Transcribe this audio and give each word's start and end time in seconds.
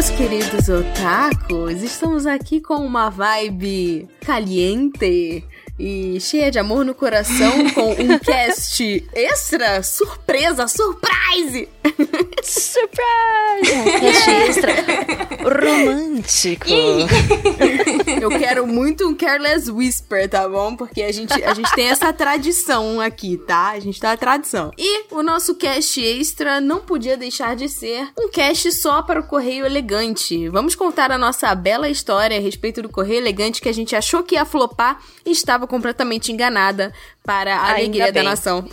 meus 0.00 0.08
queridos 0.08 0.68
otakus, 0.70 1.82
estamos 1.82 2.24
aqui 2.24 2.58
com 2.58 2.76
uma 2.76 3.10
vibe 3.10 4.08
caliente 4.22 5.44
e 5.78 6.18
cheia 6.18 6.50
de 6.50 6.58
amor 6.58 6.86
no 6.86 6.94
coração 6.94 7.70
com 7.74 7.90
um 7.92 8.16
cast 8.24 9.06
extra, 9.12 9.82
surpresa, 9.82 10.66
surprise! 10.68 11.68
Surprise! 12.44 13.72
Um 13.74 14.00
cast 14.00 14.30
extra 14.30 14.72
romântico. 15.42 16.66
Eu 18.20 18.30
quero 18.30 18.66
muito 18.66 19.08
um 19.08 19.14
Careless 19.14 19.70
Whisper, 19.70 20.28
tá 20.28 20.48
bom? 20.48 20.76
Porque 20.76 21.02
a 21.02 21.12
gente, 21.12 21.32
a 21.42 21.54
gente 21.54 21.74
tem 21.74 21.88
essa 21.88 22.12
tradição 22.12 23.00
aqui, 23.00 23.36
tá? 23.38 23.70
A 23.70 23.80
gente 23.80 24.00
tem 24.00 24.10
a 24.10 24.16
tradição. 24.16 24.70
E 24.76 25.04
o 25.14 25.22
nosso 25.22 25.54
cast 25.54 26.00
extra 26.00 26.60
não 26.60 26.80
podia 26.80 27.16
deixar 27.16 27.56
de 27.56 27.68
ser 27.68 28.08
um 28.18 28.28
cast 28.28 28.72
só 28.72 29.02
para 29.02 29.20
o 29.20 29.26
Correio 29.26 29.64
Elegante. 29.64 30.48
Vamos 30.48 30.74
contar 30.74 31.10
a 31.10 31.18
nossa 31.18 31.54
bela 31.54 31.88
história 31.88 32.36
a 32.36 32.40
respeito 32.40 32.82
do 32.82 32.88
Correio 32.88 33.18
Elegante 33.18 33.60
que 33.60 33.68
a 33.68 33.74
gente 33.74 33.94
achou 33.96 34.22
que 34.22 34.34
ia 34.34 34.44
flopar 34.44 35.00
e 35.24 35.30
estava 35.30 35.66
completamente 35.66 36.32
enganada 36.32 36.92
para 37.24 37.54
a 37.56 37.64
Ainda 37.64 37.78
alegria 37.80 38.06
da 38.06 38.12
bem. 38.12 38.24
nação. 38.24 38.64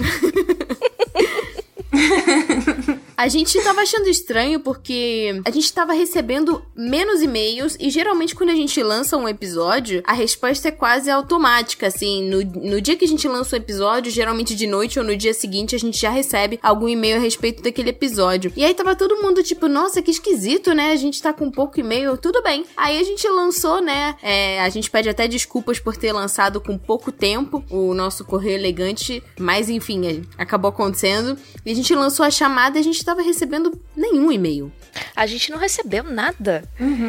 A 3.18 3.28
gente 3.28 3.60
tava 3.64 3.82
achando 3.82 4.08
estranho 4.08 4.60
porque 4.60 5.42
a 5.44 5.50
gente 5.50 5.74
tava 5.74 5.92
recebendo 5.92 6.64
menos 6.76 7.20
e-mails 7.24 7.76
e 7.80 7.90
geralmente 7.90 8.36
quando 8.36 8.52
a 8.52 8.56
gente 8.56 8.82
lança 8.84 9.18
um 9.18 9.28
episódio, 9.28 10.04
a 10.06 10.14
resposta 10.14 10.68
é 10.68 10.72
quase 10.72 11.10
automática, 11.10 11.88
assim, 11.88 12.30
no, 12.30 12.44
no 12.44 12.80
dia 12.80 12.96
que 12.96 13.06
a 13.06 13.08
gente 13.08 13.28
lança 13.28 13.56
o 13.56 13.58
episódio, 13.58 14.12
geralmente 14.12 14.54
de 14.54 14.68
noite 14.68 15.00
ou 15.00 15.06
no 15.06 15.18
dia 15.18 15.34
seguinte, 15.34 15.76
a 15.76 15.80
gente 15.80 16.00
já 16.00 16.12
recebe 16.12 16.60
algum 16.62 16.88
e-mail 16.88 17.18
a 17.18 17.20
respeito 17.20 17.64
daquele 17.64 17.90
episódio. 17.90 18.54
E 18.56 18.64
aí 18.64 18.72
tava 18.76 18.96
todo 18.96 19.20
mundo 19.20 19.42
tipo, 19.42 19.68
nossa, 19.68 20.00
que 20.00 20.12
esquisito, 20.12 20.74
né? 20.74 20.92
A 20.92 20.96
gente 20.96 21.20
tá 21.20 21.34
com 21.34 21.50
pouco 21.50 21.80
e-mail, 21.80 22.18
tudo 22.18 22.44
bem. 22.44 22.66
Aí 22.78 23.00
a 23.00 23.04
gente 23.04 23.28
lançou, 23.28 23.82
né? 23.82 24.16
é, 24.22 24.62
a 24.62 24.70
gente 24.70 24.92
pede 24.92 25.08
até 25.08 25.28
desculpas 25.28 25.80
por 25.80 25.96
ter 25.96 26.12
lançado 26.12 26.60
com 26.60 26.78
pouco 26.78 27.12
tempo 27.12 27.64
o 27.70 27.94
nosso 27.94 28.26
correio 28.26 28.56
elegante, 28.56 29.24
mas 29.40 29.70
enfim, 29.70 30.22
acabou 30.38 30.70
acontecendo. 30.70 31.38
E 31.66 31.72
a 31.72 31.76
gente 31.78 31.96
lançou 31.96 32.26
a 32.26 32.32
chamada 32.32 32.78
e 32.78 32.82
a 32.82 32.84
gente 32.84 33.04
tava 33.04 33.22
recebendo 33.22 33.80
nenhum 33.96 34.32
e-mail. 34.32 34.72
A 35.16 35.26
gente 35.26 35.52
não 35.52 35.58
recebeu 35.58 36.04
nada. 36.04 36.64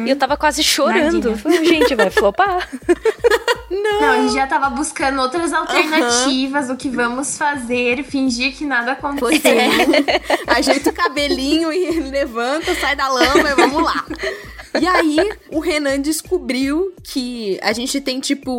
E 0.05 0.09
eu 0.09 0.15
tava 0.15 0.37
quase 0.37 0.63
chorando. 0.63 1.35
Falei, 1.37 1.65
gente, 1.65 1.95
vai 1.95 2.09
flopar. 2.09 2.69
Não, 3.69 4.11
a 4.11 4.21
gente 4.21 4.33
já 4.33 4.47
tava 4.47 4.69
buscando 4.71 5.21
outras 5.21 5.53
alternativas, 5.53 6.69
o 6.69 6.75
que 6.75 6.89
vamos 6.89 7.37
fazer, 7.37 8.03
fingir 8.03 8.55
que 8.55 8.65
nada 8.65 8.93
aconteceu. 8.93 9.51
é. 9.51 10.21
Ajeita 10.47 10.89
o 10.89 10.93
cabelinho 10.93 11.71
e 11.71 11.99
levanta, 11.99 12.73
sai 12.75 12.95
da 12.95 13.07
lama 13.07 13.49
e 13.49 13.55
vamos 13.55 13.83
lá. 13.83 14.05
E 14.79 14.87
aí, 14.87 15.17
o 15.51 15.59
Renan 15.59 15.99
descobriu 15.99 16.93
que 17.03 17.57
a 17.61 17.73
gente 17.73 17.99
tem, 18.01 18.19
tipo, 18.19 18.51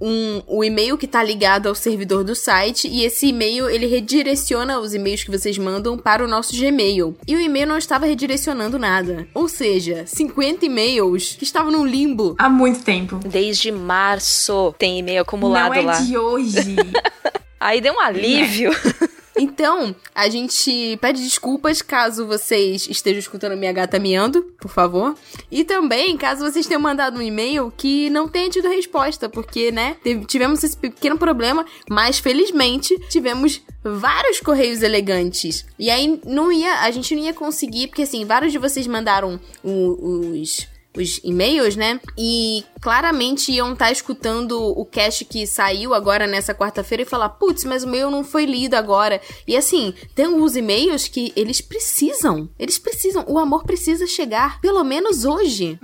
um, 0.00 0.42
o 0.46 0.62
e-mail 0.62 0.96
que 0.96 1.06
tá 1.06 1.22
ligado 1.22 1.68
ao 1.68 1.74
servidor 1.74 2.22
do 2.24 2.34
site, 2.34 2.88
e 2.88 3.04
esse 3.04 3.28
e-mail, 3.28 3.68
ele 3.68 3.86
redireciona 3.86 4.78
os 4.78 4.94
e-mails 4.94 5.24
que 5.24 5.30
vocês 5.30 5.56
mandam 5.58 5.98
para 5.98 6.24
o 6.24 6.28
nosso 6.28 6.56
Gmail. 6.56 7.16
E 7.26 7.34
o 7.34 7.40
e-mail 7.40 7.66
não 7.66 7.78
estava 7.78 8.06
redirecionando 8.06 8.78
nada. 8.78 9.26
Ou 9.34 9.48
seja, 9.48 10.04
50 10.06 10.66
e-mails 10.66 11.34
que 11.36 11.44
estavam 11.44 11.70
num 11.72 11.86
limbo. 11.86 12.34
Há 12.38 12.48
muito 12.48 12.82
tempo. 12.82 13.18
Desde 13.26 13.70
março 13.72 14.74
tem 14.78 14.98
e-mail 14.98 15.22
acumulado 15.22 15.74
Não 15.74 15.80
é 15.80 15.82
lá. 15.82 16.00
de 16.00 16.16
hoje. 16.16 16.76
Aí 17.58 17.80
deu 17.80 17.94
um 17.94 18.00
alívio. 18.00 18.70
Então, 19.36 19.94
a 20.14 20.28
gente 20.28 20.98
pede 21.00 21.22
desculpas 21.22 21.80
caso 21.82 22.26
vocês 22.26 22.88
estejam 22.88 23.20
escutando 23.20 23.56
minha 23.56 23.72
gata 23.72 23.98
miando, 23.98 24.42
por 24.60 24.70
favor. 24.70 25.14
E 25.50 25.64
também, 25.64 26.16
caso 26.16 26.44
vocês 26.44 26.66
tenham 26.66 26.80
mandado 26.80 27.18
um 27.18 27.22
e-mail 27.22 27.72
que 27.76 28.10
não 28.10 28.28
tenha 28.28 28.50
tido 28.50 28.68
resposta, 28.68 29.28
porque, 29.28 29.70
né, 29.70 29.96
tivemos 30.26 30.62
esse 30.64 30.76
pequeno 30.76 31.16
problema, 31.16 31.64
mas 31.88 32.18
felizmente 32.18 32.98
tivemos 33.08 33.62
vários 33.82 34.40
correios 34.40 34.82
elegantes. 34.82 35.64
E 35.78 35.90
aí 35.90 36.20
não 36.26 36.52
ia, 36.52 36.80
a 36.80 36.90
gente 36.90 37.14
não 37.14 37.22
ia 37.22 37.32
conseguir, 37.32 37.88
porque 37.88 38.02
assim, 38.02 38.24
vários 38.24 38.52
de 38.52 38.58
vocês 38.58 38.86
mandaram 38.86 39.40
os 39.62 40.66
os 40.96 41.20
e-mails, 41.22 41.76
né? 41.76 42.00
E 42.18 42.64
claramente 42.80 43.52
iam 43.52 43.72
estar 43.72 43.92
escutando 43.92 44.60
o 44.60 44.84
cast 44.84 45.24
que 45.24 45.46
saiu 45.46 45.94
agora 45.94 46.26
nessa 46.26 46.54
quarta-feira 46.54 47.02
e 47.02 47.06
falar: 47.06 47.28
putz, 47.30 47.64
mas 47.64 47.84
o 47.84 47.88
meu 47.88 48.10
não 48.10 48.24
foi 48.24 48.44
lido 48.44 48.74
agora. 48.74 49.20
E 49.46 49.56
assim, 49.56 49.94
tem 50.14 50.24
alguns 50.26 50.56
e-mails 50.56 51.06
que 51.08 51.32
eles 51.36 51.60
precisam. 51.60 52.48
Eles 52.58 52.78
precisam. 52.78 53.24
O 53.28 53.38
amor 53.38 53.64
precisa 53.64 54.06
chegar, 54.06 54.60
pelo 54.60 54.82
menos 54.82 55.24
hoje, 55.24 55.78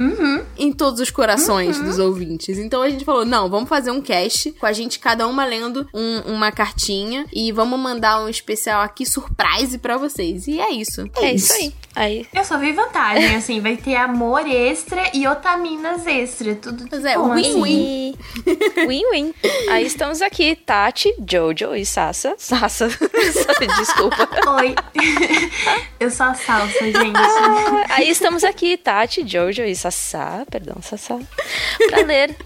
em 0.58 0.72
todos 0.72 1.00
os 1.00 1.10
corações 1.10 1.78
dos 1.80 1.98
ouvintes. 1.98 2.58
Então 2.58 2.82
a 2.82 2.90
gente 2.90 3.04
falou: 3.04 3.24
não, 3.24 3.48
vamos 3.48 3.68
fazer 3.68 3.90
um 3.90 4.00
cast 4.00 4.52
com 4.52 4.66
a 4.66 4.72
gente, 4.72 4.98
cada 4.98 5.26
uma 5.26 5.44
lendo 5.44 5.86
um- 5.94 6.34
uma 6.34 6.50
cartinha 6.50 7.26
e 7.32 7.52
vamos 7.52 7.78
mandar 7.78 8.20
um 8.24 8.28
especial 8.28 8.82
aqui 8.82 9.06
surprise 9.06 9.78
pra 9.78 9.96
vocês. 9.96 10.46
E 10.48 10.58
é 10.60 10.70
isso. 10.70 11.08
É 11.16 11.32
isso 11.32 11.52
aí. 11.52 11.72
Aí. 11.94 12.26
Eu 12.34 12.44
só 12.44 12.58
vi 12.58 12.72
vantagem, 12.72 13.34
assim, 13.36 13.58
vai 13.60 13.76
ter 13.76 13.96
amor 13.96 14.46
extra 14.46 14.95
e 15.12 15.26
otaminas 15.26 16.06
extra. 16.06 16.54
Tudo 16.54 16.86
Pois 16.88 17.04
é, 17.04 17.18
win-win. 17.18 18.14
assim. 18.44 18.86
Win-win. 18.86 19.34
Aí 19.70 19.86
estamos 19.86 20.22
aqui, 20.22 20.56
Tati, 20.56 21.14
Jojo 21.28 21.74
e 21.74 21.84
Sassa. 21.84 22.34
Sassa. 22.38 22.88
Desculpa. 23.78 24.28
Oi. 24.60 24.74
Eu 25.98 26.10
sou 26.10 26.26
a 26.26 26.34
salsa, 26.34 26.84
gente. 26.84 27.16
Ah, 27.16 27.86
Aí 27.90 28.08
estamos 28.10 28.44
aqui, 28.44 28.76
Tati, 28.76 29.26
Jojo 29.26 29.62
e 29.62 29.74
Sassá, 29.74 30.44
perdão, 30.50 30.76
Sassá, 30.82 31.18
para 31.88 32.02
ler 32.04 32.36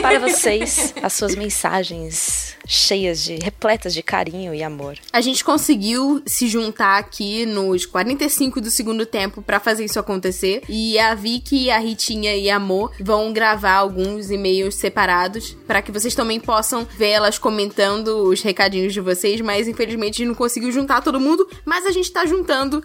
para 0.00 0.18
vocês 0.18 0.94
as 1.02 1.12
suas 1.12 1.34
mensagens 1.34 2.56
cheias 2.66 3.22
de, 3.22 3.36
repletas 3.36 3.94
de 3.94 4.02
carinho 4.02 4.54
e 4.54 4.62
amor. 4.62 4.96
A 5.12 5.20
gente 5.20 5.44
conseguiu 5.44 6.22
se 6.26 6.48
juntar 6.48 6.98
aqui 6.98 7.46
nos 7.46 7.86
45 7.86 8.60
do 8.60 8.70
segundo 8.70 9.06
tempo 9.06 9.42
pra 9.42 9.60
fazer 9.60 9.84
isso 9.84 9.98
acontecer. 9.98 10.62
E 10.68 10.98
a 10.98 11.14
Vicky, 11.14 11.70
a 11.70 11.78
Ritinha 11.78 12.36
e 12.36 12.50
a 12.50 12.58
Mo 12.58 12.90
vão 13.00 13.32
gravar 13.32 13.74
alguns 13.74 14.30
e-mails 14.30 14.74
separados 14.74 15.56
pra 15.66 15.82
que 15.82 15.92
vocês 15.92 16.14
também 16.14 16.40
possam 16.40 16.86
ver 16.96 17.10
elas 17.10 17.38
comentando 17.38 18.28
os 18.28 18.42
recadinhos 18.42 18.92
de 18.92 19.00
vocês. 19.00 19.40
Mas 19.40 19.68
infelizmente 19.68 20.14
a 20.14 20.18
gente 20.18 20.28
não 20.28 20.34
conseguiu 20.34 20.72
juntar 20.72 21.02
todo 21.02 21.20
mundo. 21.20 21.48
Mas 21.64 21.86
a 21.86 21.90
gente 21.90 22.10
tá 22.10 22.26
juntando 22.26 22.84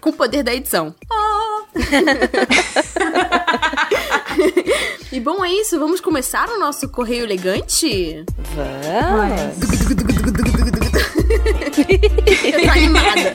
com 0.00 0.10
o 0.10 0.12
poder 0.12 0.42
da 0.42 0.54
edição. 0.54 0.94
e 5.14 5.20
bom, 5.20 5.44
é 5.44 5.52
isso. 5.52 5.78
Vamos 5.78 6.00
começar 6.00 6.48
o 6.48 6.58
nosso 6.58 6.88
correio 6.88 7.24
elegante? 7.24 8.24
Vamos! 8.56 9.62
Eu 12.44 12.62
tô 12.62 12.70
animada. 12.70 13.32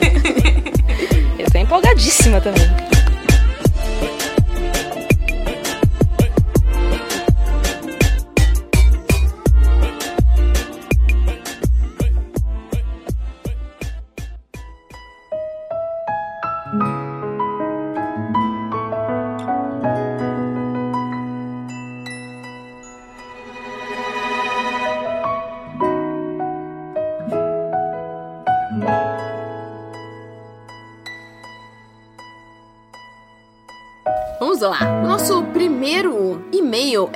Eu 1.38 1.50
tô 1.50 1.58
empolgadíssima 1.58 2.40
também. 2.40 2.62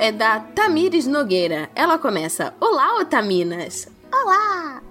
É 0.05 0.11
da 0.11 0.39
Tamires 0.39 1.07
Nogueira. 1.07 1.67
Ela 1.73 1.97
começa: 1.97 2.53
Olá, 2.61 2.99
Otaminas. 2.99 3.87
Olá! 4.13 4.83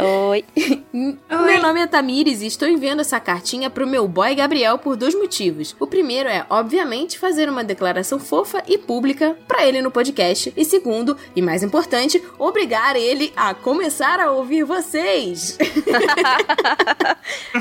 Oi. 0.30 0.81
Meu 0.92 1.62
nome 1.62 1.80
é 1.80 1.86
Tamires 1.86 2.42
e 2.42 2.46
estou 2.46 2.68
enviando 2.68 3.00
essa 3.00 3.18
cartinha 3.18 3.70
pro 3.70 3.86
meu 3.86 4.06
boy 4.06 4.34
Gabriel 4.34 4.76
por 4.76 4.94
dois 4.94 5.14
motivos. 5.14 5.74
O 5.80 5.86
primeiro 5.86 6.28
é, 6.28 6.44
obviamente, 6.50 7.18
fazer 7.18 7.48
uma 7.48 7.64
declaração 7.64 8.18
fofa 8.18 8.62
e 8.68 8.76
pública 8.76 9.34
pra 9.48 9.66
ele 9.66 9.80
no 9.80 9.90
podcast. 9.90 10.52
E 10.54 10.64
segundo, 10.66 11.16
e 11.34 11.40
mais 11.40 11.62
importante, 11.62 12.22
obrigar 12.38 12.94
ele 12.94 13.32
a 13.34 13.54
começar 13.54 14.20
a 14.20 14.30
ouvir 14.30 14.64
vocês. 14.64 15.56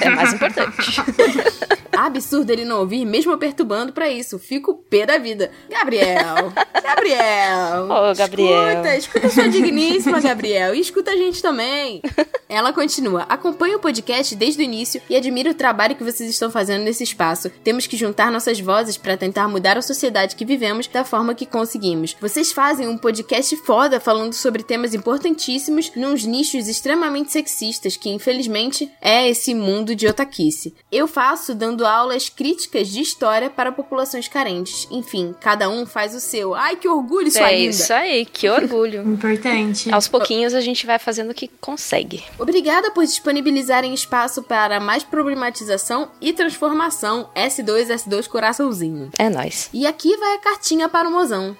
É 0.02 0.10
mais 0.10 0.34
importante. 0.34 1.02
Absurdo 1.96 2.50
ele 2.52 2.66
não 2.66 2.80
ouvir, 2.80 3.06
mesmo 3.06 3.38
perturbando 3.38 3.94
pra 3.94 4.10
isso. 4.10 4.40
Fico 4.40 4.74
pé 4.90 5.06
da 5.06 5.18
vida. 5.18 5.52
Gabriel, 5.70 6.52
Gabriel! 6.82 7.86
Ô, 7.90 8.16
Gabriel. 8.16 8.70
Escuta, 8.70 8.96
escuta 8.98 9.30
sua 9.30 9.50
digníssima, 9.50 10.20
Gabriel. 10.20 10.74
E 10.74 10.80
escuta 10.80 11.12
a 11.12 11.16
gente 11.16 11.42
também. 11.42 12.02
Ela 12.50 12.74
continua. 12.74 13.21
Acompanho 13.30 13.78
o 13.78 13.82
podcast 13.82 14.36
desde 14.36 14.62
o 14.62 14.64
início 14.64 15.02
e 15.10 15.16
admiro 15.16 15.52
o 15.52 15.56
trabalho 15.56 15.96
que 15.96 16.04
vocês 16.04 16.30
estão 16.30 16.50
fazendo 16.52 16.84
nesse 16.84 17.04
espaço. 17.04 17.50
Temos 17.64 17.88
que 17.88 17.98
juntar 17.98 18.32
nossas 18.32 18.60
vozes 18.60 18.98
para 18.98 19.18
tentar 19.18 19.48
mudar 19.48 19.78
a 19.78 19.82
sociedade 19.82 20.36
que 20.36 20.46
vivemos 20.46 20.88
da 20.88 21.04
forma 21.04 21.36
que 21.36 21.46
conseguimos. 21.46 22.16
Vocês 22.20 22.52
fazem 22.52 22.88
um 22.88 22.98
podcast 22.98 23.56
foda 23.58 24.00
falando 24.00 24.34
sobre 24.34 24.64
temas 24.64 24.94
importantíssimos 24.94 25.92
nos 25.96 26.26
nichos 26.26 26.68
extremamente 26.68 27.32
sexistas 27.32 27.98
que, 27.98 28.10
infelizmente, 28.10 28.92
é 29.02 29.30
esse 29.30 29.54
mundo 29.54 29.96
de 29.96 30.08
otaquice. 30.08 30.74
Eu 30.92 31.08
faço 31.08 31.54
dando 31.54 31.86
aulas 31.86 32.30
críticas 32.30 32.88
de 32.88 33.02
história 33.02 33.50
para 33.50 33.72
populações 33.72 34.28
carentes. 34.28 34.88
Enfim, 34.92 35.36
cada 35.40 35.70
um 35.70 35.86
faz 35.86 36.16
o 36.16 36.20
seu. 36.20 36.54
Ai, 36.54 36.76
que 36.76 36.88
orgulho, 36.88 37.32
sua 37.32 37.52
é 37.52 37.58
linda! 37.58 37.70
isso 37.70 37.94
aí, 37.94 38.26
que 38.26 38.50
orgulho. 38.50 39.02
Importante. 39.08 39.92
Aos 39.94 40.08
pouquinhos 40.08 40.54
a 40.54 40.62
gente 40.62 40.86
vai 40.86 41.00
fazendo 41.00 41.32
o 41.32 41.34
que 41.34 41.48
consegue. 41.60 42.24
Obrigada 42.40 42.92
por 42.92 43.04
disponibilizarem 43.12 43.94
espaço 43.94 44.42
para 44.44 44.80
mais 44.80 45.04
problematização 45.04 46.10
e 46.20 46.34
transformação. 46.34 47.30
S2, 47.36 47.88
S2 47.88 48.28
coraçãozinho. 48.28 49.10
É 49.18 49.30
nóis. 49.30 49.70
E 49.74 49.86
aqui 49.86 50.16
vai 50.18 50.36
a 50.36 50.40
cartinha 50.40 50.90
para 50.90 51.08
o 51.08 51.12
mozão. 51.12 51.56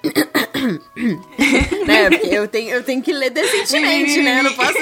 né? 1.86 2.10
Porque 2.10 2.34
eu 2.34 2.48
tenho, 2.48 2.70
eu 2.70 2.82
tenho 2.82 3.02
que 3.02 3.12
ler 3.12 3.30
decentemente, 3.30 4.20
né? 4.22 4.40
Eu 4.40 4.44
não 4.44 4.52
posso. 4.54 4.78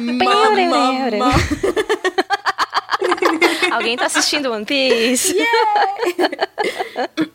Mamamá. 0.00 1.32
Alguém 3.76 3.96
tá 3.96 4.06
assistindo 4.06 4.50
One 4.50 4.64
Piece? 4.64 5.36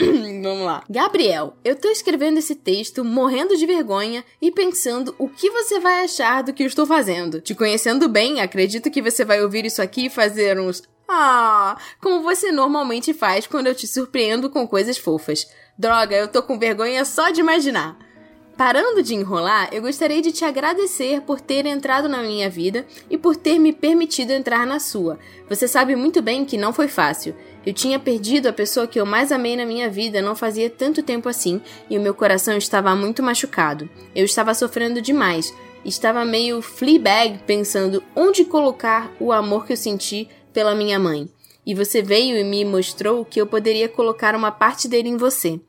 Vamos 0.44 0.66
lá. 0.66 0.84
Gabriel, 0.90 1.56
eu 1.64 1.76
tô 1.76 1.90
escrevendo 1.90 2.40
esse 2.40 2.56
texto 2.56 3.04
morrendo 3.04 3.56
de 3.56 3.66
vergonha 3.66 4.24
e 4.42 4.52
pensando 4.52 5.16
o 5.18 5.30
que 5.30 5.50
você 5.50 5.80
vai 5.80 6.04
achar 6.04 6.44
do 6.44 6.54
que 6.54 6.64
eu 6.64 6.68
estou 6.68 6.86
fazendo. 6.86 7.42
Te 7.42 7.54
conhecendo 7.54 8.10
bem, 8.10 8.42
acredito 8.42 8.92
que 8.92 9.02
você 9.02 9.24
vai 9.24 9.42
ouvir 9.42 9.66
isso 9.66 9.82
aqui 9.82 10.06
e 10.06 10.10
fazer 10.10 10.60
uns. 10.60 10.84
Ah, 11.08 11.78
como 12.00 12.22
você 12.22 12.52
normalmente 12.52 13.14
faz 13.14 13.46
quando 13.46 13.68
eu 13.68 13.76
te 13.76 13.86
surpreendo 13.86 14.50
com 14.50 14.68
coisas 14.68 14.98
fofas. 14.98 15.46
Droga, 15.78 16.16
eu 16.16 16.28
tô 16.28 16.42
com 16.42 16.58
vergonha 16.58 17.04
só 17.06 17.30
de 17.30 17.42
imaginar. 17.42 17.98
Parando 18.64 19.02
de 19.02 19.16
enrolar, 19.16 19.70
eu 19.72 19.82
gostaria 19.82 20.22
de 20.22 20.32
te 20.32 20.46
agradecer 20.46 21.22
por 21.22 21.42
ter 21.42 21.66
entrado 21.66 22.08
na 22.08 22.22
minha 22.22 22.48
vida 22.48 22.86
e 23.10 23.18
por 23.18 23.36
ter 23.36 23.58
me 23.58 23.74
permitido 23.74 24.30
entrar 24.30 24.68
na 24.68 24.80
sua. 24.80 25.18
Você 25.50 25.68
sabe 25.68 25.96
muito 25.96 26.22
bem 26.22 26.46
que 26.46 26.60
não 26.60 26.72
foi 26.72 26.88
fácil. 26.88 27.34
Eu 27.66 27.74
tinha 27.74 27.98
perdido 27.98 28.46
a 28.46 28.54
pessoa 28.54 28.86
que 28.86 29.00
eu 29.00 29.06
mais 29.06 29.32
amei 29.32 29.56
na 29.56 29.66
minha 29.66 29.90
vida 29.90 30.22
não 30.22 30.36
fazia 30.36 30.70
tanto 30.70 31.02
tempo 31.02 31.28
assim 31.28 31.60
e 31.90 31.98
o 31.98 32.02
meu 32.02 32.14
coração 32.14 32.56
estava 32.56 32.96
muito 32.96 33.24
machucado. 33.24 33.90
Eu 34.16 34.26
estava 34.26 34.54
sofrendo 34.54 35.02
demais. 35.02 35.52
Estava 35.84 36.24
meio 36.24 36.62
fleabag 36.62 37.40
pensando 37.48 38.04
onde 38.16 38.46
colocar 38.46 39.12
o 39.20 39.32
amor 39.32 39.66
que 39.66 39.74
eu 39.74 39.78
senti 39.78 40.30
pela 40.54 40.76
minha 40.76 41.00
mãe. 41.00 41.28
E 41.66 41.74
você 41.74 42.04
veio 42.04 42.38
e 42.38 42.44
me 42.44 42.64
mostrou 42.64 43.26
que 43.26 43.42
eu 43.42 43.48
poderia 43.48 43.90
colocar 43.90 44.36
uma 44.36 44.52
parte 44.52 44.88
dele 44.88 45.10
em 45.10 45.18
você. 45.18 45.60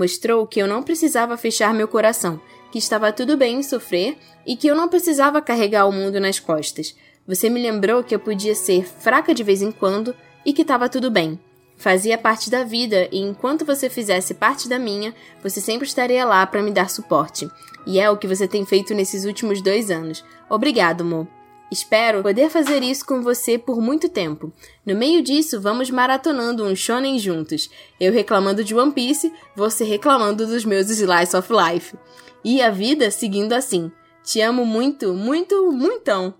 Mostrou 0.00 0.46
que 0.46 0.58
eu 0.58 0.66
não 0.66 0.82
precisava 0.82 1.36
fechar 1.36 1.74
meu 1.74 1.86
coração, 1.86 2.40
que 2.72 2.78
estava 2.78 3.12
tudo 3.12 3.36
bem 3.36 3.58
em 3.58 3.62
sofrer 3.62 4.16
e 4.46 4.56
que 4.56 4.66
eu 4.66 4.74
não 4.74 4.88
precisava 4.88 5.42
carregar 5.42 5.86
o 5.86 5.92
mundo 5.92 6.18
nas 6.18 6.40
costas. 6.40 6.96
Você 7.28 7.50
me 7.50 7.60
lembrou 7.60 8.02
que 8.02 8.14
eu 8.14 8.18
podia 8.18 8.54
ser 8.54 8.86
fraca 8.86 9.34
de 9.34 9.44
vez 9.44 9.60
em 9.60 9.70
quando 9.70 10.16
e 10.42 10.54
que 10.54 10.62
estava 10.62 10.88
tudo 10.88 11.10
bem. 11.10 11.38
Fazia 11.76 12.16
parte 12.16 12.48
da 12.48 12.64
vida 12.64 13.10
e 13.12 13.18
enquanto 13.18 13.62
você 13.62 13.90
fizesse 13.90 14.32
parte 14.32 14.70
da 14.70 14.78
minha, 14.78 15.14
você 15.42 15.60
sempre 15.60 15.86
estaria 15.86 16.24
lá 16.24 16.46
para 16.46 16.62
me 16.62 16.70
dar 16.70 16.88
suporte. 16.88 17.46
E 17.86 18.00
é 18.00 18.08
o 18.10 18.16
que 18.16 18.26
você 18.26 18.48
tem 18.48 18.64
feito 18.64 18.94
nesses 18.94 19.26
últimos 19.26 19.60
dois 19.60 19.90
anos. 19.90 20.24
Obrigado, 20.48 21.04
Mo. 21.04 21.28
Espero 21.70 22.22
poder 22.22 22.50
fazer 22.50 22.82
isso 22.82 23.06
com 23.06 23.22
você 23.22 23.56
por 23.56 23.80
muito 23.80 24.08
tempo. 24.08 24.52
No 24.84 24.96
meio 24.96 25.22
disso, 25.22 25.60
vamos 25.60 25.88
maratonando 25.88 26.64
um 26.64 26.74
shonen 26.74 27.18
juntos. 27.18 27.70
Eu 28.00 28.12
reclamando 28.12 28.64
de 28.64 28.74
One 28.74 28.90
Piece, 28.90 29.32
você 29.54 29.84
reclamando 29.84 30.46
dos 30.46 30.64
meus 30.64 30.90
slice 30.90 31.36
of 31.36 31.48
life. 31.52 31.96
E 32.44 32.60
a 32.60 32.70
vida 32.70 33.10
seguindo 33.10 33.52
assim. 33.52 33.92
Te 34.24 34.40
amo 34.40 34.66
muito, 34.66 35.14
muito, 35.14 35.70
muitão. 35.70 36.34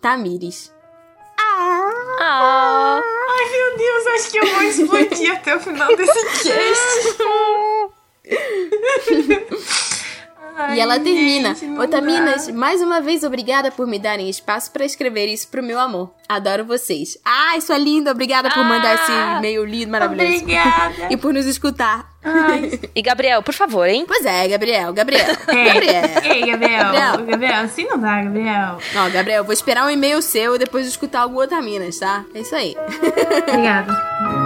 Tamires. 0.00 0.72
Ah, 2.20 3.00
Ai, 3.28 3.50
meu 3.50 3.78
Deus, 3.78 4.06
acho 4.06 4.30
que 4.30 4.38
eu 4.38 4.46
vou 4.46 4.62
explodir 4.62 5.32
até 5.32 5.56
o 5.56 5.60
final 5.60 5.96
desse 5.96 6.12
cast. 6.44 7.18
Ai, 10.56 10.76
e 10.76 10.80
ela 10.80 10.98
termina. 11.00 11.54
gente, 11.54 11.66
não 11.66 11.82
Otaminas, 11.82 12.46
dá. 12.46 12.52
mais 12.52 12.80
uma 12.80 13.00
vez 13.00 13.24
obrigada 13.24 13.70
por 13.70 13.86
me 13.86 13.98
darem 13.98 14.28
espaço 14.30 14.70
para 14.70 14.84
escrever 14.84 15.26
isso 15.26 15.48
pro 15.48 15.62
meu 15.62 15.78
amor. 15.80 16.12
Adoro 16.28 16.64
vocês. 16.64 17.18
Ai, 17.24 17.60
sua 17.60 17.76
linda, 17.76 18.10
obrigada 18.10 18.48
por 18.50 18.64
mandar 18.64 18.94
esse 18.94 19.12
e-mail 19.38 19.64
lindo, 19.64 19.90
maravilhoso. 19.92 20.42
Obrigada. 20.42 20.94
E 21.10 21.16
por 21.16 21.34
nos 21.34 21.46
escutar. 21.46 22.12
Ai, 22.22 22.80
e 22.94 23.02
Gabriel, 23.02 23.42
por 23.42 23.52
favor, 23.52 23.86
hein? 23.86 24.04
Pois 24.06 24.24
é, 24.24 24.48
Gabriel, 24.48 24.92
Gabriel. 24.92 25.26
ei, 25.48 25.64
Gabriel. 25.64 26.02
ei, 26.22 26.46
Gabriel. 26.46 26.92
Gabriel. 26.92 27.26
Gabriel, 27.26 27.60
assim 27.64 27.84
não 27.84 27.98
dá, 27.98 28.22
Gabriel. 28.22 28.78
Ó, 28.96 29.10
Gabriel, 29.10 29.44
vou 29.44 29.52
esperar 29.52 29.86
um 29.86 29.90
e-mail 29.90 30.22
seu 30.22 30.54
e 30.54 30.58
depois 30.58 30.86
escutar 30.86 31.20
algum 31.20 31.38
Otaminas, 31.38 31.98
tá? 31.98 32.24
É 32.34 32.40
isso 32.40 32.54
aí. 32.54 32.74
Obrigada. 33.48 33.92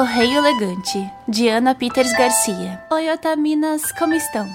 Correio 0.00 0.38
Elegante, 0.38 1.12
Diana 1.28 1.74
Peters 1.74 2.10
Garcia. 2.14 2.82
Oi, 2.90 3.10
Otaminas, 3.10 3.92
como 3.92 4.14
estão? 4.14 4.48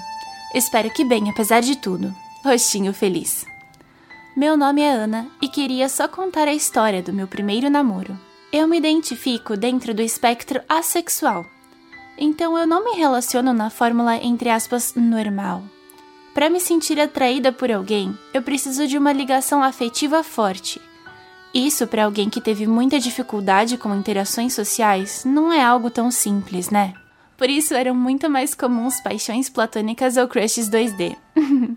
Espero 0.52 0.90
que 0.90 1.04
bem, 1.04 1.30
apesar 1.30 1.60
de 1.60 1.76
tudo. 1.76 2.12
Rostinho 2.44 2.92
feliz. 2.92 3.46
Meu 4.36 4.56
nome 4.56 4.82
é 4.82 4.90
Ana 4.90 5.28
e 5.40 5.46
queria 5.46 5.88
só 5.88 6.08
contar 6.08 6.48
a 6.48 6.52
história 6.52 7.00
do 7.00 7.12
meu 7.12 7.28
primeiro 7.28 7.70
namoro. 7.70 8.18
Eu 8.52 8.66
me 8.66 8.76
identifico 8.76 9.56
dentro 9.56 9.94
do 9.94 10.02
espectro 10.02 10.60
assexual, 10.68 11.46
então 12.18 12.58
eu 12.58 12.66
não 12.66 12.84
me 12.84 12.98
relaciono 12.98 13.52
na 13.52 13.70
fórmula 13.70 14.16
entre 14.16 14.50
aspas 14.50 14.94
normal. 14.96 15.62
Para 16.34 16.50
me 16.50 16.58
sentir 16.58 16.98
atraída 16.98 17.52
por 17.52 17.70
alguém, 17.70 18.18
eu 18.34 18.42
preciso 18.42 18.84
de 18.88 18.98
uma 18.98 19.12
ligação 19.12 19.62
afetiva 19.62 20.24
forte. 20.24 20.82
Isso 21.56 21.86
para 21.86 22.04
alguém 22.04 22.28
que 22.28 22.38
teve 22.38 22.66
muita 22.66 23.00
dificuldade 23.00 23.78
com 23.78 23.94
interações 23.94 24.52
sociais 24.52 25.24
não 25.24 25.50
é 25.50 25.64
algo 25.64 25.88
tão 25.88 26.10
simples, 26.10 26.68
né? 26.68 26.92
Por 27.34 27.48
isso 27.48 27.72
eram 27.72 27.94
muito 27.94 28.28
mais 28.28 28.54
comuns 28.54 29.00
paixões 29.00 29.48
platônicas 29.48 30.18
ou 30.18 30.28
crushes 30.28 30.68
2D. 30.68 31.16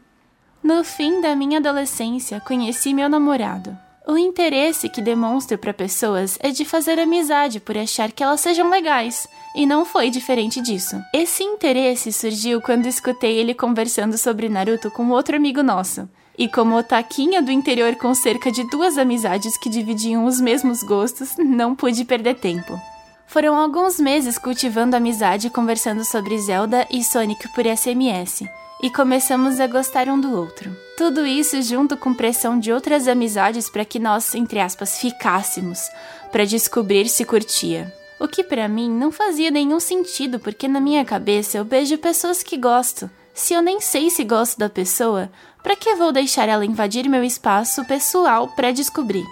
no 0.62 0.84
fim 0.84 1.22
da 1.22 1.34
minha 1.34 1.60
adolescência, 1.60 2.42
conheci 2.42 2.94
meu 2.94 3.08
namorado. 3.08 3.78
O 4.06 4.18
interesse 4.18 4.90
que 4.90 5.02
demonstro 5.02 5.58
para 5.58 5.74
pessoas 5.74 6.38
é 6.42 6.50
de 6.50 6.66
fazer 6.66 7.00
amizade 7.00 7.62
por 7.62 7.78
achar 7.78 8.12
que 8.12 8.22
elas 8.22 8.42
sejam 8.42 8.70
legais, 8.70 9.30
e 9.56 9.66
não 9.66 9.86
foi 9.86 10.10
diferente 10.10 10.60
disso. 10.60 11.02
Esse 11.14 11.42
interesse 11.42 12.12
surgiu 12.12 12.60
quando 12.60 12.86
escutei 12.86 13.38
ele 13.38 13.54
conversando 13.54 14.18
sobre 14.18 14.50
Naruto 14.50 14.92
com 14.92 15.08
outro 15.12 15.38
amigo 15.38 15.64
nosso. 15.64 16.10
E 16.40 16.48
como 16.48 16.78
otaquinha 16.78 17.42
do 17.42 17.52
interior 17.52 17.98
com 17.98 18.16
cerca 18.16 18.50
de 18.50 18.64
duas 18.64 18.98
amizades 18.98 19.58
que 19.58 19.70
dividiam 19.70 20.24
os 20.24 20.40
mesmos 20.40 20.82
gostos, 20.82 21.36
não 21.38 21.76
pude 21.76 22.06
perder 22.06 22.36
tempo. 22.36 22.80
Foram 23.28 23.60
alguns 23.60 24.00
meses 24.00 24.38
cultivando 24.38 24.96
amizade 24.96 25.50
conversando 25.50 26.06
sobre 26.06 26.40
Zelda 26.40 26.88
e 26.90 27.04
Sonic 27.04 27.50
por 27.50 27.66
SMS, 27.66 28.46
e 28.82 28.90
começamos 28.90 29.60
a 29.60 29.68
gostar 29.68 30.08
um 30.08 30.18
do 30.18 30.34
outro. 30.34 30.74
Tudo 30.98 31.26
isso 31.26 31.62
junto 31.62 31.98
com 31.98 32.14
pressão 32.14 32.58
de 32.58 32.72
outras 32.72 33.10
amizades 33.10 33.70
para 33.70 33.84
que 33.84 34.00
nós, 34.00 34.34
entre 34.34 34.62
aspas, 34.62 34.98
ficássemos, 34.98 35.90
para 36.32 36.46
descobrir 36.46 37.10
se 37.10 37.26
curtia. 37.26 37.94
O 38.18 38.30
que 38.30 38.46
para 38.46 38.70
mim 38.70 38.90
não 38.90 39.12
fazia 39.12 39.52
nenhum 39.52 39.82
sentido, 39.82 40.40
porque 40.40 40.70
na 40.70 40.80
minha 40.80 41.04
cabeça 41.04 41.58
eu 41.58 41.66
beijo 41.66 41.98
pessoas 41.98 42.42
que 42.42 42.56
gosto. 42.56 43.10
Se 43.34 43.54
eu 43.54 43.62
nem 43.62 43.80
sei 43.80 44.10
se 44.10 44.24
gosto 44.26 44.58
da 44.58 44.70
pessoa, 44.70 45.32
para 45.64 45.76
que 45.76 45.96
vou 45.96 46.12
deixar 46.12 46.48
ela 46.48 46.66
invadir 46.66 47.08
meu 47.10 47.24
espaço 47.24 47.86
pessoal 47.86 48.48
para 48.50 48.72
descobrir? 48.72 49.26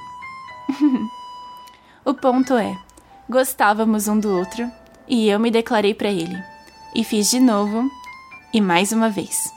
o 2.03 2.13
ponto 2.13 2.53
é, 2.55 2.77
gostávamos 3.29 4.07
um 4.07 4.19
do 4.19 4.35
outro 4.35 4.69
e 5.07 5.29
eu 5.29 5.39
me 5.39 5.49
declarei 5.49 5.93
para 5.93 6.09
ele. 6.09 6.37
E 6.93 7.03
fiz 7.03 7.29
de 7.29 7.39
novo 7.39 7.89
E 8.53 8.59
mais 8.59 8.91
uma 8.91 9.09
vez. 9.09 9.51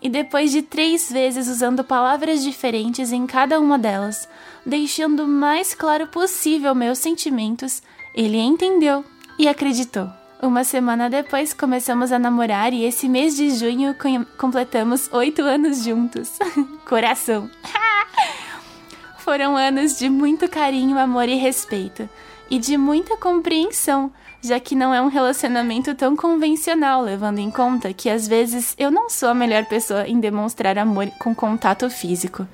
E 0.00 0.08
depois 0.08 0.52
de 0.52 0.62
três 0.62 1.10
vezes 1.10 1.48
usando 1.48 1.82
palavras 1.82 2.42
diferentes 2.42 3.10
em 3.12 3.26
cada 3.26 3.58
uma 3.58 3.76
delas, 3.78 4.28
deixando 4.64 5.24
o 5.24 5.28
mais 5.28 5.74
claro 5.74 6.06
possível 6.06 6.74
meus 6.74 6.98
sentimentos, 6.98 7.82
ele 8.14 8.38
entendeu 8.38 9.04
e 9.38 9.48
acreditou. 9.48 10.17
Uma 10.40 10.62
semana 10.62 11.10
depois 11.10 11.52
começamos 11.52 12.12
a 12.12 12.18
namorar 12.18 12.72
e 12.72 12.84
esse 12.84 13.08
mês 13.08 13.36
de 13.36 13.50
junho 13.50 13.92
completamos 14.38 15.10
oito 15.12 15.42
anos 15.42 15.82
juntos. 15.82 16.38
Coração! 16.88 17.50
Foram 19.18 19.56
anos 19.56 19.98
de 19.98 20.08
muito 20.08 20.48
carinho, 20.48 20.96
amor 20.96 21.28
e 21.28 21.34
respeito, 21.34 22.08
e 22.48 22.56
de 22.56 22.76
muita 22.76 23.16
compreensão, 23.16 24.12
já 24.40 24.60
que 24.60 24.76
não 24.76 24.94
é 24.94 25.02
um 25.02 25.08
relacionamento 25.08 25.92
tão 25.96 26.14
convencional, 26.14 27.02
levando 27.02 27.40
em 27.40 27.50
conta 27.50 27.92
que 27.92 28.08
às 28.08 28.28
vezes 28.28 28.76
eu 28.78 28.92
não 28.92 29.10
sou 29.10 29.30
a 29.30 29.34
melhor 29.34 29.64
pessoa 29.64 30.06
em 30.06 30.20
demonstrar 30.20 30.78
amor 30.78 31.08
com 31.18 31.34
contato 31.34 31.90
físico. 31.90 32.46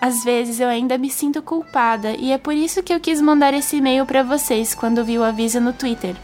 Às 0.00 0.24
vezes 0.24 0.58
eu 0.58 0.68
ainda 0.68 0.96
me 0.96 1.10
sinto 1.10 1.42
culpada 1.42 2.12
e 2.12 2.32
é 2.32 2.38
por 2.38 2.54
isso 2.54 2.82
que 2.82 2.94
eu 2.94 2.98
quis 3.00 3.20
mandar 3.20 3.52
esse 3.52 3.76
e-mail 3.76 4.06
para 4.06 4.22
vocês 4.22 4.74
quando 4.74 5.04
vi 5.04 5.18
o 5.18 5.24
aviso 5.24 5.60
no 5.60 5.74
Twitter. 5.74 6.16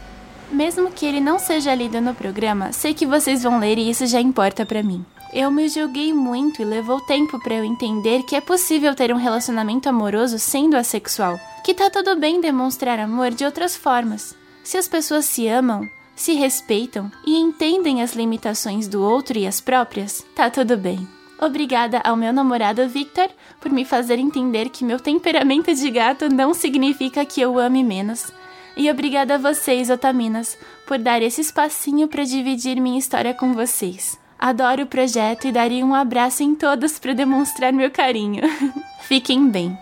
Mesmo 0.51 0.91
que 0.91 1.05
ele 1.05 1.19
não 1.19 1.39
seja 1.39 1.73
lido 1.73 1.99
no 1.99 2.13
programa, 2.13 2.71
sei 2.71 2.93
que 2.93 3.05
vocês 3.05 3.43
vão 3.43 3.59
ler 3.59 3.77
e 3.77 3.89
isso 3.89 4.05
já 4.05 4.21
importa 4.21 4.65
para 4.65 4.83
mim. 4.83 5.03
Eu 5.33 5.51
me 5.51 5.67
julguei 5.67 6.13
muito 6.13 6.61
e 6.61 6.65
levou 6.65 7.01
tempo 7.01 7.39
para 7.39 7.55
eu 7.55 7.65
entender 7.65 8.23
que 8.23 8.35
é 8.35 8.41
possível 8.41 8.95
ter 8.95 9.11
um 9.13 9.17
relacionamento 9.17 9.89
amoroso 9.89 10.39
sendo 10.39 10.77
assexual, 10.77 11.39
que 11.63 11.73
tá 11.73 11.89
tudo 11.89 12.15
bem 12.15 12.39
demonstrar 12.39 12.99
amor 12.99 13.31
de 13.31 13.43
outras 13.43 13.75
formas. 13.75 14.35
Se 14.63 14.77
as 14.77 14.87
pessoas 14.87 15.25
se 15.25 15.47
amam, 15.47 15.89
se 16.15 16.33
respeitam 16.33 17.11
e 17.25 17.37
entendem 17.37 18.01
as 18.01 18.13
limitações 18.13 18.87
do 18.87 19.03
outro 19.03 19.37
e 19.37 19.45
as 19.45 19.59
próprias, 19.59 20.25
tá 20.33 20.49
tudo 20.49 20.77
bem. 20.77 21.05
Obrigada 21.37 21.99
ao 21.99 22.15
meu 22.15 22.31
namorado 22.31 22.87
Victor 22.87 23.27
por 23.59 23.69
me 23.69 23.83
fazer 23.83 24.19
entender 24.19 24.69
que 24.69 24.85
meu 24.85 24.99
temperamento 25.01 25.73
de 25.75 25.91
gato 25.91 26.29
não 26.29 26.53
significa 26.53 27.25
que 27.25 27.41
eu 27.41 27.59
ame 27.59 27.83
menos 27.83 28.31
e 28.77 28.89
obrigada 28.89 29.35
a 29.35 29.37
vocês, 29.37 29.89
Otaminas, 29.89 30.57
por 30.87 30.97
dar 30.97 31.21
esse 31.21 31.41
espacinho 31.41 32.07
para 32.07 32.23
dividir 32.23 32.79
minha 32.79 32.99
história 32.99 33.33
com 33.33 33.53
vocês. 33.53 34.17
Adoro 34.37 34.83
o 34.83 34.87
projeto 34.87 35.47
e 35.47 35.51
daria 35.51 35.85
um 35.85 35.95
abraço 35.95 36.43
em 36.43 36.55
todos 36.55 36.99
para 36.99 37.13
demonstrar 37.13 37.71
meu 37.71 37.89
carinho. 37.89 38.43
Fiquem 39.01 39.49
bem. 39.49 39.77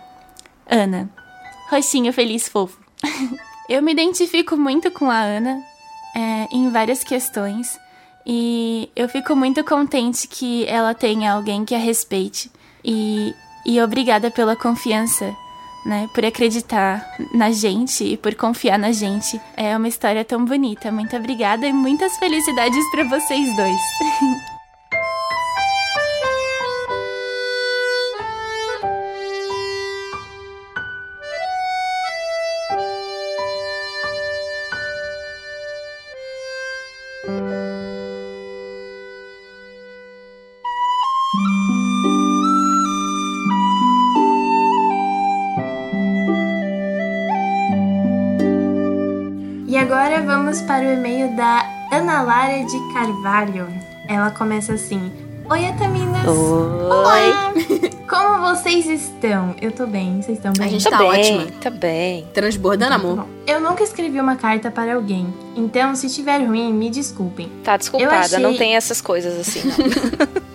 Ana. 0.68 1.10
Roxinho 1.68 2.12
feliz 2.12 2.48
fofo. 2.48 2.78
Eu 3.68 3.82
me 3.82 3.92
identifico 3.92 4.56
muito 4.56 4.90
com 4.90 5.10
a 5.10 5.18
Ana 5.20 5.62
é, 6.14 6.48
em 6.52 6.68
várias 6.70 7.02
questões 7.02 7.80
e 8.26 8.90
eu 8.94 9.08
fico 9.08 9.34
muito 9.34 9.62
contente 9.64 10.28
que 10.28 10.66
ela 10.66 10.94
tenha 10.94 11.32
alguém 11.32 11.64
que 11.64 11.74
a 11.74 11.78
respeite 11.78 12.50
e, 12.84 13.34
e 13.66 13.80
obrigada 13.80 14.30
pela 14.30 14.56
confiança 14.56 15.34
né, 15.84 16.08
por 16.14 16.24
acreditar 16.24 17.04
na 17.32 17.50
gente 17.50 18.04
e 18.04 18.16
por 18.16 18.34
confiar 18.34 18.78
na 18.78 18.92
gente. 18.92 19.40
É 19.56 19.76
uma 19.76 19.88
história 19.88 20.24
tão 20.24 20.44
bonita. 20.44 20.90
Muito 20.90 21.16
obrigada 21.16 21.66
e 21.66 21.72
muitas 21.72 22.16
felicidades 22.16 22.84
para 22.90 23.04
vocês 23.04 23.56
dois. 23.56 23.80
Ana 52.14 52.22
Lara 52.22 52.64
de 52.64 52.92
Carvalho. 52.92 53.66
Ela 54.08 54.30
começa 54.30 54.74
assim: 54.74 55.10
Oi, 55.50 55.66
Ataminas! 55.66 56.24
Oi! 56.24 57.90
Como 58.08 58.40
vocês 58.40 58.86
estão? 58.86 59.56
Eu 59.60 59.72
tô 59.72 59.84
bem, 59.84 60.22
vocês 60.22 60.38
estão 60.38 60.52
bem? 60.52 60.66
A 60.66 60.70
gente 60.70 60.84
tá, 60.84 60.98
tá 60.98 61.04
ótima. 61.04 61.46
Tá 61.60 61.70
bem. 61.70 62.28
Transbordando 62.32 62.94
então, 62.94 63.10
amor. 63.10 63.26
Eu 63.44 63.60
nunca 63.60 63.82
escrevi 63.82 64.20
uma 64.20 64.36
carta 64.36 64.70
para 64.70 64.94
alguém, 64.94 65.26
então 65.56 65.96
se 65.96 66.06
estiver 66.06 66.38
ruim, 66.38 66.72
me 66.72 66.88
desculpem. 66.88 67.50
Tá 67.64 67.76
desculpada, 67.76 68.18
achei... 68.18 68.38
não 68.38 68.56
tem 68.56 68.76
essas 68.76 69.00
coisas 69.00 69.36
assim, 69.36 69.62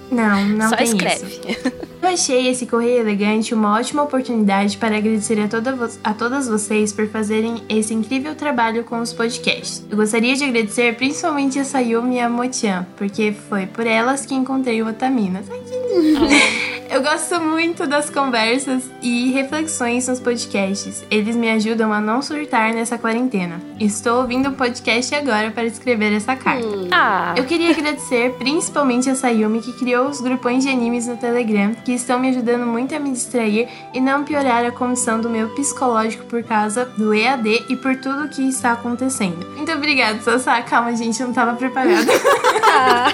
não. 0.09 0.39
não, 0.39 0.45
não 0.45 0.69
Só 0.69 0.77
tem 0.77 0.85
escreve. 0.85 1.25
Isso. 1.25 1.88
Achei 2.09 2.47
esse 2.47 2.65
Correio 2.65 3.01
Elegante 3.01 3.53
uma 3.53 3.77
ótima 3.77 4.01
oportunidade 4.01 4.79
para 4.79 4.97
agradecer 4.97 5.39
a, 5.39 5.47
toda 5.47 5.77
a 6.03 6.11
todas 6.11 6.47
vocês 6.47 6.91
por 6.91 7.07
fazerem 7.07 7.63
esse 7.69 7.93
incrível 7.93 8.33
trabalho 8.33 8.83
com 8.83 8.99
os 8.99 9.13
podcasts. 9.13 9.85
Eu 9.87 9.95
gostaria 9.95 10.35
de 10.35 10.43
agradecer 10.43 10.95
principalmente 10.95 11.59
a 11.59 11.63
Sayumi 11.63 12.15
e 12.15 12.19
a 12.19 12.27
Motian, 12.27 12.87
porque 12.97 13.31
foi 13.31 13.67
por 13.67 13.85
elas 13.85 14.25
que 14.25 14.33
encontrei 14.33 14.81
o 14.81 14.87
Otaminas. 14.87 15.45
Ai, 15.51 15.59
que 15.59 15.99
lindo! 15.99 16.68
Eu 16.91 17.03
gosto 17.03 17.39
muito 17.39 17.85
das 17.85 18.09
conversas 18.09 18.89
e 18.99 19.31
reflexões 19.31 20.07
nos 20.07 20.19
podcasts. 20.19 21.05
Eles 21.11 21.35
me 21.35 21.51
ajudam 21.51 21.93
a 21.93 22.01
não 22.01 22.19
surtar 22.19 22.73
nessa 22.73 22.97
quarentena. 22.97 23.61
Estou 23.79 24.21
ouvindo 24.21 24.49
o 24.49 24.53
podcast 24.53 25.13
agora 25.13 25.51
para 25.51 25.65
escrever 25.65 26.11
essa 26.11 26.35
carta. 26.35 26.65
Hum. 26.65 26.87
Ah. 26.91 27.35
Eu 27.37 27.45
queria 27.45 27.69
agradecer 27.69 28.33
principalmente 28.39 29.07
a 29.07 29.13
Sayumi 29.13 29.61
que 29.61 29.71
criou 29.73 30.07
os 30.07 30.19
grupões 30.19 30.63
de 30.63 30.69
animes 30.71 31.05
no 31.05 31.15
Telegram, 31.15 31.75
que 31.75 31.93
estão 31.93 32.19
me 32.19 32.29
ajudando 32.29 32.65
muito 32.65 32.95
a 32.95 32.99
me 32.99 33.11
distrair 33.11 33.69
e 33.93 34.01
não 34.01 34.23
piorar 34.23 34.65
a 34.65 34.71
condição 34.71 35.21
do 35.21 35.29
meu 35.29 35.49
psicológico 35.49 36.25
por 36.25 36.41
causa 36.41 36.85
do 36.85 37.13
EAD 37.13 37.65
e 37.69 37.75
por 37.75 37.97
tudo 37.97 38.25
o 38.25 38.29
que 38.29 38.41
está 38.49 38.71
acontecendo. 38.71 39.45
Muito 39.55 39.71
obrigada, 39.71 40.19
Sassá. 40.21 40.59
Calma, 40.63 40.95
gente, 40.95 41.19
eu 41.19 41.27
não 41.27 41.33
estava 41.33 41.55
preparada. 41.55 42.11
Ah. 42.71 43.07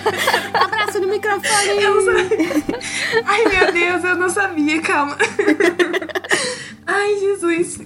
Abraço 0.54 1.00
no 1.00 1.08
microfone. 1.08 1.82
Eu 1.82 1.96
Ai, 3.26 3.44
meu 3.46 3.65
meu 3.66 3.74
Deus, 3.74 4.04
eu 4.04 4.16
não 4.16 4.30
sabia, 4.30 4.80
calma. 4.82 5.18
Ai, 6.86 7.16
Jesus. 7.18 7.80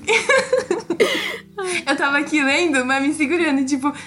Eu 1.85 1.95
tava 1.95 2.17
aqui 2.17 2.43
lendo, 2.43 2.83
mas 2.85 3.01
me 3.01 3.13
segurando, 3.13 3.65
tipo. 3.65 3.93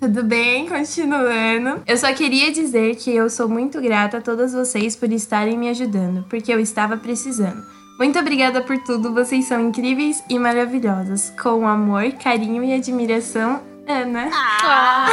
Tudo 0.00 0.24
bem, 0.24 0.68
continuando. 0.68 1.82
Eu 1.86 1.96
só 1.96 2.12
queria 2.12 2.52
dizer 2.52 2.96
que 2.96 3.14
eu 3.14 3.30
sou 3.30 3.48
muito 3.48 3.80
grata 3.80 4.18
a 4.18 4.20
todas 4.20 4.52
vocês 4.52 4.94
por 4.94 5.10
estarem 5.12 5.56
me 5.56 5.70
ajudando, 5.70 6.26
porque 6.28 6.52
eu 6.52 6.60
estava 6.60 6.96
precisando. 6.96 7.62
Muito 7.98 8.18
obrigada 8.18 8.62
por 8.62 8.76
tudo, 8.78 9.14
vocês 9.14 9.44
são 9.46 9.60
incríveis 9.60 10.22
e 10.28 10.38
maravilhosas. 10.38 11.32
Com 11.40 11.68
amor, 11.68 12.10
carinho 12.12 12.64
e 12.64 12.74
admiração, 12.74 13.62
Ana. 13.86 14.28
Ah. 14.32 15.06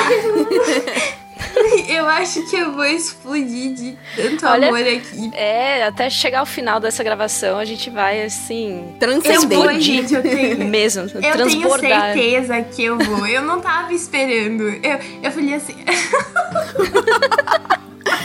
Eu 1.88 2.08
acho 2.08 2.50
que 2.50 2.56
eu 2.56 2.74
vou 2.74 2.86
explodir 2.86 3.74
de 3.74 3.98
tanto 4.16 4.46
Olha, 4.46 4.68
amor 4.68 4.82
aqui. 4.82 5.32
É, 5.34 5.84
até 5.84 6.10
chegar 6.10 6.40
ao 6.40 6.46
final 6.46 6.80
dessa 6.80 7.04
gravação, 7.04 7.58
a 7.58 7.66
gente 7.66 7.90
vai 7.90 8.24
assim. 8.24 8.96
Transcender. 9.00 9.58
Eu 9.58 9.64
vou, 9.64 9.80
gente, 9.80 10.14
eu 10.14 10.22
tenho. 10.22 10.64
Mesmo. 10.66 11.04
Eu 11.04 11.34
transbordar. 11.34 12.14
tenho 12.14 12.46
certeza 12.46 12.62
que 12.62 12.84
eu 12.84 12.98
vou. 12.98 13.28
Eu 13.28 13.42
não 13.42 13.60
tava 13.60 13.94
esperando. 13.94 14.64
Eu, 14.64 15.00
eu 15.24 15.32
falei 15.32 15.54
assim. 15.54 15.76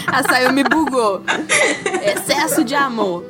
A 0.07 0.23
Sayumi 0.23 0.65
bugou. 0.65 1.23
Excesso 2.03 2.65
de 2.65 2.75
amor. 2.75 3.25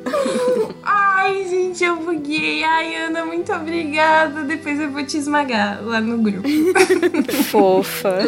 Ai, 0.83 1.47
gente, 1.49 1.83
eu 1.83 1.95
buguei. 1.95 2.63
Ai, 2.63 2.95
Ana, 2.95 3.25
muito 3.25 3.51
obrigada. 3.51 4.43
Depois 4.43 4.79
eu 4.79 4.91
vou 4.91 5.03
te 5.03 5.17
esmagar 5.17 5.79
lá 5.83 5.99
no 5.99 6.19
grupo. 6.19 6.47
Fofa. 7.49 8.19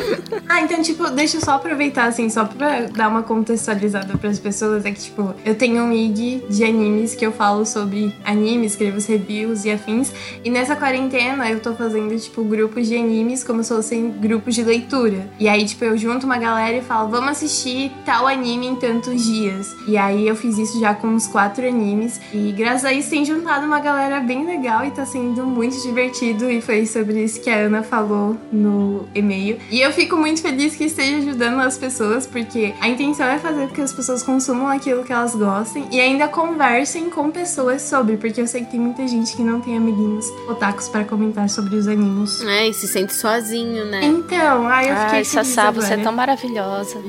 Ah, 0.49 0.61
então, 0.61 0.81
tipo, 0.81 1.07
deixa 1.11 1.37
eu 1.37 1.41
só 1.41 1.51
aproveitar, 1.51 2.05
assim, 2.05 2.27
só 2.29 2.45
pra 2.45 2.85
dar 2.85 3.09
uma 3.09 3.21
contextualizada 3.21 4.17
pras 4.17 4.39
pessoas. 4.39 4.83
É 4.83 4.91
que, 4.91 4.99
tipo, 4.99 5.35
eu 5.45 5.53
tenho 5.53 5.83
um 5.83 5.93
IG 5.93 6.45
de 6.49 6.63
animes 6.63 7.13
que 7.13 7.25
eu 7.25 7.31
falo 7.31 7.65
sobre 7.65 8.15
animes, 8.25 8.71
escrevo 8.71 8.97
os 8.97 9.05
reviews 9.05 9.63
e 9.65 9.71
afins. 9.71 10.11
E 10.43 10.49
nessa 10.49 10.75
quarentena 10.75 11.47
eu 11.49 11.59
tô 11.59 11.75
fazendo, 11.75 12.17
tipo, 12.19 12.43
grupos 12.43 12.87
de 12.87 12.97
animes 12.97 13.43
como 13.43 13.63
se 13.63 13.73
fossem 13.73 14.09
grupos 14.09 14.55
de 14.55 14.63
leitura. 14.63 15.29
E 15.39 15.47
aí, 15.47 15.65
tipo, 15.65 15.85
eu 15.85 15.95
junto 15.95 16.25
uma 16.25 16.39
galera 16.39 16.77
e 16.77 16.81
falo, 16.81 17.09
vamos 17.09 17.29
assistir 17.29 17.91
tal 18.03 18.16
anime 18.25 18.67
em 18.67 18.75
tantos 18.75 19.23
dias. 19.23 19.75
E 19.85 19.97
aí 19.97 20.27
eu 20.27 20.35
fiz 20.35 20.57
isso 20.57 20.79
já 20.79 20.93
com 20.93 21.07
uns 21.07 21.27
quatro 21.27 21.67
animes. 21.67 22.19
E 22.33 22.51
graças 22.53 22.85
a 22.85 22.93
isso 22.93 23.09
tem 23.09 23.25
juntado 23.25 23.65
uma 23.65 23.79
galera 23.79 24.19
bem 24.21 24.45
legal 24.45 24.85
e 24.85 24.91
tá 24.91 25.05
sendo 25.05 25.45
muito 25.45 25.79
divertido. 25.81 26.49
E 26.49 26.61
foi 26.61 26.85
sobre 26.85 27.23
isso 27.23 27.41
que 27.41 27.49
a 27.49 27.57
Ana 27.57 27.83
falou 27.83 28.37
no 28.51 29.07
e-mail. 29.13 29.57
E 29.69 29.81
eu 29.81 29.91
fico 29.91 30.15
muito 30.15 30.41
feliz 30.41 30.75
que 30.75 30.85
esteja 30.85 31.17
ajudando 31.17 31.59
as 31.59 31.77
pessoas, 31.77 32.25
porque 32.25 32.73
a 32.79 32.87
intenção 32.87 33.25
é 33.25 33.37
fazer 33.37 33.67
com 33.67 33.73
que 33.73 33.81
as 33.81 33.93
pessoas 33.93 34.23
consumam 34.23 34.67
aquilo 34.67 35.03
que 35.03 35.11
elas 35.11 35.35
gostem 35.35 35.85
e 35.91 35.99
ainda 35.99 36.27
conversem 36.27 37.09
com 37.09 37.29
pessoas 37.29 37.81
sobre, 37.81 38.17
porque 38.17 38.39
eu 38.39 38.47
sei 38.47 38.63
que 38.63 38.71
tem 38.71 38.79
muita 38.79 39.07
gente 39.07 39.35
que 39.35 39.43
não 39.43 39.59
tem 39.59 39.77
amiguinhos 39.77 40.25
otakus 40.47 40.87
para 40.87 41.03
comentar 41.03 41.49
sobre 41.49 41.75
os 41.75 41.87
animes. 41.87 42.41
É, 42.41 42.67
e 42.67 42.73
se 42.73 42.87
sente 42.87 43.13
sozinho, 43.13 43.85
né? 43.85 44.03
Então, 44.03 44.67
ai, 44.67 44.91
eu 44.91 44.95
fiquei 44.95 45.19
Ai, 45.19 45.23
feliz 45.25 45.47
Sassá, 45.47 45.71
você 45.71 45.93
é 45.93 45.97
tão 45.97 46.13
maravilhosa. 46.13 46.97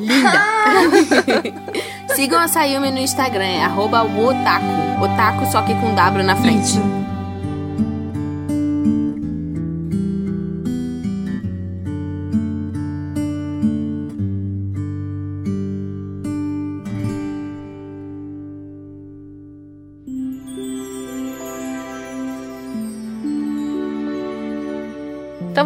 Sigam 2.15 2.41
a 2.41 2.49
Sayumi 2.49 2.91
no 2.91 2.99
Instagram, 2.99 3.45
é 3.45 3.65
arroba 3.65 4.03
otaku. 4.03 5.03
Otaku 5.03 5.47
só 5.51 5.63
que 5.63 5.75
com 5.75 5.95
W 5.95 6.25
na 6.25 6.37
frente. 6.37 6.77
Isso. 6.77 6.98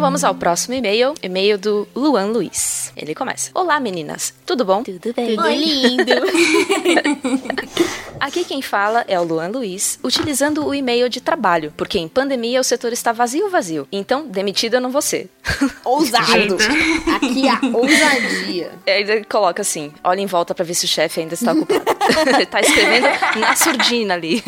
Vamos 0.03 0.25
ao 0.25 0.35
próximo 0.35 0.73
e-mail, 0.73 1.13
e-mail 1.23 1.57
do 1.57 1.87
Luan 1.95 2.25
Luiz. 2.25 2.91
Ele 2.93 3.15
começa. 3.15 3.49
Olá 3.53 3.79
meninas, 3.79 4.33
tudo 4.45 4.65
bom? 4.65 4.83
Tudo 4.83 5.13
bem. 5.15 5.33
Tudo 5.33 5.47
lindo. 5.47 6.11
Aqui 8.19 8.43
quem 8.43 8.61
fala 8.61 9.05
é 9.07 9.17
o 9.17 9.23
Luan 9.23 9.47
Luiz, 9.47 9.97
utilizando 10.03 10.65
o 10.65 10.75
e-mail 10.75 11.07
de 11.07 11.21
trabalho, 11.21 11.73
porque 11.77 11.97
em 11.97 12.09
pandemia 12.09 12.59
o 12.59 12.65
setor 12.65 12.91
está 12.91 13.13
vazio, 13.13 13.49
vazio. 13.49 13.87
Então, 13.93 14.27
demitida 14.27 14.75
eu 14.75 14.81
não 14.81 14.91
vou 14.91 15.01
ser. 15.01 15.29
Ousado. 15.85 16.57
Aqui 17.15 17.47
a 17.47 17.61
ousadia. 17.73 18.73
Aí 18.85 19.03
ele 19.03 19.23
coloca 19.23 19.61
assim: 19.61 19.93
olha 20.03 20.19
em 20.19 20.25
volta 20.25 20.53
pra 20.53 20.65
ver 20.65 20.73
se 20.73 20.83
o 20.83 20.87
chefe 20.87 21.21
ainda 21.21 21.33
está 21.33 21.53
ocupado. 21.53 21.85
tá 22.51 22.59
escrevendo 22.59 23.07
na 23.39 23.55
surdina 23.55 24.15
ali. 24.15 24.43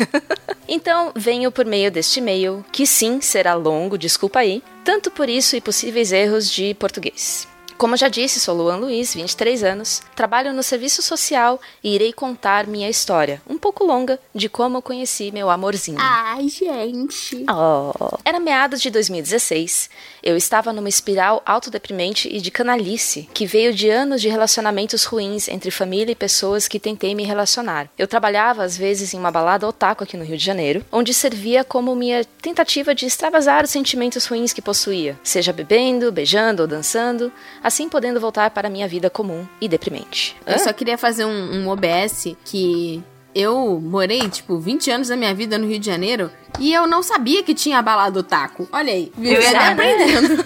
Então, 0.68 1.12
venho 1.14 1.52
por 1.52 1.64
meio 1.64 1.90
deste 1.90 2.18
e-mail, 2.20 2.64
que 2.72 2.86
sim 2.86 3.20
será 3.20 3.54
longo, 3.54 3.96
desculpa 3.96 4.40
aí, 4.40 4.62
tanto 4.84 5.10
por 5.10 5.28
isso 5.28 5.56
e 5.56 5.60
possíveis 5.60 6.12
erros 6.12 6.50
de 6.50 6.74
português. 6.74 7.48
Como 7.78 7.94
já 7.94 8.08
disse, 8.08 8.40
sou 8.40 8.56
Luan 8.56 8.76
Luiz, 8.76 9.14
23 9.14 9.62
anos, 9.62 10.00
trabalho 10.14 10.54
no 10.54 10.62
serviço 10.62 11.02
social 11.02 11.60
e 11.84 11.94
irei 11.94 12.10
contar 12.10 12.66
minha 12.66 12.88
história, 12.88 13.42
um 13.46 13.58
pouco 13.58 13.84
longa, 13.84 14.18
de 14.34 14.48
como 14.48 14.78
eu 14.78 14.82
conheci 14.82 15.30
meu 15.30 15.50
amorzinho. 15.50 15.98
Ai, 16.00 16.48
gente. 16.48 17.44
Oh. 17.50 18.16
Era 18.24 18.40
meados 18.40 18.80
de 18.80 18.90
2016. 18.90 19.90
Eu 20.22 20.38
estava 20.38 20.72
numa 20.72 20.88
espiral 20.88 21.42
autodeprimente 21.44 22.34
e 22.34 22.40
de 22.40 22.50
canalice, 22.50 23.28
que 23.34 23.44
veio 23.44 23.74
de 23.74 23.90
anos 23.90 24.22
de 24.22 24.28
relacionamentos 24.28 25.04
ruins 25.04 25.46
entre 25.46 25.70
família 25.70 26.12
e 26.12 26.16
pessoas 26.16 26.66
que 26.66 26.80
tentei 26.80 27.14
me 27.14 27.24
relacionar. 27.24 27.90
Eu 27.98 28.08
trabalhava 28.08 28.64
às 28.64 28.76
vezes 28.76 29.12
em 29.12 29.18
uma 29.18 29.30
balada 29.30 29.68
otaku 29.68 30.02
aqui 30.02 30.16
no 30.16 30.24
Rio 30.24 30.38
de 30.38 30.44
Janeiro, 30.44 30.82
onde 30.90 31.12
servia 31.12 31.62
como 31.62 31.94
minha 31.94 32.24
tentativa 32.40 32.94
de 32.94 33.04
extravasar 33.04 33.64
os 33.64 33.70
sentimentos 33.70 34.24
ruins 34.24 34.54
que 34.54 34.62
possuía, 34.62 35.18
seja 35.22 35.52
bebendo, 35.52 36.10
beijando 36.10 36.62
ou 36.62 36.68
dançando, 36.68 37.30
assim 37.66 37.88
podendo 37.88 38.20
voltar 38.20 38.50
para 38.50 38.68
a 38.68 38.70
minha 38.70 38.86
vida 38.86 39.10
comum 39.10 39.44
e 39.60 39.66
deprimente. 39.68 40.36
Eu 40.46 40.56
só 40.60 40.72
queria 40.72 40.96
fazer 40.96 41.24
um, 41.24 41.64
um 41.64 41.68
OBS 41.68 42.36
que 42.44 43.02
eu 43.34 43.80
morei, 43.82 44.30
tipo, 44.30 44.56
20 44.56 44.88
anos 44.90 45.08
da 45.08 45.16
minha 45.16 45.34
vida 45.34 45.58
no 45.58 45.66
Rio 45.66 45.80
de 45.80 45.86
Janeiro 45.86 46.30
e 46.60 46.72
eu 46.72 46.86
não 46.86 47.02
sabia 47.02 47.42
que 47.42 47.54
tinha 47.54 47.82
balada 47.82 48.20
otaku. 48.20 48.68
Olha 48.72 48.92
aí, 48.92 49.12
vivendo 49.16 49.38
e 49.38 49.42
Verdade. 49.42 49.72
aprendendo. 49.72 50.44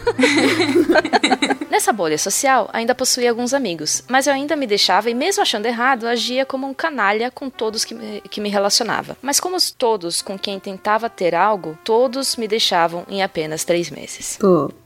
Nessa 1.71 1.93
bolha 1.93 2.17
social, 2.17 2.71
ainda 2.73 2.95
possuía 2.95 3.29
alguns 3.29 3.53
amigos, 3.53 4.03
mas 4.09 4.27
eu 4.27 4.33
ainda 4.33 4.57
me 4.57 4.67
deixava 4.67 5.11
e, 5.11 5.15
mesmo 5.15 5.43
achando 5.43 5.67
errado, 5.67 6.09
agia 6.09 6.47
como 6.47 6.67
um 6.67 6.75
canalha 6.75 7.31
com 7.31 7.51
todos 7.51 7.85
que 7.85 7.95
me, 7.95 8.23
que 8.23 8.41
me 8.41 8.49
relacionava. 8.49 9.17
Mas, 9.23 9.39
como 9.39 9.57
os 9.57 9.71
todos 9.71 10.21
com 10.23 10.39
quem 10.39 10.59
tentava 10.59 11.09
ter 11.11 11.35
algo, 11.35 11.79
todos 11.85 12.35
me 12.37 12.49
deixavam 12.49 13.05
em 13.09 13.23
apenas 13.23 13.63
três 13.63 13.91
meses. 13.91 14.39
Putz. 14.41 14.80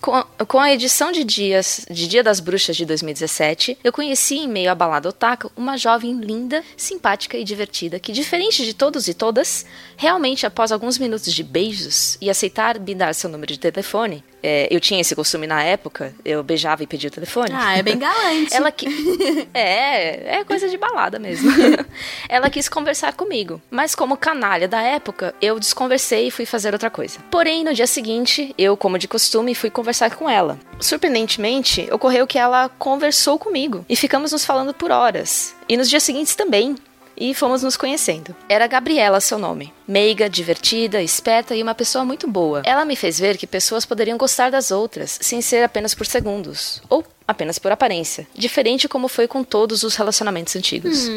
Com 0.00 0.14
a, 0.14 0.24
com 0.46 0.58
a 0.58 0.72
edição 0.72 1.10
de 1.10 1.24
dias 1.24 1.84
de 1.90 2.06
Dia 2.06 2.22
das 2.22 2.40
Bruxas 2.40 2.76
de 2.76 2.84
2017, 2.84 3.78
eu 3.82 3.92
conheci 3.92 4.36
em 4.36 4.48
meio 4.48 4.70
à 4.70 4.74
balada 4.74 5.08
otaku 5.08 5.50
uma 5.56 5.76
jovem 5.76 6.18
linda, 6.20 6.62
simpática 6.76 7.36
e 7.36 7.44
divertida 7.44 7.98
que, 7.98 8.12
diferente 8.12 8.64
de 8.64 8.74
todos 8.74 9.08
e 9.08 9.14
todas, 9.14 9.66
realmente 9.96 10.46
após 10.46 10.70
alguns 10.70 10.98
minutos 10.98 11.32
de 11.32 11.42
beijos 11.42 12.16
e 12.20 12.30
aceitar 12.30 12.78
me 12.78 12.94
dar 12.94 13.14
seu 13.14 13.30
número 13.30 13.52
de 13.52 13.58
telefone, 13.58 14.24
é, 14.42 14.66
eu 14.70 14.80
tinha 14.80 15.00
esse 15.00 15.14
costume 15.14 15.46
na 15.46 15.62
época, 15.62 16.12
eu 16.24 16.42
beijava 16.42 16.82
e 16.82 16.86
pedia 16.86 17.08
o 17.08 17.12
telefone. 17.12 17.50
Ah, 17.52 17.78
é 17.78 17.82
bem 17.82 17.96
galante. 17.96 18.52
Ela 18.52 18.72
que 18.72 18.86
é, 19.54 20.38
é 20.38 20.44
coisa 20.44 20.68
de 20.68 20.76
balada 20.76 21.18
mesmo. 21.18 21.48
Ela 22.28 22.50
quis 22.50 22.68
conversar 22.68 23.12
comigo, 23.12 23.62
mas 23.70 23.94
como 23.94 24.16
canalha 24.16 24.66
da 24.66 24.82
época, 24.82 25.32
eu 25.40 25.60
desconversei 25.60 26.26
e 26.26 26.30
fui 26.30 26.44
fazer 26.44 26.72
outra 26.72 26.90
coisa. 26.90 27.20
Porém, 27.30 27.62
no 27.62 27.72
dia 27.72 27.86
seguinte, 27.86 28.52
eu, 28.58 28.76
como 28.76 28.98
de 28.98 29.06
costume, 29.06 29.41
fui 29.54 29.70
conversar 29.70 30.14
com 30.14 30.28
ela. 30.28 30.58
Surpreendentemente, 30.80 31.88
ocorreu 31.90 32.26
que 32.26 32.38
ela 32.38 32.68
conversou 32.78 33.38
comigo 33.38 33.84
e 33.88 33.96
ficamos 33.96 34.32
nos 34.32 34.44
falando 34.44 34.72
por 34.72 34.90
horas. 34.90 35.54
E 35.68 35.76
nos 35.76 35.90
dias 35.90 36.02
seguintes 36.02 36.34
também. 36.34 36.76
E 37.14 37.34
fomos 37.34 37.62
nos 37.62 37.76
conhecendo. 37.76 38.34
Era 38.48 38.66
Gabriela 38.66 39.20
seu 39.20 39.38
nome. 39.38 39.72
Meiga, 39.86 40.30
divertida, 40.30 41.02
esperta 41.02 41.54
e 41.54 41.62
uma 41.62 41.74
pessoa 41.74 42.04
muito 42.04 42.26
boa. 42.26 42.62
Ela 42.64 42.86
me 42.86 42.96
fez 42.96 43.18
ver 43.18 43.36
que 43.36 43.46
pessoas 43.46 43.84
poderiam 43.84 44.16
gostar 44.16 44.50
das 44.50 44.70
outras, 44.70 45.18
sem 45.20 45.42
ser 45.42 45.62
apenas 45.62 45.94
por 45.94 46.06
segundos. 46.06 46.82
Ou 46.88 47.04
apenas 47.32 47.58
por 47.58 47.72
aparência. 47.72 48.26
Diferente 48.34 48.88
como 48.88 49.08
foi 49.08 49.26
com 49.26 49.42
todos 49.42 49.82
os 49.82 49.96
relacionamentos 49.96 50.54
antigos. 50.54 51.08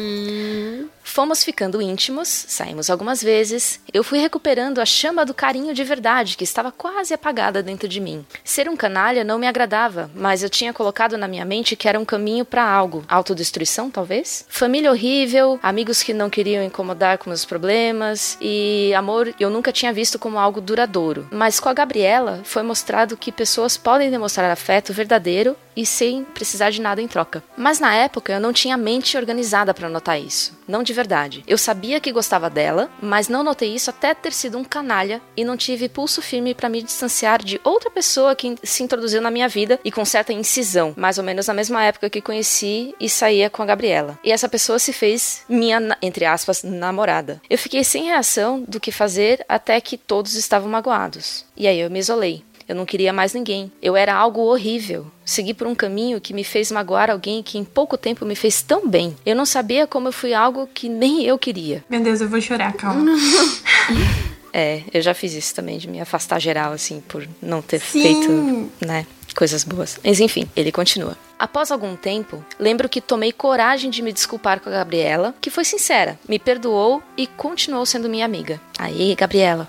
Fomos 1.02 1.44
ficando 1.44 1.80
íntimos, 1.80 2.28
saímos 2.28 2.90
algumas 2.90 3.22
vezes. 3.22 3.80
Eu 3.94 4.02
fui 4.02 4.18
recuperando 4.18 4.80
a 4.80 4.84
chama 4.84 5.24
do 5.24 5.32
carinho 5.32 5.72
de 5.72 5.84
verdade 5.84 6.36
que 6.36 6.44
estava 6.44 6.72
quase 6.72 7.14
apagada 7.14 7.62
dentro 7.62 7.88
de 7.88 8.00
mim. 8.00 8.26
Ser 8.44 8.68
um 8.68 8.76
canalha 8.76 9.24
não 9.24 9.38
me 9.38 9.46
agradava, 9.46 10.10
mas 10.14 10.42
eu 10.42 10.50
tinha 10.50 10.72
colocado 10.72 11.16
na 11.16 11.28
minha 11.28 11.44
mente 11.44 11.76
que 11.76 11.88
era 11.88 11.98
um 11.98 12.04
caminho 12.04 12.44
para 12.44 12.68
algo. 12.68 13.04
Autodestruição, 13.08 13.90
talvez? 13.90 14.44
Família 14.48 14.90
horrível, 14.90 15.58
amigos 15.62 16.02
que 16.02 16.12
não 16.12 16.28
queriam 16.28 16.62
incomodar 16.62 17.18
com 17.18 17.30
meus 17.30 17.44
problemas 17.44 18.36
e 18.40 18.92
amor 18.94 19.32
eu 19.38 19.48
nunca 19.48 19.72
tinha 19.72 19.92
visto 19.92 20.18
como 20.18 20.38
algo 20.38 20.60
duradouro. 20.60 21.28
Mas 21.30 21.60
com 21.60 21.68
a 21.68 21.74
Gabriela 21.74 22.40
foi 22.44 22.62
mostrado 22.62 23.16
que 23.16 23.30
pessoas 23.30 23.76
podem 23.76 24.10
demonstrar 24.10 24.50
afeto 24.50 24.92
verdadeiro 24.92 25.56
e 25.76 25.84
sem 25.84 26.24
precisar 26.24 26.70
de 26.70 26.80
nada 26.80 27.02
em 27.02 27.06
troca. 27.06 27.44
Mas 27.56 27.78
na 27.78 27.94
época 27.94 28.32
eu 28.32 28.40
não 28.40 28.52
tinha 28.52 28.76
mente 28.76 29.16
organizada 29.16 29.74
para 29.74 29.88
notar 29.88 30.20
isso. 30.20 30.56
Não 30.66 30.82
de 30.82 30.92
verdade. 30.92 31.44
Eu 31.46 31.58
sabia 31.58 32.00
que 32.00 32.12
gostava 32.12 32.50
dela, 32.50 32.90
mas 33.00 33.28
não 33.28 33.44
notei 33.44 33.74
isso 33.74 33.90
até 33.90 34.14
ter 34.14 34.32
sido 34.32 34.58
um 34.58 34.64
canalha 34.64 35.20
e 35.36 35.44
não 35.44 35.56
tive 35.56 35.88
pulso 35.88 36.20
firme 36.20 36.54
para 36.54 36.68
me 36.68 36.82
distanciar 36.82 37.42
de 37.42 37.60
outra 37.62 37.90
pessoa 37.90 38.34
que 38.34 38.56
se 38.62 38.82
introduziu 38.82 39.20
na 39.20 39.30
minha 39.30 39.48
vida 39.48 39.78
e 39.84 39.92
com 39.92 40.04
certa 40.04 40.32
incisão, 40.32 40.94
mais 40.96 41.18
ou 41.18 41.24
menos 41.24 41.46
na 41.46 41.54
mesma 41.54 41.84
época 41.84 42.10
que 42.10 42.20
conheci 42.20 42.94
e 42.98 43.08
saía 43.08 43.50
com 43.50 43.62
a 43.62 43.66
Gabriela. 43.66 44.18
E 44.24 44.32
essa 44.32 44.48
pessoa 44.48 44.78
se 44.78 44.92
fez 44.92 45.44
minha, 45.48 45.96
entre 46.02 46.24
aspas, 46.24 46.62
namorada. 46.62 47.40
Eu 47.48 47.58
fiquei 47.58 47.84
sem 47.84 48.04
reação 48.04 48.64
do 48.66 48.80
que 48.80 48.90
fazer 48.90 49.44
até 49.48 49.80
que 49.80 49.96
todos 49.96 50.34
estavam 50.34 50.68
magoados. 50.68 51.44
E 51.56 51.66
aí 51.66 51.80
eu 51.80 51.90
me 51.90 51.98
isolei. 51.98 52.44
Eu 52.68 52.74
não 52.74 52.84
queria 52.84 53.12
mais 53.12 53.32
ninguém. 53.32 53.70
Eu 53.80 53.96
era 53.96 54.14
algo 54.14 54.40
horrível. 54.40 55.06
Segui 55.24 55.54
por 55.54 55.66
um 55.66 55.74
caminho 55.74 56.20
que 56.20 56.34
me 56.34 56.42
fez 56.42 56.70
magoar 56.72 57.10
alguém 57.10 57.42
que 57.42 57.58
em 57.58 57.64
pouco 57.64 57.96
tempo 57.96 58.24
me 58.24 58.34
fez 58.34 58.60
tão 58.62 58.88
bem. 58.88 59.16
Eu 59.24 59.36
não 59.36 59.46
sabia 59.46 59.86
como 59.86 60.08
eu 60.08 60.12
fui 60.12 60.34
algo 60.34 60.68
que 60.72 60.88
nem 60.88 61.24
eu 61.24 61.38
queria. 61.38 61.84
Meu 61.88 62.00
Deus, 62.00 62.20
eu 62.20 62.28
vou 62.28 62.40
chorar, 62.40 62.72
calma. 62.72 63.12
É, 64.58 64.84
eu 64.90 65.02
já 65.02 65.12
fiz 65.12 65.34
isso 65.34 65.54
também, 65.54 65.76
de 65.76 65.86
me 65.86 66.00
afastar 66.00 66.40
geral, 66.40 66.72
assim, 66.72 67.02
por 67.06 67.28
não 67.42 67.60
ter 67.60 67.78
Sim. 67.78 68.00
feito, 68.00 68.86
né, 68.86 69.06
coisas 69.36 69.62
boas. 69.62 70.00
Mas 70.02 70.18
enfim, 70.18 70.48
ele 70.56 70.72
continua. 70.72 71.16
Após 71.38 71.70
algum 71.70 71.94
tempo, 71.94 72.42
lembro 72.58 72.88
que 72.88 73.00
tomei 73.00 73.30
coragem 73.30 73.90
de 73.90 74.00
me 74.00 74.12
desculpar 74.12 74.58
com 74.58 74.70
a 74.70 74.72
Gabriela, 74.72 75.34
que 75.40 75.50
foi 75.50 75.64
sincera, 75.64 76.18
me 76.26 76.38
perdoou 76.38 77.02
e 77.16 77.26
continuou 77.26 77.84
sendo 77.84 78.08
minha 78.08 78.24
amiga. 78.24 78.58
Aí, 78.78 79.14
Gabriela. 79.14 79.68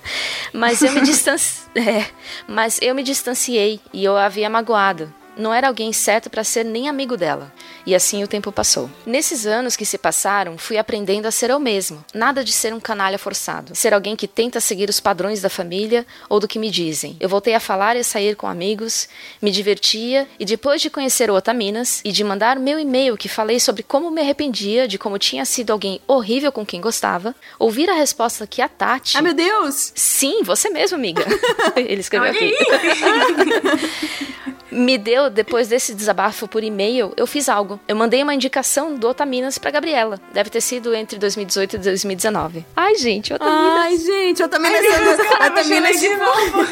mas 0.54 0.80
eu 0.80 0.92
me 0.92 1.00
distanci... 1.02 1.62
é, 1.74 2.06
mas 2.46 2.78
eu 2.80 2.94
me 2.94 3.02
distanciei 3.02 3.80
e 3.92 4.04
eu 4.04 4.16
a 4.16 4.26
havia 4.26 4.48
magoado. 4.48 5.12
Não 5.38 5.54
era 5.54 5.68
alguém 5.68 5.92
certo 5.92 6.28
para 6.28 6.42
ser 6.42 6.64
nem 6.64 6.88
amigo 6.88 7.16
dela. 7.16 7.52
E 7.86 7.94
assim 7.94 8.24
o 8.24 8.28
tempo 8.28 8.50
passou. 8.50 8.90
Nesses 9.06 9.46
anos 9.46 9.76
que 9.76 9.86
se 9.86 9.96
passaram, 9.96 10.58
fui 10.58 10.76
aprendendo 10.76 11.26
a 11.26 11.30
ser 11.30 11.50
eu 11.50 11.60
mesmo. 11.60 12.04
Nada 12.12 12.42
de 12.42 12.52
ser 12.52 12.74
um 12.74 12.80
canalha 12.80 13.18
forçado. 13.18 13.74
Ser 13.74 13.94
alguém 13.94 14.16
que 14.16 14.26
tenta 14.26 14.60
seguir 14.60 14.90
os 14.90 14.98
padrões 14.98 15.40
da 15.40 15.48
família 15.48 16.04
ou 16.28 16.40
do 16.40 16.48
que 16.48 16.58
me 16.58 16.70
dizem. 16.70 17.16
Eu 17.20 17.28
voltei 17.28 17.54
a 17.54 17.60
falar 17.60 17.96
e 17.96 18.00
a 18.00 18.04
sair 18.04 18.34
com 18.34 18.48
amigos, 18.48 19.08
me 19.40 19.52
divertia 19.52 20.26
e 20.40 20.44
depois 20.44 20.82
de 20.82 20.90
conhecer 20.90 21.30
o 21.30 21.34
Otaminas 21.34 22.00
e 22.04 22.10
de 22.10 22.24
mandar 22.24 22.58
meu 22.58 22.78
e-mail 22.78 23.16
que 23.16 23.28
falei 23.28 23.60
sobre 23.60 23.84
como 23.84 24.10
me 24.10 24.20
arrependia 24.20 24.88
de 24.88 24.98
como 24.98 25.18
tinha 25.18 25.44
sido 25.44 25.72
alguém 25.72 26.00
horrível 26.06 26.50
com 26.50 26.66
quem 26.66 26.80
gostava, 26.80 27.34
ouvir 27.58 27.88
a 27.88 27.94
resposta 27.94 28.46
que 28.46 28.60
a 28.60 28.68
Tati. 28.68 29.16
Ai, 29.16 29.22
meu 29.22 29.34
Deus! 29.34 29.92
Sim, 29.94 30.42
você 30.42 30.68
mesmo, 30.68 30.96
amiga. 30.96 31.24
Ele 31.76 32.00
escreveu 32.00 32.30
aqui. 32.30 32.54
me 34.70 34.98
deu, 34.98 35.30
depois 35.30 35.68
desse 35.68 35.94
desabafo 35.94 36.46
por 36.46 36.62
e-mail, 36.62 37.12
eu 37.16 37.26
fiz 37.26 37.48
algo. 37.48 37.80
Eu 37.88 37.96
mandei 37.96 38.22
uma 38.22 38.34
indicação 38.34 38.94
do 38.94 39.08
Otaminas 39.08 39.58
pra 39.58 39.70
Gabriela. 39.70 40.20
Deve 40.32 40.50
ter 40.50 40.60
sido 40.60 40.94
entre 40.94 41.18
2018 41.18 41.76
e 41.76 41.78
2019. 41.78 42.66
Ai, 42.76 42.94
gente, 42.96 43.32
Otaminas. 43.32 43.72
Ai, 43.80 43.96
gente, 43.96 44.42
Otaminas 44.42 44.80
sendo, 44.80 45.46
Otaminas, 45.46 46.00
tipo, 46.00 46.24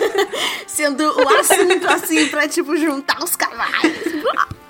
sendo 0.66 1.04
o 1.04 1.28
assunto, 1.36 1.88
assim, 1.88 2.28
pra, 2.28 2.48
tipo, 2.48 2.76
juntar 2.76 3.22
os 3.22 3.34
cavalos. 3.34 3.66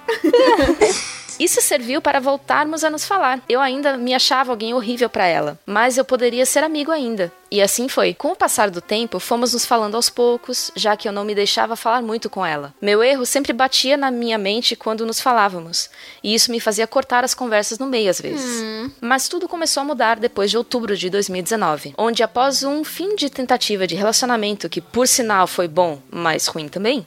Isso 1.38 1.60
serviu 1.60 2.00
para 2.00 2.18
voltarmos 2.18 2.82
a 2.82 2.90
nos 2.90 3.04
falar. 3.04 3.40
Eu 3.48 3.60
ainda 3.60 3.96
me 3.98 4.14
achava 4.14 4.52
alguém 4.52 4.72
horrível 4.72 5.08
para 5.10 5.26
ela, 5.26 5.58
mas 5.66 5.98
eu 5.98 6.04
poderia 6.04 6.46
ser 6.46 6.64
amigo 6.64 6.90
ainda. 6.90 7.30
E 7.50 7.62
assim 7.62 7.88
foi. 7.88 8.12
Com 8.12 8.32
o 8.32 8.36
passar 8.36 8.70
do 8.70 8.80
tempo, 8.80 9.20
fomos 9.20 9.52
nos 9.52 9.64
falando 9.64 9.94
aos 9.94 10.10
poucos, 10.10 10.70
já 10.74 10.96
que 10.96 11.08
eu 11.08 11.12
não 11.12 11.24
me 11.24 11.34
deixava 11.34 11.76
falar 11.76 12.02
muito 12.02 12.28
com 12.28 12.44
ela. 12.44 12.74
Meu 12.80 13.02
erro 13.02 13.24
sempre 13.24 13.52
batia 13.52 13.96
na 13.96 14.10
minha 14.10 14.38
mente 14.38 14.74
quando 14.74 15.06
nos 15.06 15.20
falávamos, 15.20 15.88
e 16.22 16.34
isso 16.34 16.50
me 16.50 16.60
fazia 16.60 16.86
cortar 16.86 17.24
as 17.24 17.34
conversas 17.34 17.78
no 17.78 17.86
meio 17.86 18.10
às 18.10 18.20
vezes. 18.20 18.62
Hum. 18.62 18.90
Mas 19.00 19.28
tudo 19.28 19.48
começou 19.48 19.80
a 19.80 19.84
mudar 19.84 20.18
depois 20.18 20.50
de 20.50 20.58
outubro 20.58 20.96
de 20.96 21.08
2019, 21.08 21.94
onde 21.96 22.22
após 22.22 22.62
um 22.62 22.82
fim 22.82 23.14
de 23.14 23.30
tentativa 23.30 23.86
de 23.86 23.94
relacionamento 23.94 24.68
que 24.68 24.80
por 24.80 25.06
sinal 25.06 25.46
foi 25.46 25.68
bom, 25.68 26.00
mas 26.10 26.46
ruim 26.46 26.68
também, 26.68 27.06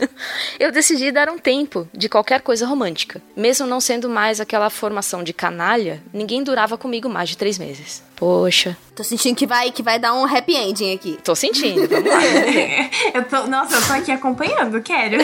eu 0.58 0.72
decidi 0.72 1.12
dar 1.12 1.28
um 1.28 1.38
tempo 1.38 1.88
de 1.92 2.08
qualquer 2.08 2.40
coisa 2.40 2.66
romântica. 2.66 3.22
Mesmo 3.36 3.66
não 3.66 3.80
sendo 3.80 4.08
mais 4.08 4.40
aquela 4.40 4.70
formação 4.70 5.22
de 5.22 5.32
canalha, 5.32 6.02
ninguém 6.12 6.42
durava 6.42 6.78
comigo 6.78 7.08
mais 7.08 7.28
de 7.28 7.36
três 7.36 7.58
meses. 7.58 8.02
Poxa, 8.24 8.74
Tô 8.96 9.04
sentindo 9.04 9.36
que 9.36 9.46
vai, 9.46 9.70
que 9.70 9.82
vai 9.82 9.98
dar 9.98 10.14
um 10.14 10.24
happy 10.24 10.56
ending 10.56 10.94
aqui. 10.94 11.18
tô 11.22 11.34
sentindo, 11.34 11.86
vamos 11.86 12.08
lá. 12.08 12.20
eu 13.12 13.22
tô, 13.24 13.46
nossa, 13.48 13.76
eu 13.76 13.86
tô 13.86 13.92
aqui 13.92 14.10
acompanhando, 14.10 14.80
quero. 14.80 15.18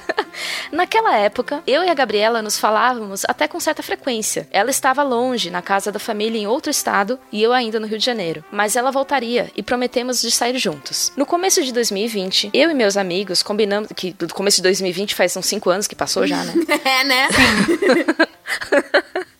Naquela 0.72 1.14
época, 1.18 1.62
eu 1.66 1.84
e 1.84 1.90
a 1.90 1.94
Gabriela 1.94 2.40
nos 2.40 2.58
falávamos 2.58 3.26
até 3.28 3.46
com 3.46 3.60
certa 3.60 3.82
frequência. 3.82 4.48
Ela 4.50 4.70
estava 4.70 5.02
longe, 5.02 5.50
na 5.50 5.60
casa 5.60 5.92
da 5.92 5.98
família 5.98 6.40
em 6.40 6.46
outro 6.46 6.70
estado, 6.70 7.18
e 7.30 7.42
eu 7.42 7.52
ainda 7.52 7.78
no 7.78 7.86
Rio 7.86 7.98
de 7.98 8.04
Janeiro. 8.06 8.42
Mas 8.50 8.76
ela 8.76 8.90
voltaria 8.90 9.50
e 9.54 9.62
prometemos 9.62 10.22
de 10.22 10.30
sair 10.30 10.56
juntos. 10.56 11.12
No 11.14 11.26
começo 11.26 11.62
de 11.62 11.70
2020, 11.70 12.48
eu 12.54 12.70
e 12.70 12.74
meus 12.74 12.96
amigos 12.96 13.42
combinamos. 13.42 13.90
Que 13.94 14.14
do 14.14 14.32
começo 14.32 14.56
de 14.56 14.62
2020 14.62 15.14
faz 15.14 15.36
uns 15.36 15.44
5 15.44 15.68
anos 15.68 15.86
que 15.86 15.94
passou 15.94 16.26
já, 16.26 16.42
né? 16.44 16.54
É, 16.82 17.04
né? 17.04 17.28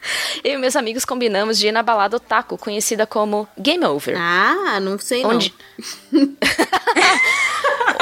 eu 0.45 0.55
e 0.55 0.59
meus 0.59 0.77
amigos 0.77 1.05
combinamos 1.05 1.59
de 1.59 1.69
ir 1.69 1.73
na 1.73 1.83
balada 1.83 2.17
Otaku, 2.17 2.57
conhecida 2.59 3.07
como 3.07 3.49
Game 3.59 3.85
Over. 3.85 4.17
Ah, 4.19 4.79
não 4.81 4.99
sei 4.99 5.25
Onde... 5.25 5.55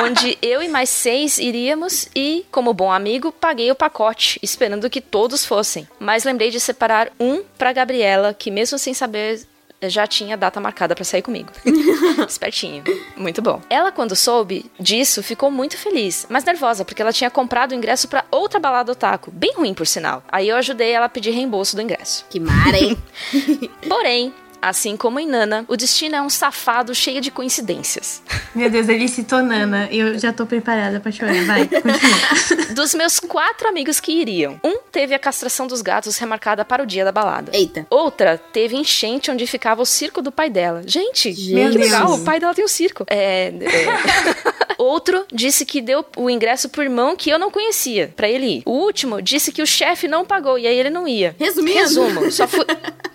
onde 0.02 0.38
eu 0.40 0.62
e 0.62 0.68
mais 0.68 0.88
seis 0.88 1.38
iríamos 1.38 2.08
e, 2.14 2.46
como 2.50 2.72
bom 2.72 2.90
amigo, 2.90 3.30
paguei 3.32 3.70
o 3.70 3.74
pacote, 3.74 4.38
esperando 4.42 4.88
que 4.88 5.00
todos 5.00 5.44
fossem. 5.44 5.86
Mas 5.98 6.24
lembrei 6.24 6.50
de 6.50 6.58
separar 6.58 7.10
um 7.18 7.42
pra 7.58 7.72
Gabriela, 7.72 8.34
que 8.34 8.50
mesmo 8.50 8.78
sem 8.78 8.94
saber 8.94 9.46
já 9.82 10.06
tinha 10.06 10.36
data 10.36 10.60
marcada 10.60 10.94
pra 10.94 11.04
sair 11.04 11.22
comigo. 11.22 11.50
Espertinho. 12.28 12.84
Muito 13.16 13.40
bom. 13.40 13.60
Ela, 13.70 13.90
quando 13.90 14.14
soube 14.14 14.70
disso, 14.78 15.22
ficou 15.22 15.50
muito 15.50 15.76
feliz, 15.78 16.26
mas 16.28 16.44
nervosa, 16.44 16.84
porque 16.84 17.00
ela 17.00 17.12
tinha 17.12 17.30
comprado 17.30 17.72
o 17.72 17.74
ingresso 17.74 18.08
pra 18.08 18.24
outra 18.30 18.58
balada 18.60 18.92
otaku. 18.92 19.30
Bem 19.30 19.54
ruim, 19.54 19.74
por 19.74 19.86
sinal. 19.86 20.22
Aí 20.30 20.48
eu 20.48 20.56
ajudei 20.56 20.90
ela 20.90 21.06
a 21.06 21.08
pedir 21.08 21.30
reembolso 21.30 21.76
do 21.76 21.82
ingresso. 21.82 22.24
Que 22.28 22.38
mara, 22.38 22.78
hein? 22.78 22.96
Porém, 23.88 24.34
assim 24.60 24.96
como 24.96 25.18
em 25.18 25.26
Nana, 25.26 25.64
o 25.68 25.76
destino 25.76 26.16
é 26.16 26.22
um 26.22 26.30
safado 26.30 26.94
cheio 26.94 27.20
de 27.20 27.30
coincidências. 27.30 28.22
Meu 28.54 28.68
Deus, 28.70 28.88
ele 28.88 29.08
citou 29.08 29.42
Nana. 29.42 29.88
Eu 29.90 30.18
já 30.18 30.32
tô 30.32 30.46
preparada 30.46 31.00
pra 31.00 31.12
chorar. 31.12 31.34
Vai, 31.44 31.66
continua. 31.66 32.70
Dos 32.74 32.94
meus 32.94 33.18
quatro 33.20 33.68
amigos 33.68 34.00
que 34.00 34.12
iriam, 34.12 34.60
um 34.64 34.78
teve 34.90 35.14
a 35.14 35.18
castração 35.18 35.66
dos 35.66 35.82
gatos 35.82 36.16
remarcada 36.18 36.64
para 36.64 36.82
o 36.82 36.86
dia 36.86 37.04
da 37.04 37.12
balada. 37.12 37.50
Eita. 37.54 37.86
Outra 37.90 38.38
teve 38.38 38.76
enchente 38.76 39.30
onde 39.30 39.46
ficava 39.46 39.82
o 39.82 39.86
circo 39.86 40.22
do 40.22 40.32
pai 40.32 40.50
dela. 40.50 40.82
Gente, 40.86 41.32
Gente. 41.32 41.72
que 41.72 41.78
legal, 41.78 42.12
o 42.12 42.24
pai 42.24 42.40
dela 42.40 42.54
tem 42.54 42.64
um 42.64 42.68
circo. 42.68 43.04
É, 43.08 43.48
é. 43.48 44.70
Outro 44.78 45.26
disse 45.30 45.66
que 45.66 45.82
deu 45.82 46.04
o 46.16 46.30
ingresso 46.30 46.68
pro 46.70 46.82
irmão 46.82 47.14
que 47.14 47.28
eu 47.28 47.38
não 47.38 47.50
conhecia, 47.50 48.12
pra 48.16 48.28
ele 48.28 48.46
ir. 48.46 48.62
O 48.64 48.72
último 48.72 49.20
disse 49.20 49.52
que 49.52 49.60
o 49.60 49.66
chefe 49.66 50.08
não 50.08 50.24
pagou 50.24 50.58
e 50.58 50.66
aí 50.66 50.78
ele 50.78 50.88
não 50.88 51.06
ia. 51.06 51.36
Resumindo. 51.38 51.78
Resumo, 51.78 52.30
só 52.30 52.48
fui, 52.48 52.64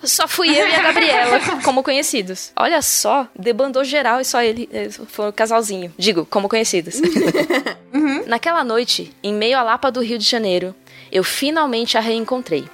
só 0.04 0.28
fui 0.28 0.50
eu 0.50 0.68
e 0.68 0.76
a 0.76 0.82
Gabriela 0.84 1.35
como 1.64 1.84
conhecidos. 1.84 2.52
Olha 2.56 2.82
só, 2.82 3.28
debandou 3.38 3.84
geral 3.84 4.20
e 4.22 4.26
só 4.26 4.42
ele 4.42 4.70
eh, 4.72 4.90
foi 5.08 5.30
o 5.30 5.34
casalzinho. 5.34 5.94
Digo, 5.98 6.26
como 6.26 6.50
conhecidos. 6.50 6.96
Naquela 8.28 8.64
noite, 8.64 9.14
em 9.24 9.34
meio 9.34 9.58
à 9.58 9.64
Lapa 9.64 9.92
do 9.92 10.02
Rio 10.02 10.18
de 10.18 10.26
Janeiro, 10.26 10.76
eu 11.12 11.24
finalmente 11.24 11.98
a 11.98 12.02
reencontrei. 12.02 12.66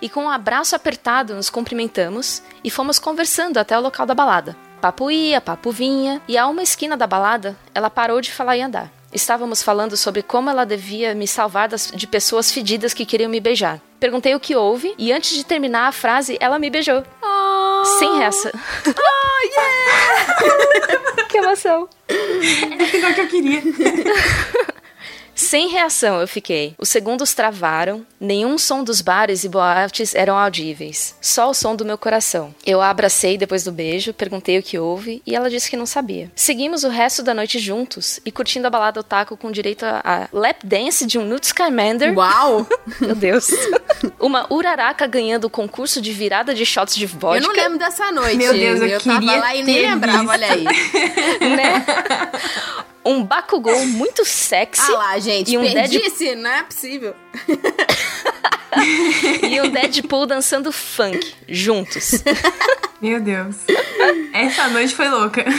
E 0.00 0.08
com 0.08 0.24
um 0.24 0.30
abraço 0.30 0.74
apertado 0.76 1.34
nos 1.34 1.50
cumprimentamos 1.50 2.42
e 2.62 2.70
fomos 2.70 2.98
conversando 2.98 3.58
até 3.58 3.76
o 3.76 3.82
local 3.82 4.06
da 4.06 4.14
balada. 4.14 4.56
Papo 4.80 5.10
ia, 5.10 5.40
papo 5.40 5.70
vinha, 5.70 6.20
e 6.28 6.36
a 6.36 6.46
uma 6.46 6.62
esquina 6.62 6.96
da 6.96 7.06
balada, 7.06 7.56
ela 7.74 7.88
parou 7.90 8.20
de 8.20 8.30
falar 8.30 8.56
e 8.56 8.62
andar. 8.62 8.92
Estávamos 9.12 9.62
falando 9.62 9.96
sobre 9.96 10.22
como 10.22 10.50
ela 10.50 10.64
devia 10.66 11.14
me 11.14 11.26
salvar 11.26 11.68
das- 11.68 11.90
de 11.94 12.06
pessoas 12.06 12.50
fedidas 12.52 12.92
que 12.92 13.06
queriam 13.06 13.30
me 13.30 13.40
beijar. 13.40 13.80
Perguntei 14.00 14.34
o 14.34 14.40
que 14.40 14.56
houve 14.56 14.92
e 14.98 15.12
antes 15.12 15.36
de 15.36 15.44
terminar 15.44 15.86
a 15.88 15.92
frase, 15.92 16.36
ela 16.40 16.58
me 16.58 16.68
beijou. 16.68 17.02
Sem 17.84 18.18
reação. 18.18 18.50
que 21.28 21.38
emoção. 21.38 21.88
É 22.08 22.82
o 22.82 22.86
final 22.86 23.14
que 23.14 23.20
eu 23.20 23.28
queria. 23.28 23.62
Sem 25.34 25.68
reação 25.68 26.20
eu 26.20 26.28
fiquei. 26.28 26.74
Os 26.78 26.88
segundos 26.88 27.34
travaram, 27.34 28.06
nenhum 28.20 28.56
som 28.56 28.84
dos 28.84 29.00
bares 29.00 29.44
e 29.44 29.48
boates 29.48 30.14
eram 30.14 30.38
audíveis. 30.38 31.16
Só 31.20 31.50
o 31.50 31.54
som 31.54 31.74
do 31.74 31.84
meu 31.84 31.98
coração. 31.98 32.54
Eu 32.64 32.80
a 32.80 32.90
abracei 32.90 33.36
depois 33.36 33.64
do 33.64 33.72
beijo, 33.72 34.14
perguntei 34.14 34.58
o 34.58 34.62
que 34.62 34.78
houve 34.78 35.22
e 35.26 35.34
ela 35.34 35.50
disse 35.50 35.68
que 35.68 35.76
não 35.76 35.86
sabia. 35.86 36.30
Seguimos 36.34 36.84
o 36.84 36.88
resto 36.88 37.22
da 37.22 37.34
noite 37.34 37.58
juntos 37.58 38.20
e 38.24 38.30
curtindo 38.30 38.66
a 38.66 38.70
balada 38.70 39.00
otaku 39.00 39.36
com 39.36 39.50
direito 39.50 39.84
a, 39.84 40.00
a 40.04 40.28
lap 40.32 40.64
dance 40.64 41.06
de 41.06 41.18
um 41.18 41.24
Newt 41.24 41.46
Scamander. 41.46 42.16
Uau! 42.16 42.66
Meu 43.00 43.14
Deus. 43.14 43.48
Uma 44.20 44.46
uraraca 44.52 45.06
ganhando 45.06 45.46
o 45.46 45.50
concurso 45.50 46.00
de 46.00 46.12
virada 46.12 46.54
de 46.54 46.64
shots 46.64 46.94
de 46.94 47.06
vodka. 47.06 47.44
Eu 47.44 47.48
não 47.48 47.54
lembro 47.54 47.78
dessa 47.78 48.10
noite. 48.12 48.36
Meu 48.36 48.52
Deus, 48.52 48.80
eu 48.80 49.00
tava 49.00 49.20
queria 49.20 49.40
lá 49.40 49.54
e 49.54 49.62
nem 49.62 49.82
lembrava, 49.82 50.30
olha 50.30 50.52
aí. 50.52 50.64
né? 51.40 51.84
Um 53.04 53.22
Bakugou 53.24 53.84
muito 53.86 54.24
sexy 54.24 54.90
Ah 54.90 54.96
lá, 54.96 55.18
gente, 55.18 55.52
E 55.52 55.58
um 55.58 55.62
perdi 55.62 55.98
Dead- 55.98 56.06
esse, 56.06 56.34
não 56.34 56.50
é 56.50 56.62
possível. 56.62 57.14
e 59.42 59.60
um 59.60 59.70
Deadpool 59.70 60.26
dançando 60.26 60.72
funk 60.72 61.34
juntos. 61.48 62.22
Meu 63.00 63.20
Deus. 63.20 63.56
Essa 64.32 64.68
noite 64.68 64.94
foi 64.94 65.08
louca. 65.08 65.44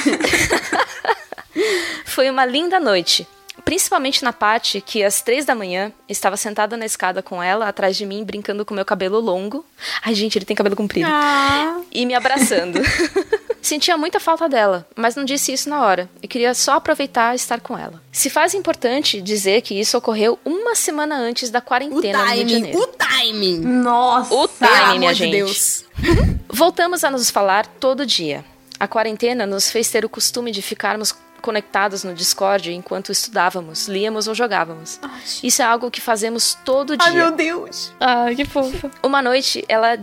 Foi 2.05 2.29
uma 2.29 2.45
linda 2.45 2.79
noite. 2.79 3.27
Principalmente 3.63 4.23
na 4.23 4.31
parte 4.31 4.79
que, 4.79 5.03
às 5.03 5.21
três 5.21 5.43
da 5.45 5.55
manhã, 5.55 5.91
estava 6.07 6.37
sentada 6.37 6.77
na 6.77 6.85
escada 6.85 7.21
com 7.23 7.41
ela, 7.41 7.67
atrás 7.67 7.97
de 7.97 8.05
mim, 8.05 8.23
brincando 8.23 8.63
com 8.65 8.73
meu 8.73 8.85
cabelo 8.85 9.19
longo. 9.19 9.65
Ai, 10.01 10.13
gente, 10.13 10.37
ele 10.37 10.45
tem 10.45 10.55
cabelo 10.55 10.75
comprido. 10.75 11.07
Ah. 11.09 11.81
E 11.91 12.05
me 12.05 12.13
abraçando. 12.13 12.79
Sentia 13.65 13.97
muita 13.97 14.19
falta 14.19 14.47
dela, 14.47 14.87
mas 14.95 15.15
não 15.15 15.25
disse 15.25 15.51
isso 15.51 15.67
na 15.67 15.81
hora. 15.81 16.07
Eu 16.21 16.29
queria 16.29 16.53
só 16.53 16.73
aproveitar 16.73 17.33
e 17.33 17.35
estar 17.35 17.59
com 17.59 17.75
ela. 17.75 17.99
Se 18.11 18.29
faz 18.29 18.53
importante 18.53 19.19
dizer 19.19 19.63
que 19.63 19.73
isso 19.73 19.97
ocorreu 19.97 20.37
uma 20.45 20.75
semana 20.75 21.15
antes 21.17 21.49
da 21.49 21.57
O 21.57 21.61
quarentena 21.63 22.19
no 22.19 22.25
Rio 22.25 22.45
de 22.45 22.53
timing, 22.53 22.53
Janeiro. 22.53 22.79
o 22.79 22.87
timing. 22.87 23.59
Nossa. 23.61 24.35
O 24.35 24.47
timing, 24.47 24.99
minha 24.99 25.13
de 25.13 25.17
gente. 25.17 25.31
Deus. 25.31 25.83
Voltamos 26.47 27.03
a 27.03 27.09
nos 27.09 27.31
falar 27.31 27.65
todo 27.65 28.05
dia. 28.05 28.45
A 28.79 28.87
quarentena 28.87 29.47
nos 29.47 29.71
fez 29.71 29.89
ter 29.89 30.05
o 30.05 30.09
costume 30.09 30.51
de 30.51 30.61
ficarmos 30.61 31.15
conectados 31.41 32.03
no 32.03 32.13
Discord 32.13 32.71
enquanto 32.71 33.11
estudávamos, 33.11 33.87
líamos 33.87 34.27
ou 34.27 34.35
jogávamos. 34.35 34.99
Isso 35.43 35.63
é 35.63 35.65
algo 35.65 35.89
que 35.89 36.01
fazemos 36.01 36.55
todo 36.63 36.95
dia. 36.95 37.07
Ai, 37.07 37.13
meu 37.13 37.31
Deus. 37.31 37.91
Ai, 37.99 38.35
que 38.35 38.45
fofa. 38.45 38.91
Uma 39.01 39.23
noite, 39.23 39.65
ela 39.67 39.97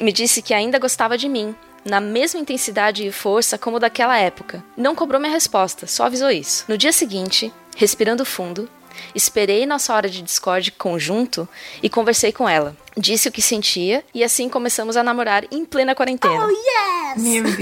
me 0.00 0.12
disse 0.12 0.42
que 0.42 0.52
ainda 0.54 0.78
gostava 0.78 1.16
de 1.16 1.28
mim, 1.28 1.54
na 1.84 2.00
mesma 2.00 2.40
intensidade 2.40 3.06
e 3.06 3.12
força 3.12 3.58
como 3.58 3.78
daquela 3.78 4.18
época. 4.18 4.62
Não 4.76 4.94
cobrou 4.94 5.20
minha 5.20 5.32
resposta, 5.32 5.86
só 5.86 6.04
avisou 6.04 6.30
isso. 6.30 6.64
No 6.68 6.76
dia 6.76 6.92
seguinte, 6.92 7.52
respirando 7.76 8.24
fundo, 8.24 8.68
esperei 9.14 9.66
nossa 9.66 9.94
hora 9.94 10.08
de 10.08 10.22
Discord 10.22 10.70
conjunto 10.72 11.48
e 11.82 11.88
conversei 11.88 12.32
com 12.32 12.48
ela. 12.48 12.76
Disse 12.96 13.28
o 13.28 13.32
que 13.32 13.40
sentia 13.40 14.04
e 14.14 14.22
assim 14.22 14.48
começamos 14.48 14.96
a 14.96 15.02
namorar 15.02 15.44
em 15.50 15.64
plena 15.64 15.94
quarentena. 15.94 16.34
Meu 17.16 17.44
Deus. 17.44 17.56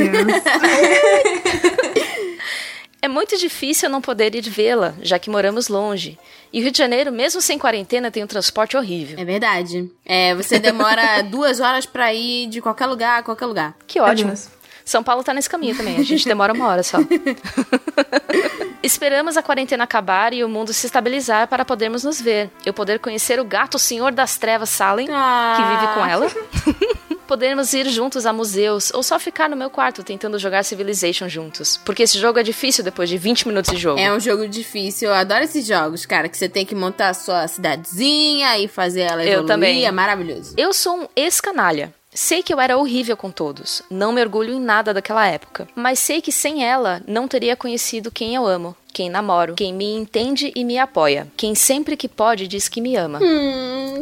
É 3.00 3.06
muito 3.08 3.36
difícil 3.38 3.88
eu 3.88 3.92
não 3.92 4.00
poder 4.00 4.34
ir 4.34 4.42
vê-la, 4.42 4.94
já 5.02 5.18
que 5.18 5.30
moramos 5.30 5.68
longe. 5.68 6.18
E 6.52 6.58
o 6.58 6.62
Rio 6.62 6.72
de 6.72 6.78
Janeiro, 6.78 7.12
mesmo 7.12 7.40
sem 7.40 7.58
quarentena, 7.58 8.10
tem 8.10 8.24
um 8.24 8.26
transporte 8.26 8.76
horrível. 8.76 9.18
É 9.18 9.24
verdade. 9.24 9.88
É, 10.04 10.34
você 10.34 10.58
demora 10.58 11.22
duas 11.30 11.60
horas 11.60 11.86
pra 11.86 12.12
ir 12.12 12.48
de 12.48 12.60
qualquer 12.60 12.86
lugar 12.86 13.20
a 13.20 13.22
qualquer 13.22 13.46
lugar. 13.46 13.76
Que 13.86 14.00
ótimo. 14.00 14.30
Deus. 14.30 14.48
São 14.84 15.02
Paulo 15.04 15.22
tá 15.22 15.32
nesse 15.34 15.50
caminho 15.50 15.76
também. 15.76 15.96
A 15.98 16.02
gente 16.02 16.24
demora 16.28 16.52
uma 16.52 16.66
hora 16.66 16.82
só. 16.82 16.96
Esperamos 18.82 19.36
a 19.36 19.42
quarentena 19.42 19.84
acabar 19.84 20.32
e 20.32 20.42
o 20.42 20.48
mundo 20.48 20.72
se 20.72 20.86
estabilizar 20.86 21.46
para 21.48 21.64
podermos 21.64 22.04
nos 22.04 22.20
ver. 22.20 22.50
Eu 22.64 22.72
poder 22.72 22.98
conhecer 22.98 23.38
o 23.38 23.44
gato 23.44 23.78
Senhor 23.78 24.12
das 24.12 24.38
Trevas 24.38 24.70
Salem, 24.70 25.08
Ah. 25.10 25.54
que 25.56 25.62
vive 25.62 25.94
com 25.94 26.06
ela. 26.06 26.26
Podermos 27.28 27.74
ir 27.74 27.86
juntos 27.90 28.24
a 28.24 28.32
museus 28.32 28.90
ou 28.94 29.02
só 29.02 29.18
ficar 29.18 29.50
no 29.50 29.54
meu 29.54 29.68
quarto 29.68 30.02
tentando 30.02 30.38
jogar 30.38 30.64
Civilization 30.64 31.28
juntos. 31.28 31.78
Porque 31.84 32.02
esse 32.04 32.18
jogo 32.18 32.38
é 32.38 32.42
difícil 32.42 32.82
depois 32.82 33.06
de 33.10 33.18
20 33.18 33.46
minutos 33.46 33.70
de 33.70 33.76
jogo. 33.76 34.00
É 34.00 34.10
um 34.10 34.18
jogo 34.18 34.48
difícil, 34.48 35.08
eu 35.10 35.14
adoro 35.14 35.44
esses 35.44 35.66
jogos, 35.66 36.06
cara, 36.06 36.26
que 36.30 36.38
você 36.38 36.48
tem 36.48 36.64
que 36.64 36.74
montar 36.74 37.10
a 37.10 37.14
sua 37.14 37.46
cidadezinha 37.46 38.58
e 38.58 38.66
fazer 38.66 39.02
ela 39.02 39.22
Eu 39.22 39.28
evoluir, 39.40 39.46
também. 39.46 39.84
é 39.84 39.90
maravilhoso. 39.92 40.54
Eu 40.56 40.72
sou 40.72 41.02
um 41.02 41.06
ex-canalha. 41.14 41.92
Sei 42.14 42.42
que 42.42 42.52
eu 42.52 42.58
era 42.58 42.78
horrível 42.78 43.16
com 43.16 43.30
todos, 43.30 43.82
não 43.90 44.10
me 44.10 44.20
orgulho 44.22 44.54
em 44.54 44.58
nada 44.60 44.94
daquela 44.94 45.26
época, 45.26 45.68
mas 45.76 45.98
sei 45.98 46.22
que 46.22 46.32
sem 46.32 46.64
ela 46.64 47.02
não 47.06 47.28
teria 47.28 47.54
conhecido 47.54 48.10
quem 48.10 48.34
eu 48.34 48.46
amo, 48.46 48.74
quem 48.98 49.08
namoro, 49.08 49.54
quem 49.54 49.72
me 49.72 49.94
entende 49.94 50.50
e 50.56 50.64
me 50.64 50.76
apoia, 50.76 51.28
quem 51.36 51.54
sempre 51.54 51.96
que 51.96 52.08
pode 52.08 52.48
diz 52.48 52.68
que 52.68 52.80
me 52.80 52.96
ama. 52.96 53.20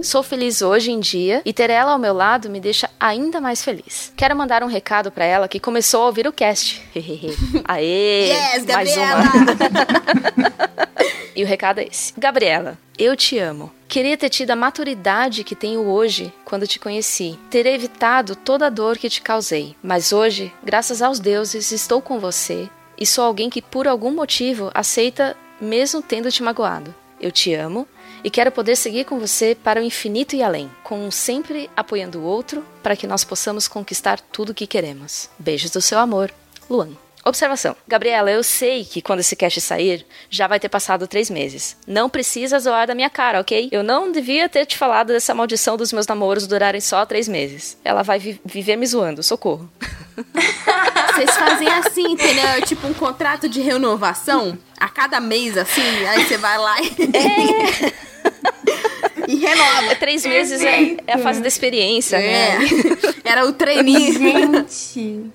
Sou 0.02 0.22
feliz 0.22 0.62
hoje 0.62 0.90
em 0.90 0.98
dia 0.98 1.42
e 1.44 1.52
ter 1.52 1.68
ela 1.68 1.92
ao 1.92 1.98
meu 1.98 2.14
lado 2.14 2.48
me 2.48 2.58
deixa 2.58 2.88
ainda 2.98 3.38
mais 3.38 3.62
feliz. 3.62 4.10
Quero 4.16 4.34
mandar 4.34 4.62
um 4.62 4.66
recado 4.66 5.10
pra 5.12 5.26
ela 5.26 5.48
que 5.48 5.60
começou 5.60 6.04
a 6.04 6.06
ouvir 6.06 6.26
o 6.26 6.32
cast. 6.32 6.82
Aê! 7.68 8.28
Yes, 8.28 8.64
mais 8.64 8.96
Gabriela! 8.96 9.22
uma. 10.34 10.56
E 11.36 11.44
o 11.44 11.46
recado 11.46 11.80
é 11.80 11.84
esse. 11.84 12.14
Gabriela, 12.16 12.78
eu 12.98 13.14
te 13.14 13.38
amo. 13.38 13.70
Queria 13.86 14.16
ter 14.16 14.30
tido 14.30 14.52
a 14.52 14.56
maturidade 14.56 15.44
que 15.44 15.54
tenho 15.54 15.86
hoje 15.86 16.32
quando 16.46 16.66
te 16.66 16.78
conheci. 16.78 17.38
Ter 17.50 17.66
evitado 17.66 18.34
toda 18.34 18.68
a 18.68 18.70
dor 18.70 18.96
que 18.96 19.10
te 19.10 19.20
causei. 19.20 19.76
Mas 19.82 20.14
hoje, 20.14 20.50
graças 20.64 21.02
aos 21.02 21.20
deuses, 21.20 21.72
estou 21.72 22.00
com 22.00 22.18
você 22.18 22.70
e 22.98 23.06
sou 23.06 23.24
alguém 23.24 23.50
que 23.50 23.62
por 23.62 23.86
algum 23.86 24.10
motivo 24.10 24.70
aceita 24.74 25.36
mesmo 25.60 26.02
tendo 26.02 26.30
te 26.30 26.42
magoado. 26.42 26.94
Eu 27.20 27.32
te 27.32 27.54
amo 27.54 27.86
e 28.22 28.30
quero 28.30 28.52
poder 28.52 28.76
seguir 28.76 29.04
com 29.04 29.18
você 29.18 29.54
para 29.54 29.80
o 29.80 29.84
infinito 29.84 30.36
e 30.36 30.42
além, 30.42 30.70
com 30.82 31.06
um 31.06 31.10
sempre 31.10 31.70
apoiando 31.76 32.20
o 32.20 32.24
outro 32.24 32.64
para 32.82 32.96
que 32.96 33.06
nós 33.06 33.24
possamos 33.24 33.66
conquistar 33.68 34.20
tudo 34.20 34.50
o 34.50 34.54
que 34.54 34.66
queremos. 34.66 35.30
Beijos 35.38 35.70
do 35.70 35.80
seu 35.80 35.98
amor, 35.98 36.32
Luan. 36.68 37.05
Observação. 37.28 37.74
Gabriela, 37.88 38.30
eu 38.30 38.42
sei 38.44 38.84
que 38.84 39.02
quando 39.02 39.18
esse 39.18 39.34
cast 39.34 39.60
sair, 39.60 40.06
já 40.30 40.46
vai 40.46 40.60
ter 40.60 40.68
passado 40.68 41.08
três 41.08 41.28
meses. 41.28 41.76
Não 41.84 42.08
precisa 42.08 42.56
zoar 42.60 42.86
da 42.86 42.94
minha 42.94 43.10
cara, 43.10 43.40
ok? 43.40 43.68
Eu 43.72 43.82
não 43.82 44.12
devia 44.12 44.48
ter 44.48 44.64
te 44.64 44.78
falado 44.78 45.08
dessa 45.08 45.34
maldição 45.34 45.76
dos 45.76 45.92
meus 45.92 46.06
namoros 46.06 46.46
durarem 46.46 46.80
só 46.80 47.04
três 47.04 47.26
meses. 47.26 47.76
Ela 47.84 48.02
vai 48.04 48.20
vi- 48.20 48.40
viver 48.44 48.76
me 48.76 48.86
zoando, 48.86 49.24
socorro. 49.24 49.68
Vocês 51.16 51.30
fazem 51.36 51.66
assim, 51.68 52.12
entendeu? 52.12 52.44
É 52.46 52.60
tipo 52.60 52.86
um 52.86 52.94
contrato 52.94 53.48
de 53.48 53.60
renovação 53.60 54.56
a 54.78 54.88
cada 54.88 55.18
mês, 55.18 55.56
assim, 55.58 55.82
aí 56.06 56.24
você 56.24 56.36
vai 56.36 56.58
lá 56.58 56.76
e, 56.80 56.90
e 59.26 59.36
renova. 59.36 59.92
É 59.92 59.94
três 59.94 60.24
meses 60.24 60.62
é, 60.62 60.96
é 61.06 61.14
a 61.14 61.18
fase 61.18 61.40
da 61.40 61.48
experiência, 61.48 62.16
É. 62.16 62.58
né? 62.58 62.68
Era 63.24 63.46
o 63.46 63.52
trainee. 63.52 64.12
Gente. 64.12 65.30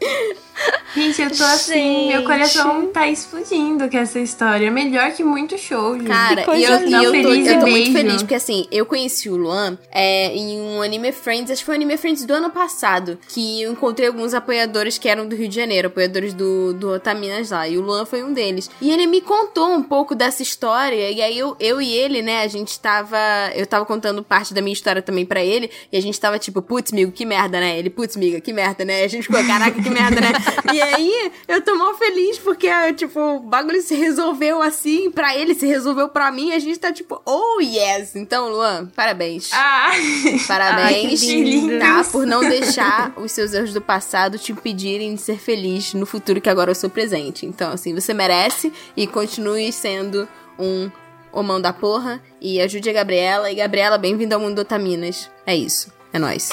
Gente, 0.95 1.21
eu 1.21 1.31
tô 1.31 1.43
assim, 1.43 2.09
meu 2.09 2.23
coração 2.23 2.85
tá 2.87 3.07
explodindo 3.07 3.89
com 3.89 3.97
essa 3.97 4.19
história. 4.19 4.69
Melhor 4.69 5.11
que 5.11 5.23
muito 5.23 5.57
show, 5.57 5.93
gente. 5.97 6.07
Cara, 6.07 6.41
e 6.55 6.63
eu, 6.63 6.87
e 6.87 6.93
eu 6.93 7.03
tô, 7.05 7.11
Feliz 7.11 7.47
eu 7.47 7.59
tô 7.59 7.67
muito 7.67 7.91
feliz, 7.93 8.21
porque 8.21 8.35
assim, 8.35 8.67
eu 8.71 8.85
conheci 8.85 9.29
o 9.29 9.37
Luan 9.37 9.77
é, 9.91 10.35
em 10.35 10.59
um 10.61 10.81
Anime 10.81 11.11
Friends, 11.11 11.49
acho 11.49 11.61
que 11.61 11.65
foi 11.65 11.75
o 11.75 11.77
Anime 11.77 11.97
Friends 11.97 12.25
do 12.25 12.33
ano 12.33 12.49
passado, 12.49 13.17
que 13.29 13.61
eu 13.61 13.71
encontrei 13.71 14.07
alguns 14.07 14.33
apoiadores 14.33 14.97
que 14.97 15.07
eram 15.09 15.27
do 15.27 15.35
Rio 15.35 15.47
de 15.47 15.55
Janeiro, 15.55 15.87
apoiadores 15.87 16.33
do, 16.33 16.73
do 16.73 16.91
Otaminas 16.91 17.49
lá, 17.51 17.67
e 17.67 17.77
o 17.77 17.81
Luan 17.81 18.05
foi 18.05 18.21
um 18.21 18.33
deles. 18.33 18.69
E 18.81 18.91
ele 18.91 19.07
me 19.07 19.21
contou 19.21 19.69
um 19.71 19.81
pouco 19.81 20.13
dessa 20.13 20.43
história, 20.43 21.09
e 21.09 21.21
aí 21.21 21.39
eu, 21.39 21.55
eu 21.59 21.81
e 21.81 21.91
ele, 21.91 22.21
né, 22.21 22.43
a 22.43 22.47
gente 22.47 22.77
tava, 22.79 23.17
eu 23.55 23.65
tava 23.65 23.80
contando 23.85 24.23
parte 24.23 24.53
da 24.53 24.61
minha 24.61 24.73
história 24.73 25.01
também 25.01 25.25
pra 25.25 25.43
ele, 25.43 25.69
e 25.91 25.97
a 25.97 26.01
gente 26.01 26.19
tava 26.19 26.37
tipo, 26.39 26.61
putz, 26.61 26.91
amigo, 26.91 27.11
que 27.11 27.25
merda, 27.25 27.59
né? 27.59 27.77
Ele, 27.77 27.89
putz, 27.89 28.15
amiga, 28.15 28.39
que 28.41 28.53
merda, 28.53 28.83
né? 28.85 29.01
E 29.01 29.05
a 29.05 29.07
gente 29.07 29.23
ficou, 29.27 29.43
caraca, 29.45 29.81
que 29.81 29.89
merda, 29.89 30.21
né? 30.21 30.31
E 30.73 30.81
aí, 30.81 31.31
eu 31.47 31.61
tô 31.61 31.75
mal 31.75 31.93
feliz, 31.95 32.37
porque, 32.37 32.69
tipo, 32.93 33.19
o 33.19 33.39
bagulho 33.39 33.81
se 33.81 33.95
resolveu 33.95 34.61
assim, 34.61 35.11
pra 35.11 35.35
ele 35.35 35.53
se 35.53 35.65
resolveu 35.65 36.09
pra 36.09 36.31
mim, 36.31 36.49
e 36.49 36.53
a 36.53 36.59
gente 36.59 36.79
tá 36.79 36.91
tipo, 36.91 37.21
oh 37.25 37.59
yes! 37.61 38.15
Então, 38.15 38.49
Luan, 38.49 38.87
parabéns. 38.95 39.49
Ah, 39.53 39.91
Parabéns, 40.47 41.23
Ai, 41.23 41.35
lindo. 41.41 41.79
tá? 41.79 42.03
Por 42.11 42.25
não 42.25 42.41
deixar 42.41 43.13
os 43.17 43.31
seus 43.31 43.53
erros 43.53 43.73
do 43.73 43.81
passado 43.81 44.37
te 44.37 44.51
impedirem 44.51 45.15
de 45.15 45.21
ser 45.21 45.37
feliz 45.37 45.93
no 45.93 46.05
futuro 46.05 46.41
que 46.41 46.49
agora 46.49 46.71
eu 46.71 46.75
sou 46.75 46.89
presente. 46.89 47.45
Então, 47.45 47.71
assim, 47.71 47.93
você 47.93 48.13
merece 48.13 48.71
e 48.95 49.07
continue 49.07 49.71
sendo 49.71 50.27
um 50.59 50.89
homão 51.31 51.59
da 51.61 51.71
porra. 51.73 52.21
E 52.39 52.59
ajude 52.61 52.89
a 52.89 52.93
Gabriela. 52.93 53.51
E 53.51 53.55
Gabriela, 53.55 53.97
bem-vinda 53.97 54.35
ao 54.35 54.41
mundo 54.41 54.55
do 54.55 54.61
Otaminas. 54.61 55.29
É 55.45 55.55
isso. 55.55 55.91
É 56.13 56.19
nóis. 56.19 56.49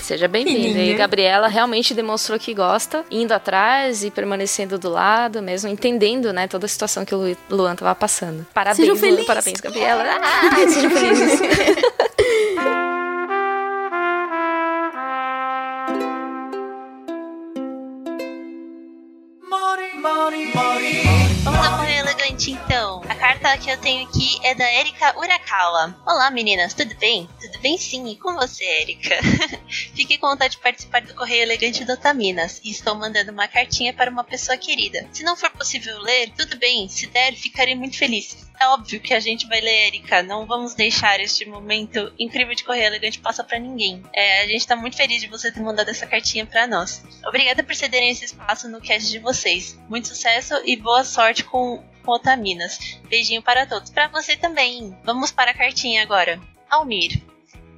Seja 0.00 0.28
bem-vinda. 0.28 0.78
E. 0.78 0.94
Gabriela 0.94 1.48
realmente 1.48 1.92
demonstrou 1.94 2.38
que 2.38 2.54
gosta, 2.54 3.04
indo 3.10 3.32
atrás 3.32 4.04
e 4.04 4.10
permanecendo 4.10 4.78
do 4.78 4.88
lado, 4.90 5.42
mesmo 5.42 5.68
entendendo, 5.70 6.32
né, 6.32 6.46
toda 6.46 6.66
a 6.66 6.68
situação 6.68 7.04
que 7.04 7.14
o 7.14 7.18
Lu- 7.18 7.36
Luan 7.50 7.74
tava 7.74 7.92
passando. 7.94 8.46
Parabéns, 8.54 8.88
Luan, 9.00 9.24
parabéns, 9.24 9.60
Gabriela. 9.60 10.04
Ah, 10.04 10.56
sejam 10.68 10.90
felizes. 10.90 11.40
carta 23.42 23.58
que 23.58 23.70
eu 23.70 23.78
tenho 23.78 24.06
aqui 24.06 24.38
é 24.44 24.54
da 24.54 24.72
Erika 24.72 25.18
Urakawa. 25.18 26.00
Olá 26.06 26.30
meninas, 26.30 26.74
tudo 26.74 26.94
bem? 26.94 27.28
Tudo 27.40 27.58
bem 27.58 27.76
sim, 27.76 28.08
e 28.08 28.16
com 28.16 28.34
você, 28.34 28.64
Erika? 28.82 29.16
Fiquei 29.96 30.16
com 30.16 30.28
vontade 30.28 30.54
de 30.54 30.62
participar 30.62 31.02
do 31.02 31.12
Correio 31.14 31.42
Elegante 31.42 31.84
do 31.84 31.92
Otaminas 31.92 32.60
e 32.62 32.70
estou 32.70 32.94
mandando 32.94 33.32
uma 33.32 33.48
cartinha 33.48 33.92
para 33.92 34.08
uma 34.08 34.22
pessoa 34.22 34.56
querida. 34.56 35.08
Se 35.12 35.24
não 35.24 35.36
for 35.36 35.50
possível 35.50 35.98
ler, 36.02 36.30
tudo 36.36 36.56
bem, 36.56 36.88
se 36.88 37.08
der, 37.08 37.34
ficarei 37.34 37.74
muito 37.74 37.98
feliz. 37.98 38.36
É 38.60 38.68
óbvio 38.68 39.00
que 39.00 39.12
a 39.12 39.20
gente 39.20 39.46
vai 39.46 39.60
ler, 39.60 39.88
Erika. 39.88 40.22
Não 40.22 40.46
vamos 40.46 40.74
deixar 40.74 41.18
este 41.20 41.44
momento 41.44 42.12
incrível 42.18 42.54
de 42.54 42.64
Correio 42.64 42.86
Elegante 42.86 43.18
passar 43.18 43.44
para 43.44 43.58
ninguém. 43.58 44.02
É, 44.12 44.42
a 44.42 44.46
gente 44.46 44.66
tá 44.66 44.76
muito 44.76 44.96
feliz 44.96 45.20
de 45.20 45.28
você 45.28 45.50
ter 45.50 45.60
mandado 45.60 45.90
essa 45.90 46.06
cartinha 46.06 46.46
para 46.46 46.66
nós. 46.66 47.02
Obrigada 47.26 47.62
por 47.62 47.74
cederem 47.74 48.10
esse 48.10 48.24
espaço 48.24 48.68
no 48.68 48.80
cast 48.80 49.10
de 49.10 49.18
vocês. 49.18 49.78
Muito 49.88 50.08
sucesso 50.08 50.54
e 50.64 50.76
boa 50.76 51.02
sorte 51.02 51.44
com, 51.44 51.82
com 52.04 52.12
Otaminas. 52.12 52.78
Beijinho 53.08 53.42
para 53.42 53.66
todos. 53.66 53.90
Para 53.90 54.08
você 54.08 54.36
também. 54.36 54.96
Vamos 55.02 55.32
para 55.32 55.50
a 55.50 55.54
cartinha 55.54 56.02
agora. 56.02 56.40
Almir. 56.70 57.31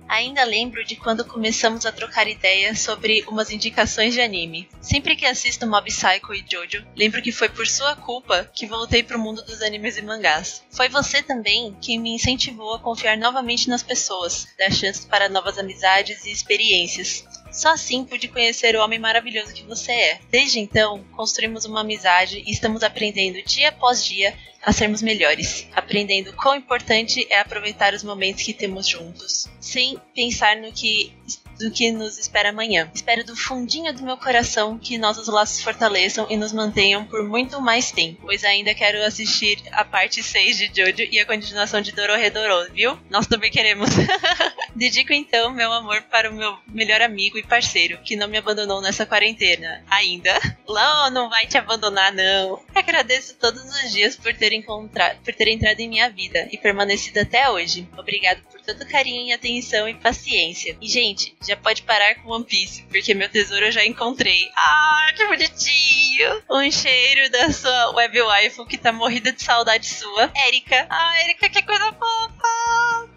Ainda 0.08 0.44
lembro 0.44 0.84
de 0.84 0.96
quando 0.96 1.24
começamos 1.24 1.86
a 1.86 1.92
trocar 1.92 2.28
ideias 2.28 2.80
sobre 2.80 3.24
umas 3.26 3.50
indicações 3.50 4.14
de 4.14 4.20
anime. 4.20 4.68
Sempre 4.80 5.16
que 5.16 5.26
assisto 5.26 5.66
Mob 5.66 5.90
Psycho 5.90 6.34
e 6.34 6.44
Jojo, 6.48 6.86
lembro 6.94 7.22
que 7.22 7.32
foi 7.32 7.48
por 7.48 7.66
sua 7.66 7.96
culpa 7.96 8.50
que 8.54 8.66
voltei 8.66 9.02
pro 9.02 9.18
mundo 9.18 9.42
dos 9.42 9.62
animes 9.62 9.96
e 9.96 10.02
mangás. 10.02 10.62
Foi 10.70 10.88
você 10.88 11.22
também 11.22 11.76
quem 11.80 11.98
me 11.98 12.14
incentivou 12.14 12.74
a 12.74 12.80
confiar 12.80 13.16
novamente 13.16 13.68
nas 13.68 13.82
pessoas, 13.82 14.46
dar 14.58 14.70
chances 14.70 15.04
para 15.04 15.28
novas 15.28 15.58
amizades 15.58 16.24
e 16.24 16.30
experiências. 16.30 17.24
Só 17.54 17.68
assim 17.68 18.04
pude 18.04 18.26
conhecer 18.26 18.74
o 18.74 18.82
homem 18.82 18.98
maravilhoso 18.98 19.54
que 19.54 19.62
você 19.62 19.92
é. 19.92 20.20
Desde 20.28 20.58
então, 20.58 21.04
construímos 21.12 21.64
uma 21.64 21.82
amizade 21.82 22.42
e 22.44 22.50
estamos 22.50 22.82
aprendendo 22.82 23.40
dia 23.44 23.68
após 23.68 24.04
dia 24.04 24.36
a 24.60 24.72
sermos 24.72 25.02
melhores, 25.02 25.68
aprendendo 25.72 26.32
quão 26.32 26.56
importante 26.56 27.26
é 27.30 27.38
aproveitar 27.38 27.94
os 27.94 28.02
momentos 28.02 28.42
que 28.42 28.52
temos 28.52 28.88
juntos, 28.88 29.46
sem 29.60 30.00
pensar 30.14 30.56
no 30.56 30.72
que 30.72 31.12
do 31.58 31.70
que 31.70 31.90
nos 31.90 32.18
espera 32.18 32.50
amanhã. 32.50 32.90
Espero 32.94 33.24
do 33.24 33.36
fundinho 33.36 33.92
do 33.92 34.02
meu 34.02 34.16
coração 34.16 34.78
que 34.78 34.98
nossos 34.98 35.28
laços 35.28 35.62
fortaleçam 35.62 36.26
e 36.30 36.36
nos 36.36 36.52
mantenham 36.52 37.04
por 37.04 37.22
muito 37.22 37.60
mais 37.60 37.90
tempo, 37.90 38.22
pois 38.22 38.44
ainda 38.44 38.74
quero 38.74 39.02
assistir 39.04 39.58
a 39.72 39.84
parte 39.84 40.22
6 40.22 40.58
de 40.58 40.66
Jojo 40.66 41.08
e 41.10 41.18
a 41.18 41.26
continuação 41.26 41.80
de 41.80 41.92
Dororedoro, 41.92 42.72
viu? 42.72 42.98
Nós 43.10 43.26
também 43.26 43.50
queremos. 43.50 43.90
Dedico 44.74 45.12
então 45.12 45.52
meu 45.52 45.72
amor 45.72 46.02
para 46.02 46.30
o 46.30 46.34
meu 46.34 46.56
melhor 46.66 47.00
amigo 47.00 47.38
e 47.38 47.42
parceiro, 47.42 47.98
que 48.04 48.16
não 48.16 48.26
me 48.26 48.38
abandonou 48.38 48.80
nessa 48.80 49.06
quarentena. 49.06 49.84
Ainda. 49.88 50.32
Lão 50.66 51.10
não 51.10 51.28
vai 51.28 51.46
te 51.46 51.56
abandonar, 51.56 52.12
não. 52.12 52.60
Agradeço 52.74 53.36
todos 53.36 53.62
os 53.62 53.92
dias 53.92 54.16
por 54.16 54.34
ter 54.34 54.52
encontrado, 54.52 55.18
por 55.22 55.32
ter 55.34 55.48
entrado 55.48 55.78
em 55.80 55.88
minha 55.88 56.10
vida 56.10 56.48
e 56.50 56.58
permanecido 56.58 57.20
até 57.20 57.48
hoje. 57.48 57.88
Obrigado 57.96 58.42
por 58.50 58.60
todo 58.62 58.86
carinho 58.86 59.34
atenção 59.34 59.88
e 59.88 59.94
paciência. 59.94 60.76
E, 60.80 60.88
gente, 60.88 61.34
já 61.46 61.56
pode 61.56 61.82
parar 61.82 62.14
com 62.16 62.30
One 62.30 62.44
Piece, 62.44 62.82
porque 62.90 63.14
meu 63.14 63.28
tesouro 63.28 63.66
eu 63.66 63.72
já 63.72 63.84
encontrei. 63.84 64.50
Ah, 64.56 65.06
que 65.16 65.26
bonitinho! 65.26 66.42
Um 66.50 66.70
cheiro 66.70 67.30
da 67.30 67.52
sua 67.52 67.90
web 67.90 68.20
waifu 68.22 68.66
que 68.66 68.78
tá 68.78 68.92
morrida 68.92 69.32
de 69.32 69.42
saudade 69.42 69.86
sua. 69.86 70.30
Erika. 70.46 70.86
Ah, 70.88 71.20
Erika, 71.22 71.48
que 71.48 71.62
coisa 71.62 71.92
fofa! 71.92 73.10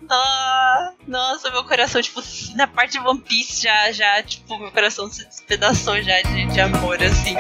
Nossa, 1.08 1.52
meu 1.52 1.64
coração, 1.64 2.02
tipo, 2.02 2.22
na 2.56 2.68
parte 2.68 2.94
de 2.94 3.00
One 3.00 3.22
Piece 3.22 3.64
já, 3.64 3.92
já, 3.92 4.24
tipo, 4.24 4.58
meu 4.58 4.72
coração 4.72 5.10
se 5.10 5.26
despedaçou 5.26 6.02
já 6.02 6.22
de, 6.22 6.46
de 6.46 6.60
amor, 6.60 7.02
assim. 7.02 7.36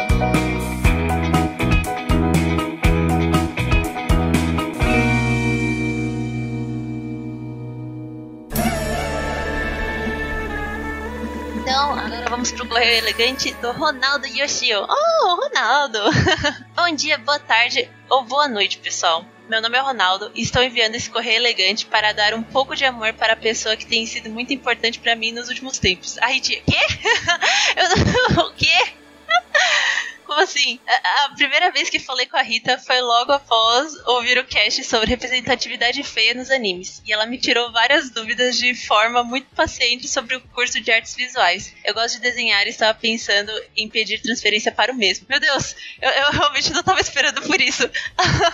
Agora 11.98 12.30
vamos 12.30 12.52
pro 12.52 12.68
correio 12.68 13.00
elegante 13.00 13.54
do 13.56 13.72
Ronaldo 13.72 14.28
Yoshio. 14.28 14.86
Oh, 14.88 15.36
Ronaldo! 15.36 16.00
Bom 16.76 16.94
dia, 16.94 17.18
boa 17.18 17.40
tarde 17.40 17.90
ou 18.10 18.24
boa 18.24 18.48
noite, 18.48 18.78
pessoal. 18.78 19.26
Meu 19.50 19.62
nome 19.62 19.78
é 19.78 19.82
Ronaldo 19.82 20.32
e 20.36 20.42
estou 20.42 20.62
enviando 20.62 20.96
esse 20.96 21.10
correio 21.10 21.38
elegante 21.38 21.86
para 21.86 22.14
dar 22.14 22.34
um 22.34 22.44
pouco 22.44 22.76
de 22.76 22.86
amor 22.86 23.14
para 23.14 23.34
a 23.34 23.38
pessoa 23.38 23.76
que 23.76 23.86
tem 23.86 24.06
sido 24.06 24.30
muito 24.30 24.54
importante 24.54 25.00
para 25.00 25.16
mim 25.16 25.32
nos 25.32 25.50
últimos 25.50 25.80
tempos. 25.80 26.18
A 26.20 26.28
Ritinha, 26.28 26.62
quê? 26.62 26.78
Eu, 28.38 28.46
o 28.46 28.54
quê? 28.54 28.94
Como 30.28 30.42
assim? 30.42 30.78
A, 30.86 31.24
a, 31.24 31.30
primeira 31.30 31.72
vez 31.72 31.90
que 31.90 32.00
falei 32.00 32.26
com 32.26 32.36
a 32.36 32.42
Rita 32.42 32.78
foi 32.78 33.00
logo 33.00 33.32
após 33.32 33.96
ouvir 34.06 34.38
o 34.38 34.44
cast 34.44 34.84
sobre 34.84 35.08
representatividade 35.08 36.04
feia 36.04 36.34
nos 36.34 36.52
animes. 36.52 37.02
E 37.06 37.14
ela 37.14 37.26
me 37.26 37.38
tirou 37.38 37.72
várias 37.72 38.10
dúvidas 38.10 38.58
de 38.58 38.76
forma 38.76 39.24
muito 39.24 39.48
paciente 39.56 40.06
sobre 40.06 40.36
o 40.36 40.42
curso 40.50 40.82
de 40.82 40.92
artes 40.92 41.16
visuais. 41.16 41.74
Eu 41.82 41.94
gosto 41.94 42.16
de 42.16 42.24
desenhar 42.24 42.68
e 42.68 42.72
estava 42.72 42.94
pensando 42.94 43.52
em 43.76 43.88
pedir 43.88 44.22
transferência 44.22 44.70
para 44.70 44.92
o 44.92 44.96
mesmo. 44.96 45.26
Meu 45.30 45.40
Deus, 45.40 45.74
eu, 46.02 46.10
eu 46.10 46.32
realmente 46.32 46.74
não 46.74 46.82
estava 46.82 47.00
esperando 47.00 47.42
por 47.44 47.62
isso. 47.62 47.90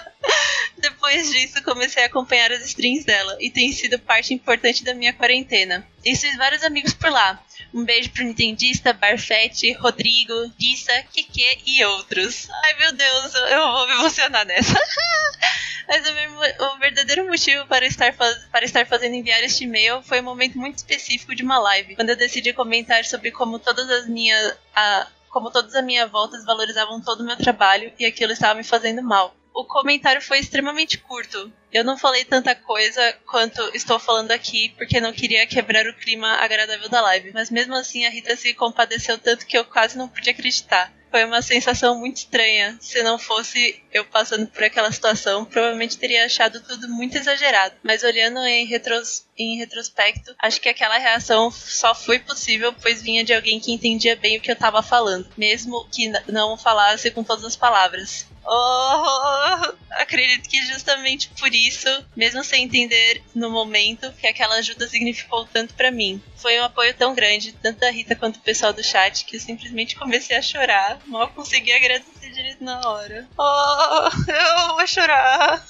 Depois 0.77 1.31
disso, 1.31 1.63
comecei 1.63 2.03
a 2.03 2.05
acompanhar 2.05 2.51
as 2.51 2.65
streams 2.65 3.03
dela 3.03 3.35
e 3.39 3.49
tem 3.49 3.71
sido 3.71 3.97
parte 3.97 4.31
importante 4.31 4.83
da 4.83 4.93
minha 4.93 5.11
quarentena. 5.11 5.87
E 6.03 6.15
fiz 6.15 6.35
vários 6.35 6.63
amigos 6.63 6.93
por 6.93 7.09
lá. 7.09 7.41
Um 7.73 7.85
beijo 7.85 8.09
pro 8.11 8.23
Nintendista, 8.23 8.91
Barfete, 8.91 9.71
Rodrigo, 9.73 10.33
Dissa, 10.57 10.91
Kike 11.11 11.63
e 11.65 11.83
outros. 11.85 12.49
Ai 12.63 12.73
meu 12.75 12.91
Deus, 12.91 13.33
eu 13.33 13.71
vou 13.71 13.87
me 13.87 13.93
emocionar 13.93 14.45
nessa. 14.45 14.73
Mas 15.87 16.03
o, 16.07 16.65
o, 16.65 16.77
verdadeiro 16.79 17.27
motivo 17.27 17.65
para 17.67 17.85
estar, 17.85 18.13
para 18.13 18.65
estar 18.65 18.85
fazendo 18.85 19.15
enviar 19.15 19.41
este 19.43 19.63
e-mail 19.63 20.01
foi 20.01 20.19
um 20.19 20.23
momento 20.23 20.57
muito 20.57 20.77
específico 20.77 21.35
de 21.35 21.43
uma 21.43 21.59
live, 21.59 21.95
quando 21.95 22.09
eu 22.09 22.15
decidi 22.15 22.53
comentar 22.53 23.03
sobre 23.05 23.31
como 23.31 23.59
todas 23.59 23.89
as 23.89 24.07
minhas. 24.07 24.57
A, 24.75 25.07
como 25.29 25.49
todas 25.49 25.73
as 25.73 25.83
minhas 25.83 26.11
voltas 26.11 26.45
valorizavam 26.45 27.01
todo 27.01 27.21
o 27.21 27.25
meu 27.25 27.35
trabalho 27.35 27.91
e 27.97 28.05
aquilo 28.05 28.31
estava 28.31 28.53
me 28.53 28.63
fazendo 28.63 29.01
mal 29.01 29.35
o 29.53 29.65
comentário 29.65 30.21
foi 30.21 30.39
extremamente 30.39 30.97
curto. 30.97 31.51
Eu 31.71 31.83
não 31.83 31.97
falei 31.97 32.25
tanta 32.25 32.55
coisa 32.55 33.13
quanto 33.25 33.61
estou 33.75 33.99
falando 33.99 34.31
aqui, 34.31 34.69
porque 34.77 34.99
não 34.99 35.13
queria 35.13 35.47
quebrar 35.47 35.87
o 35.87 35.95
clima 35.95 36.27
agradável 36.35 36.89
da 36.89 37.01
live. 37.01 37.31
Mas 37.33 37.49
mesmo 37.49 37.75
assim, 37.75 38.05
a 38.05 38.09
Rita 38.09 38.35
se 38.35 38.53
compadeceu 38.53 39.17
tanto 39.17 39.45
que 39.45 39.57
eu 39.57 39.65
quase 39.65 39.97
não 39.97 40.07
pude 40.07 40.29
acreditar. 40.29 40.91
Foi 41.11 41.25
uma 41.25 41.43
sensação 41.43 41.99
muito 41.99 42.17
estranha. 42.17 42.75
Se 42.81 43.03
não 43.03 43.19
fosse 43.19 43.83
eu 43.93 44.03
passando 44.03 44.47
por 44.47 44.63
aquela 44.63 44.91
situação, 44.91 45.45
provavelmente 45.45 45.97
teria 45.97 46.25
achado 46.25 46.59
tudo 46.61 46.89
muito 46.89 47.15
exagerado. 47.15 47.75
Mas 47.83 48.03
olhando 48.03 48.39
em, 48.39 48.65
retros, 48.65 49.23
em 49.37 49.57
retrospecto, 49.57 50.33
acho 50.39 50.59
que 50.59 50.69
aquela 50.69 50.97
reação 50.97 51.51
só 51.51 51.93
foi 51.93 52.17
possível 52.17 52.73
pois 52.81 53.03
vinha 53.03 53.23
de 53.23 53.31
alguém 53.31 53.59
que 53.59 53.71
entendia 53.71 54.15
bem 54.15 54.37
o 54.37 54.41
que 54.41 54.49
eu 54.49 54.55
estava 54.55 54.81
falando, 54.81 55.29
mesmo 55.37 55.87
que 55.91 56.11
não 56.27 56.57
falasse 56.57 57.11
com 57.11 57.23
todas 57.23 57.45
as 57.45 57.55
palavras. 57.55 58.25
Oh, 58.45 59.73
acredito 59.91 60.49
que 60.49 60.61
justamente 60.65 61.29
por 61.39 61.53
isso, 61.53 61.87
mesmo 62.15 62.43
sem 62.43 62.63
entender 62.63 63.21
no 63.33 63.49
momento, 63.49 64.11
que 64.13 64.27
aquela 64.27 64.55
ajuda 64.55 64.87
significou 64.87 65.45
tanto 65.45 65.73
para 65.73 65.91
mim. 65.91 66.21
Foi 66.35 66.59
um 66.59 66.63
apoio 66.63 66.93
tão 66.93 67.15
grande, 67.15 67.53
tanto 67.53 67.79
da 67.79 67.89
Rita 67.89 68.15
quanto 68.15 68.39
do 68.39 68.43
pessoal 68.43 68.73
do 68.73 68.83
chat, 68.83 69.25
que 69.25 69.37
eu 69.37 69.39
simplesmente 69.39 69.95
comecei 69.95 70.35
a 70.35 70.41
chorar. 70.41 70.99
Mal 71.05 71.29
consegui 71.29 71.71
agradecer 71.71 72.29
direito 72.31 72.63
na 72.63 72.81
hora. 72.87 73.27
Oh, 73.37 74.09
eu 74.31 74.75
vou 74.75 74.87
chorar. 74.87 75.65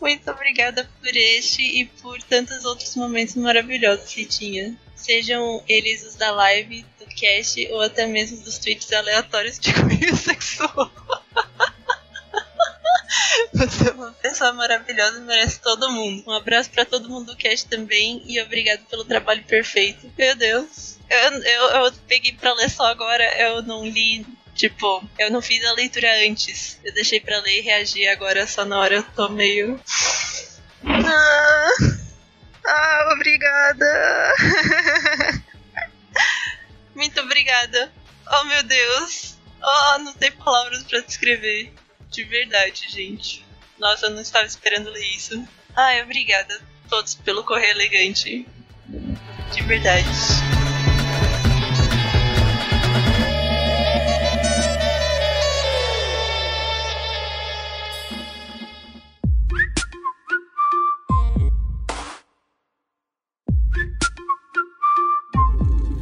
Muito 0.00 0.30
obrigada 0.30 0.88
por 1.00 1.16
este 1.16 1.62
e 1.62 1.86
por 1.86 2.22
tantos 2.22 2.64
outros 2.64 2.94
momentos 2.96 3.34
maravilhosos 3.34 4.12
que 4.12 4.26
tinha. 4.26 4.76
Sejam 4.94 5.62
eles 5.68 6.04
os 6.04 6.16
da 6.16 6.30
live, 6.32 6.84
do 6.98 7.06
cast 7.06 7.66
ou 7.72 7.80
até 7.80 8.06
mesmo 8.06 8.42
dos 8.42 8.58
tweets 8.58 8.92
aleatórios 8.92 9.58
de 9.58 9.72
cunho 9.74 10.16
sexual. 10.16 10.90
Você 13.54 13.88
é 13.88 13.92
uma 13.92 14.12
pessoa 14.12 14.52
maravilhosa 14.52 15.18
e 15.18 15.22
merece 15.22 15.60
todo 15.60 15.90
mundo. 15.90 16.24
Um 16.26 16.32
abraço 16.32 16.70
para 16.70 16.84
todo 16.84 17.08
mundo 17.08 17.32
do 17.32 17.36
cast 17.36 17.68
também 17.68 18.22
e 18.26 18.40
obrigado 18.40 18.84
pelo 18.86 19.04
trabalho 19.04 19.44
perfeito. 19.44 20.10
Meu 20.16 20.34
Deus. 20.34 20.98
Eu, 21.08 21.42
eu, 21.42 21.84
eu 21.84 21.92
peguei 22.08 22.32
pra 22.32 22.54
ler 22.54 22.68
só 22.68 22.86
agora, 22.86 23.24
eu 23.40 23.62
não 23.62 23.86
li 23.86 24.26
Tipo, 24.56 25.06
eu 25.18 25.30
não 25.30 25.42
fiz 25.42 25.62
a 25.66 25.72
leitura 25.72 26.08
antes. 26.26 26.80
Eu 26.82 26.92
deixei 26.94 27.20
pra 27.20 27.40
ler 27.40 27.58
e 27.58 27.60
reagir 27.60 28.08
agora 28.08 28.46
só 28.46 28.64
na 28.64 28.78
hora 28.78 28.96
eu 28.96 29.02
tô 29.02 29.28
meio. 29.28 29.78
Ah, 30.88 31.68
ah 32.64 33.12
obrigada. 33.14 34.34
Muito 36.94 37.20
obrigada. 37.20 37.92
Oh 38.30 38.44
meu 38.44 38.62
Deus. 38.62 39.36
Oh, 39.62 39.98
não 39.98 40.12
tem 40.12 40.30
palavras 40.32 40.84
para 40.84 41.00
descrever. 41.00 41.72
De 42.16 42.24
verdade, 42.24 42.86
gente. 42.88 43.44
Nossa, 43.78 44.06
eu 44.06 44.10
não 44.10 44.22
estava 44.22 44.46
esperando 44.46 44.88
ler 44.88 45.04
isso. 45.14 45.46
Ai, 45.76 46.02
obrigada 46.02 46.54
a 46.54 46.88
todos 46.88 47.14
pelo 47.14 47.44
correio 47.44 47.72
elegante. 47.72 48.48
De 49.52 49.62
verdade. 49.64 50.08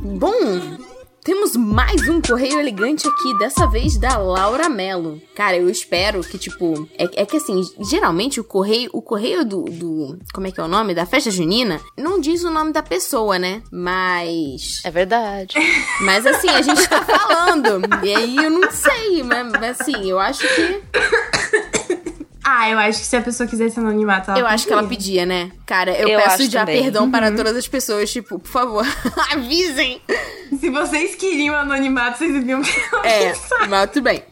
Bom, 0.01 0.94
temos 1.25 1.57
mais 1.57 2.07
um 2.07 2.21
correio 2.21 2.61
elegante 2.61 3.09
aqui, 3.09 3.39
dessa 3.39 3.67
vez 3.67 3.97
da 3.99 4.19
Laura 4.19 4.69
Mello. 4.69 5.21
Cara, 5.35 5.57
eu 5.57 5.71
espero 5.71 6.21
que, 6.21 6.37
tipo. 6.37 6.87
É, 6.99 7.23
é, 7.23 7.27
que 7.27 7.39
assim, 7.39 7.63
geralmente 7.91 8.39
o 8.39 8.45
correio, 8.45 8.91
o 8.93 9.01
correio 9.01 9.43
do, 9.43 9.63
do. 9.63 10.19
Como 10.35 10.47
é 10.47 10.51
que 10.51 10.61
é 10.61 10.63
o 10.63 10.69
nome? 10.69 10.95
Da 10.95 11.07
festa 11.07 11.31
junina, 11.31 11.81
não 11.97 12.21
diz 12.21 12.45
o 12.45 12.51
nome 12.51 12.73
da 12.73 12.83
pessoa, 12.83 13.39
né? 13.39 13.63
Mas. 13.73 14.83
É 14.85 14.91
verdade. 14.91 15.55
Mas 16.03 16.27
assim, 16.27 16.51
a 16.51 16.61
gente 16.61 16.87
tá 16.87 17.03
falando. 17.03 17.81
e 18.05 18.15
aí 18.15 18.37
eu 18.37 18.51
não 18.51 18.71
sei, 18.71 19.23
mas, 19.23 19.51
mas 19.53 19.81
assim, 19.81 20.11
eu 20.11 20.19
acho 20.19 20.41
que. 20.55 20.83
Ah, 22.57 22.71
eu 22.71 22.79
acho 22.79 23.01
que 23.01 23.07
se 23.07 23.17
a 23.17 23.21
pessoa 23.21 23.49
quisesse 23.49 23.81
anonimato, 23.81 24.31
ela 24.31 24.39
Eu 24.39 24.47
acho 24.47 24.65
que 24.67 24.73
ela 24.73 24.85
pedia, 24.87 25.27
né? 25.27 25.51
Cara, 25.67 25.91
eu, 25.91 26.09
Eu 26.09 26.21
peço 26.21 26.49
já 26.49 26.61
também. 26.61 26.83
perdão 26.83 27.11
para 27.11 27.33
todas 27.33 27.57
as 27.57 27.67
pessoas, 27.67 28.13
tipo, 28.13 28.39
por 28.39 28.49
favor, 28.49 28.87
avisem. 29.33 30.01
Se 30.61 30.71
vocês 30.71 31.17
queriam 31.17 31.55
anonimato, 31.57 32.19
vocês 32.19 32.33
deviam 32.33 32.63
É, 33.03 33.35
mas 33.69 33.91
tudo 33.91 34.05
bem. 34.05 34.23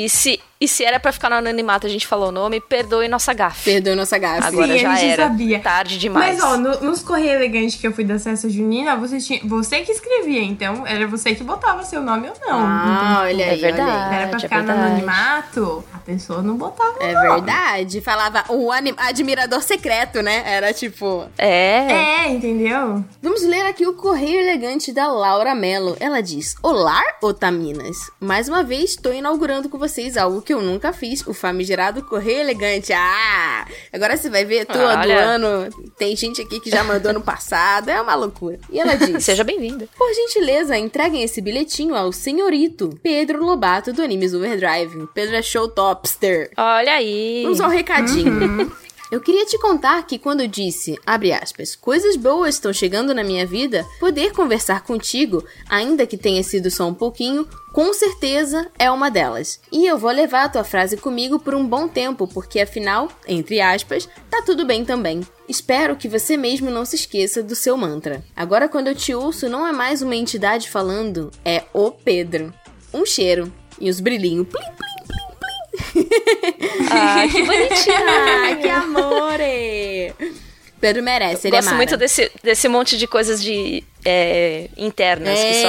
E 0.00 0.08
se, 0.08 0.40
e 0.60 0.68
se 0.68 0.84
era 0.84 1.00
pra 1.00 1.10
ficar 1.10 1.28
no 1.28 1.34
anonimato 1.34 1.84
a 1.86 1.90
gente 1.90 2.06
falou 2.06 2.28
o 2.28 2.32
nome, 2.32 2.60
perdoe 2.60 3.08
nossa 3.08 3.32
gafe. 3.34 3.64
Perdoe 3.72 3.96
nossa 3.96 4.16
gafe. 4.16 4.46
Agora 4.46 4.72
Sim, 4.72 4.78
já 4.78 4.92
a 4.92 4.94
gente 4.94 5.10
era. 5.12 5.22
sabia. 5.24 5.58
Tarde 5.60 5.98
demais. 5.98 6.38
Mas, 6.38 6.44
ó, 6.52 6.56
no- 6.56 6.80
nos 6.82 7.02
correios 7.02 7.34
elegantes 7.34 7.74
que 7.74 7.84
eu 7.86 7.92
fui 7.92 8.04
da 8.04 8.16
festa 8.16 8.48
junina, 8.48 8.94
você, 8.96 9.18
tinha, 9.18 9.40
você 9.44 9.80
que 9.80 9.90
escrevia, 9.90 10.42
então 10.42 10.86
era 10.86 11.04
você 11.08 11.34
que 11.34 11.42
botava 11.42 11.82
seu 11.82 12.00
nome 12.00 12.28
ou 12.28 12.34
não. 12.48 12.60
Ah, 12.60 13.20
olha 13.24 13.42
É 13.42 13.50
aí, 13.50 13.58
olha 13.58 13.60
verdade. 13.72 14.14
Era 14.14 14.28
pra 14.28 14.36
é 14.36 14.40
ficar 14.40 14.60
no 14.62 14.66
verdade. 14.68 14.86
anonimato, 14.88 15.84
a 15.92 15.98
pessoa 15.98 16.42
não 16.42 16.56
botava. 16.56 16.96
aí. 17.00 17.12
É 17.12 17.20
verdade. 17.20 18.00
Falava 18.00 18.44
o 18.50 18.70
anim- 18.70 18.94
admirador 18.98 19.62
secreto, 19.62 20.22
né? 20.22 20.44
Era 20.46 20.72
tipo. 20.72 21.26
É. 21.36 22.24
É, 22.24 22.28
entendeu? 22.30 23.04
Vamos 23.20 23.42
ler 23.42 23.66
aqui 23.66 23.84
o 23.84 23.94
correio 23.94 24.38
elegante 24.40 24.92
da 24.92 25.08
Laura 25.08 25.56
Mello. 25.56 25.96
Ela 25.98 26.20
diz: 26.20 26.54
Olá, 26.62 27.02
Otaminas. 27.20 27.96
Mais 28.20 28.48
uma 28.48 28.62
vez 28.62 28.90
estou 28.90 29.12
inaugurando 29.12 29.68
com 29.68 29.78
vocês 29.88 30.16
algo 30.16 30.42
que 30.42 30.52
eu 30.52 30.60
nunca 30.60 30.92
fiz: 30.92 31.26
o 31.26 31.34
famigerado 31.34 32.02
correio 32.02 32.40
elegante. 32.40 32.92
Ah! 32.92 33.66
Agora 33.92 34.16
você 34.16 34.30
vai 34.30 34.44
ver 34.44 34.66
todo 34.66 34.80
Olha. 34.80 35.18
ano. 35.20 35.70
Tem 35.96 36.14
gente 36.14 36.42
aqui 36.42 36.60
que 36.60 36.70
já 36.70 36.84
mandou 36.84 37.12
no 37.12 37.20
passado. 37.20 37.88
É 37.88 38.00
uma 38.00 38.14
loucura. 38.14 38.58
E 38.70 38.78
ela 38.78 38.94
diz: 38.94 39.24
Seja 39.24 39.44
bem-vinda. 39.44 39.88
Por 39.96 40.12
gentileza, 40.14 40.76
entreguem 40.76 41.22
esse 41.22 41.40
bilhetinho 41.40 41.94
ao 41.94 42.12
senhorito 42.12 42.98
Pedro 43.02 43.44
Lobato 43.44 43.92
do 43.92 44.02
Animes 44.02 44.34
Overdrive. 44.34 45.08
Pedro 45.14 45.36
é 45.36 45.42
show 45.42 45.68
topster. 45.68 46.50
Olha 46.56 46.92
aí. 46.92 47.42
Vamos 47.44 47.60
ao 47.60 47.70
recadinho. 47.70 48.70
Eu 49.10 49.22
queria 49.22 49.46
te 49.46 49.58
contar 49.58 50.06
que 50.06 50.18
quando 50.18 50.46
disse, 50.46 50.98
abre 51.06 51.32
aspas, 51.32 51.74
coisas 51.74 52.14
boas 52.14 52.56
estão 52.56 52.74
chegando 52.74 53.14
na 53.14 53.24
minha 53.24 53.46
vida, 53.46 53.86
poder 53.98 54.32
conversar 54.32 54.82
contigo, 54.82 55.42
ainda 55.66 56.06
que 56.06 56.18
tenha 56.18 56.42
sido 56.42 56.70
só 56.70 56.86
um 56.86 56.92
pouquinho, 56.92 57.48
com 57.72 57.94
certeza 57.94 58.70
é 58.78 58.90
uma 58.90 59.10
delas. 59.10 59.60
E 59.72 59.86
eu 59.86 59.96
vou 59.96 60.10
levar 60.10 60.44
a 60.44 60.48
tua 60.50 60.64
frase 60.64 60.98
comigo 60.98 61.38
por 61.38 61.54
um 61.54 61.66
bom 61.66 61.88
tempo, 61.88 62.28
porque 62.28 62.60
afinal, 62.60 63.08
entre 63.26 63.62
aspas, 63.62 64.06
tá 64.28 64.42
tudo 64.42 64.66
bem 64.66 64.84
também. 64.84 65.26
Espero 65.48 65.96
que 65.96 66.06
você 66.06 66.36
mesmo 66.36 66.70
não 66.70 66.84
se 66.84 66.96
esqueça 66.96 67.42
do 67.42 67.54
seu 67.54 67.78
mantra. 67.78 68.22
Agora, 68.36 68.68
quando 68.68 68.88
eu 68.88 68.94
te 68.94 69.14
ouço, 69.14 69.48
não 69.48 69.66
é 69.66 69.72
mais 69.72 70.02
uma 70.02 70.16
entidade 70.16 70.68
falando, 70.68 71.30
é 71.42 71.64
o 71.72 71.90
Pedro. 71.90 72.52
Um 72.92 73.06
cheiro. 73.06 73.50
E 73.80 73.88
os 73.88 74.00
brilhinhos. 74.00 74.48
Plim, 74.48 74.72
plim. 74.76 74.87
Ah, 76.90 77.26
que 77.30 77.42
bonitinho. 77.42 77.96
Ah, 78.08 78.56
que 78.56 78.68
amore! 78.68 80.14
Pedro 80.80 81.02
merece, 81.02 81.48
ele 81.48 81.56
Gosto 81.56 81.72
é 81.72 81.74
muito 81.74 81.96
desse, 81.96 82.30
desse 82.42 82.68
monte 82.68 82.96
de 82.96 83.06
coisas 83.08 83.42
de 83.42 83.82
é, 84.04 84.68
internas, 84.76 85.36
que 85.38 85.44
É. 85.46 85.62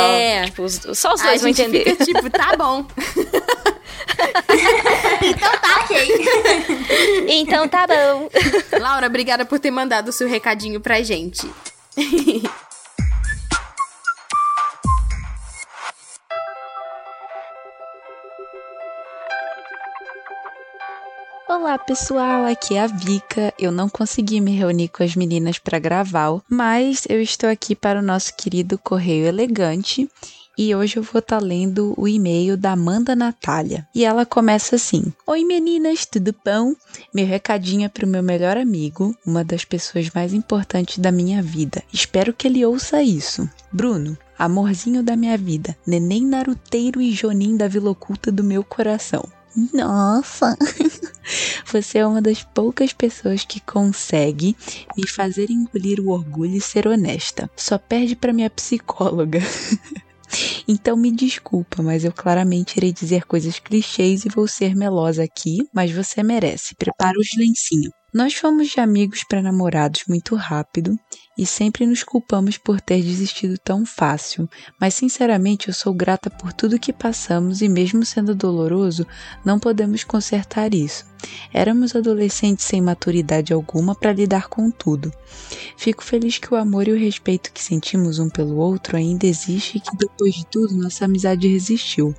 só, 0.43 0.45
tipo, 0.45 0.63
os- 0.63 0.97
só 0.97 1.13
os 1.15 1.21
dois 1.21 1.41
vão 1.41 1.49
entender. 1.49 1.83
fica 1.83 2.05
tipo, 2.05 2.29
tá 2.29 2.53
bom. 2.57 2.85
Então 5.21 5.51
tá, 5.51 5.81
ok. 5.83 6.25
Então 7.27 7.67
tá 7.67 7.87
bom. 7.87 8.29
Laura, 8.79 9.07
obrigada 9.07 9.45
por 9.45 9.59
ter 9.59 9.71
mandado 9.71 10.09
o 10.09 10.11
seu 10.11 10.27
recadinho 10.27 10.79
pra 10.79 11.01
gente. 11.01 11.49
Olá 21.49 21.79
pessoal, 21.79 22.45
aqui 22.45 22.75
é 22.75 22.81
a 22.83 22.85
Vika. 22.85 23.51
Eu 23.57 23.71
não 23.71 23.89
consegui 23.89 24.39
me 24.39 24.55
reunir 24.55 24.87
com 24.89 25.01
as 25.01 25.15
meninas 25.15 25.57
para 25.57 25.79
gravar, 25.79 26.39
mas 26.47 27.07
eu 27.09 27.19
estou 27.19 27.49
aqui 27.49 27.75
para 27.75 27.97
o 27.97 28.03
nosso 28.03 28.35
querido 28.35 28.77
Correio 28.77 29.25
Elegante 29.25 30.07
e 30.55 30.75
hoje 30.75 30.97
eu 30.97 31.01
vou 31.01 31.17
estar 31.17 31.41
lendo 31.41 31.95
o 31.97 32.07
e-mail 32.07 32.55
da 32.55 32.73
Amanda 32.73 33.15
Natália. 33.15 33.87
E 33.95 34.05
ela 34.05 34.27
começa 34.27 34.75
assim: 34.75 35.11
Oi 35.25 35.43
meninas, 35.43 36.05
tudo 36.05 36.35
bom? 36.45 36.75
Meu 37.11 37.25
recadinho 37.25 37.83
é 37.83 37.89
para 37.89 38.05
o 38.05 38.09
meu 38.09 38.21
melhor 38.21 38.55
amigo, 38.55 39.15
uma 39.25 39.43
das 39.43 39.65
pessoas 39.65 40.07
mais 40.11 40.35
importantes 40.35 40.99
da 40.99 41.11
minha 41.11 41.41
vida. 41.41 41.81
Espero 41.91 42.31
que 42.31 42.47
ele 42.47 42.63
ouça 42.63 43.01
isso. 43.01 43.49
Bruno, 43.73 44.15
amorzinho 44.37 45.01
da 45.01 45.15
minha 45.15 45.35
vida, 45.35 45.75
neném 45.83 46.23
naruteiro 46.23 47.01
e 47.01 47.11
Jonin 47.11 47.57
da 47.57 47.67
Vila 47.67 47.89
Oculta 47.89 48.31
do 48.31 48.43
meu 48.43 48.63
coração. 48.63 49.27
Nossa! 49.73 50.57
Você 51.71 51.99
é 51.99 52.07
uma 52.07 52.21
das 52.21 52.43
poucas 52.43 52.93
pessoas 52.93 53.45
que 53.45 53.59
consegue 53.59 54.55
me 54.97 55.07
fazer 55.07 55.49
engolir 55.49 55.99
o 55.99 56.09
orgulho 56.09 56.55
e 56.55 56.61
ser 56.61 56.87
honesta. 56.87 57.49
Só 57.55 57.77
perde 57.77 58.15
para 58.15 58.33
minha 58.33 58.49
psicóloga. 58.49 59.39
Então 60.67 60.95
me 60.95 61.09
desculpa, 61.11 61.81
mas 61.81 62.05
eu 62.05 62.13
claramente 62.13 62.77
irei 62.77 62.93
dizer 62.93 63.25
coisas 63.25 63.57
clichês 63.57 64.25
e 64.25 64.29
vou 64.29 64.47
ser 64.47 64.75
melosa 64.75 65.23
aqui, 65.23 65.67
mas 65.73 65.89
você 65.89 66.21
merece. 66.21 66.75
Prepara 66.75 67.17
os 67.19 67.29
lencinhos. 67.35 67.91
Nós 68.13 68.35
fomos 68.35 68.69
de 68.69 68.79
amigos 68.79 69.23
para 69.23 69.41
namorados 69.41 70.03
muito 70.07 70.35
rápido 70.35 70.95
e 71.39 71.45
sempre 71.45 71.85
nos 71.85 72.03
culpamos 72.03 72.57
por 72.57 72.81
ter 72.81 73.01
desistido 73.01 73.57
tão 73.57 73.85
fácil, 73.85 74.49
mas 74.77 74.93
sinceramente 74.93 75.69
eu 75.69 75.73
sou 75.73 75.93
grata 75.93 76.29
por 76.29 76.51
tudo 76.51 76.77
que 76.77 76.91
passamos 76.91 77.61
e 77.61 77.69
mesmo 77.69 78.03
sendo 78.05 78.35
doloroso, 78.35 79.07
não 79.45 79.57
podemos 79.57 80.03
consertar 80.03 80.73
isso. 80.73 81.05
Éramos 81.53 81.95
adolescentes 81.95 82.65
sem 82.65 82.81
maturidade 82.81 83.53
alguma 83.53 83.95
para 83.95 84.11
lidar 84.11 84.49
com 84.49 84.69
tudo. 84.69 85.13
Fico 85.77 86.03
feliz 86.03 86.37
que 86.37 86.53
o 86.53 86.57
amor 86.57 86.89
e 86.89 86.91
o 86.91 86.99
respeito 86.99 87.53
que 87.53 87.63
sentimos 87.63 88.19
um 88.19 88.29
pelo 88.29 88.57
outro 88.57 88.97
ainda 88.97 89.25
existe 89.25 89.77
e 89.77 89.79
que 89.79 89.95
depois 89.95 90.33
de 90.33 90.45
tudo 90.45 90.75
nossa 90.75 91.05
amizade 91.05 91.47
resistiu. 91.47 92.13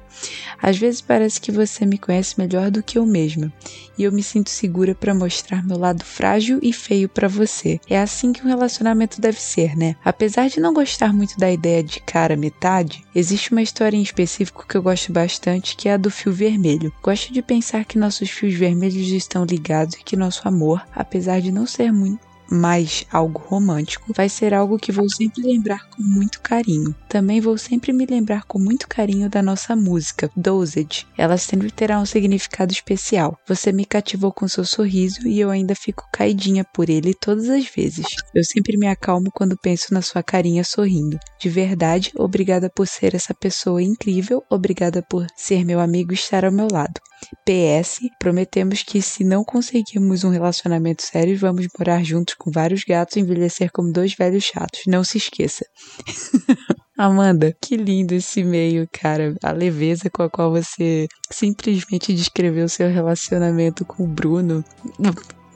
Às 0.63 0.79
vezes 0.79 1.01
parece 1.01 1.41
que 1.41 1.53
você 1.53 1.87
me 1.87 1.99
conhece 1.99 2.35
melhor 2.39 2.71
do 2.71 2.83
que 2.83 2.99
eu 2.99 3.07
mesma, 3.07 3.53
e 3.97 4.05
eu 4.05 4.13
me 4.13 4.23
sinto 4.23 4.51
segura 4.51 4.95
para 4.95 5.15
mostrar 5.15 5.65
meu 5.65 5.79
lado 5.79 6.05
frágil 6.05 6.59
e 6.63 6.73
feio 6.73 7.09
para 7.09 7.29
você. 7.29 7.81
É 7.89 7.99
assim 7.99 8.33
que 8.33 8.43
um 8.45 8.49
relacionamento 8.49 9.21
deve 9.21 9.41
ser, 9.41 9.77
né? 9.77 9.97
Apesar 10.05 10.49
de 10.49 10.61
não 10.61 10.73
gostar 10.73 11.13
muito 11.13 11.39
da 11.39 11.51
ideia 11.51 11.83
de 11.83 12.01
cara 12.01 12.37
metade, 12.37 13.05
existe 13.15 13.53
uma 13.53 13.63
história 13.63 13.97
em 13.97 14.03
específico 14.03 14.67
que 14.67 14.77
eu 14.77 14.83
gosto 14.83 15.13
bastante, 15.13 15.77
que 15.77 15.89
é 15.89 15.95
a 15.95 15.97
do 15.97 16.11
fio 16.11 16.33
vermelho. 16.33 16.93
Gosto 17.03 17.33
de 17.33 17.43
pensar 17.43 17.85
que 17.85 17.99
nossos 17.99 18.31
fios 18.31 18.55
vermelhos 18.55 19.09
estão 19.09 19.45
ligados 19.45 19.95
e 19.97 20.05
que 20.05 20.17
nosso 20.17 20.47
amor, 20.47 20.83
apesar 20.95 21.41
de 21.41 21.53
não 21.53 21.67
ser 21.67 21.93
muito 21.93 22.30
mais 22.51 23.07
algo 23.13 23.41
romântico, 23.47 24.13
vai 24.15 24.29
ser 24.29 24.53
algo 24.53 24.79
que 24.79 24.93
vou 24.93 25.09
sempre 25.09 25.43
lembrar 25.43 25.89
com 25.91 26.03
muito 26.03 26.41
carinho. 26.41 26.95
Também 27.09 27.41
vou 27.41 27.57
sempre 27.57 27.93
me 27.93 28.05
lembrar 28.07 28.45
com 28.45 28.59
muito 28.59 28.89
carinho 28.89 29.29
da 29.31 29.43
nossa 29.43 29.77
música, 29.77 30.31
Dosage. 30.37 31.07
Ela 31.17 31.39
sempre 31.39 31.71
terá 31.71 32.01
um 32.01 32.07
significado 32.07 32.73
especial. 32.73 33.39
Você 33.47 33.73
me 33.73 33.85
cativou 33.85 34.33
com 34.33 34.49
seu 34.49 34.65
sorriso 34.65 35.27
e 35.27 35.39
eu 35.39 35.51
ainda 35.51 35.75
fico 35.75 36.09
caidinha 36.13 36.65
por 36.65 36.91
ele 36.91 37.15
todas 37.15 37.49
as 37.49 37.67
vezes. 37.67 38.07
Eu 38.35 38.45
sempre 38.45 38.77
me 38.77 38.87
acalmo 38.87 39.31
quando 39.33 39.57
penso 39.57 39.95
na 39.95 40.03
sua 40.03 40.23
carinha 40.23 40.65
sorrindo. 40.65 41.19
De 41.39 41.49
verdade, 41.49 42.13
obrigada 42.17 42.71
por 42.71 42.87
ser 42.87 43.15
essa 43.15 43.35
pessoa 43.35 43.83
incrível, 43.83 44.43
obrigada 44.51 45.03
por 45.03 45.27
ser 45.37 45.65
meu 45.65 45.81
amigo 45.81 46.13
e 46.13 46.15
estar 46.15 46.45
ao 46.45 46.53
meu 46.53 46.69
lado. 46.71 47.01
PS, 47.45 48.01
prometemos 48.19 48.83
que 48.83 49.01
se 49.03 49.25
não 49.25 49.45
conseguirmos 49.45 50.25
um 50.25 50.31
relacionamento 50.31 51.03
sério, 51.03 51.39
vamos 51.39 51.67
morar 51.79 52.05
juntos 52.05 52.35
com 52.35 52.51
vários 52.51 52.85
gatos 52.85 53.17
e 53.17 53.21
envelhecer 53.21 53.71
como 53.73 53.93
dois 53.93 54.15
velhos 54.15 54.45
chatos. 54.45 54.83
Não 54.87 55.05
se 55.05 55.19
esqueça. 55.19 55.65
Amanda, 56.97 57.57
que 57.63 57.77
lindo 57.77 58.15
esse 58.15 58.41
e-mail, 58.41 58.87
cara. 58.93 59.35
A 59.43 59.53
leveza 59.53 60.11
com 60.11 60.23
a 60.23 60.29
qual 60.29 60.51
você 60.51 61.07
simplesmente 61.31 62.13
descreveu 62.13 62.69
seu 62.69 62.91
relacionamento 62.91 63.87
com 63.87 64.05
o 64.05 64.07
Bruno. 64.07 64.63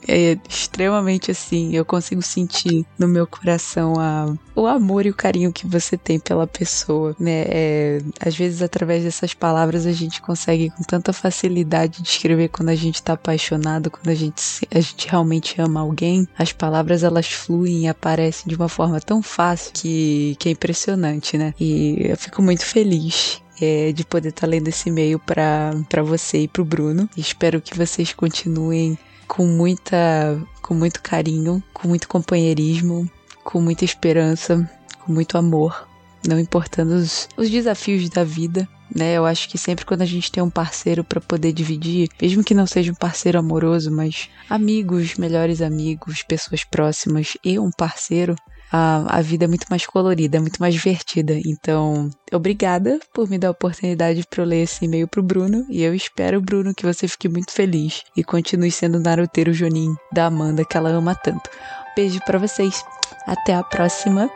É 0.07 0.37
extremamente 0.49 1.31
assim, 1.31 1.75
eu 1.75 1.85
consigo 1.85 2.23
sentir 2.23 2.85
no 2.99 3.09
meu 3.09 3.27
coração 3.27 3.95
a, 3.99 4.35
o 4.55 4.67
amor 4.67 5.07
e 5.07 5.11
o 5.11 5.15
carinho 5.15 5.53
que 5.53 5.67
você 5.67 5.97
tem 5.97 6.19
pela 6.19 6.47
pessoa, 6.47 7.17
né? 7.19 7.45
É, 7.47 8.03
às 8.21 8.37
vezes, 8.37 8.63
através 8.63 9.05
dessas 9.05 9.35
palavras, 9.35 9.87
a 9.87 9.93
gente 9.93 10.21
consegue 10.21 10.71
com 10.71 10.83
tanta 10.83 11.13
facilidade 11.13 12.03
descrever 12.03 12.49
quando 12.49 12.69
a 12.69 12.75
gente 12.75 13.03
tá 13.03 13.15
apaixonado, 13.15 13.91
quando 13.91 14.09
a 14.09 14.15
gente, 14.15 14.43
a 14.71 14.81
gente 14.81 15.09
realmente 15.09 15.61
ama 15.61 15.81
alguém. 15.81 16.29
As 16.39 16.53
palavras 16.53 17.03
elas 17.03 17.27
fluem 17.27 17.85
e 17.85 17.89
aparecem 17.89 18.45
de 18.47 18.55
uma 18.55 18.69
forma 18.69 19.01
tão 19.01 19.23
fácil 19.23 19.73
que, 19.73 20.37
que 20.39 20.49
é 20.49 20.53
impressionante, 20.53 21.39
né? 21.39 21.55
E 21.59 21.97
eu 22.01 22.17
fico 22.17 22.43
muito 22.43 22.65
feliz 22.65 23.43
é, 23.61 23.93
de 23.93 24.05
poder 24.05 24.31
estar 24.31 24.47
lendo 24.47 24.69
esse 24.69 24.89
e-mail 24.89 25.19
para 25.19 26.03
você 26.05 26.39
e 26.39 26.49
pro 26.49 26.65
Bruno. 26.65 27.09
Espero 27.17 27.61
que 27.61 27.77
vocês 27.77 28.13
continuem 28.13 28.99
com 29.27 29.47
muita 29.47 30.41
com 30.63 30.75
muito 30.75 31.03
carinho, 31.03 31.63
com 31.75 31.89
muito 31.89 32.09
companheirismo, 32.09 33.11
com 33.43 33.61
muita 33.61 33.85
esperança, 33.85 34.69
com 35.01 35.13
muito 35.13 35.37
amor, 35.37 35.87
não 36.27 36.39
importando 36.39 36.95
os, 36.95 37.29
os 37.37 37.51
desafios 37.51 38.09
da 38.09 38.25
vida. 38.25 38.67
Né, 38.95 39.15
eu 39.15 39.27
acho 39.27 39.49
que 39.49 39.59
sempre 39.59 39.85
quando 39.85 40.03
a 40.03 40.07
gente 40.07 40.31
tem 40.31 40.41
um 40.41 40.49
parceiro 40.49 41.03
para 41.03 41.21
poder 41.21 41.53
dividir, 41.53 42.09
mesmo 42.23 42.45
que 42.45 42.55
não 42.55 42.65
seja 42.65 42.93
um 42.93 42.95
parceiro 42.95 43.39
amoroso, 43.39 43.91
mas 43.91 44.29
amigos, 44.49 45.17
melhores 45.17 45.61
amigos, 45.61 46.23
pessoas 46.23 46.63
próximas 46.63 47.37
e 47.45 47.59
um 47.59 47.73
parceiro, 47.73 48.37
a, 48.77 49.19
a 49.19 49.21
vida 49.21 49.45
é 49.45 49.49
muito 49.49 49.67
mais 49.71 49.87
colorida, 49.87 50.37
é 50.37 50.41
muito 50.41 50.59
mais 50.59 50.75
divertida. 50.75 51.39
Então, 51.47 52.11
obrigada 52.33 52.99
por 53.13 53.29
me 53.29 53.39
dar 53.39 53.49
a 53.49 53.51
oportunidade 53.53 54.25
para 54.29 54.43
eu 54.43 54.47
ler 54.47 54.63
esse 54.63 54.85
e-mail 54.85 55.07
pro 55.07 55.23
Bruno. 55.23 55.65
E 55.69 55.83
eu 55.83 55.95
espero, 55.95 56.41
Bruno, 56.41 56.75
que 56.75 56.85
você 56.85 57.07
fique 57.07 57.29
muito 57.29 57.53
feliz 57.53 58.03
e 58.17 58.25
continue 58.25 58.73
sendo 58.73 58.99
o 58.99 59.01
naruteiro 59.01 59.53
Jonin 59.53 59.95
da 60.13 60.27
Amanda 60.27 60.65
que 60.65 60.77
ela 60.77 60.91
ama 60.91 61.15
tanto. 61.15 61.49
Beijo 61.95 62.21
para 62.27 62.39
vocês. 62.39 62.85
Até 63.27 63.55
a 63.55 63.63
próxima. 63.63 64.29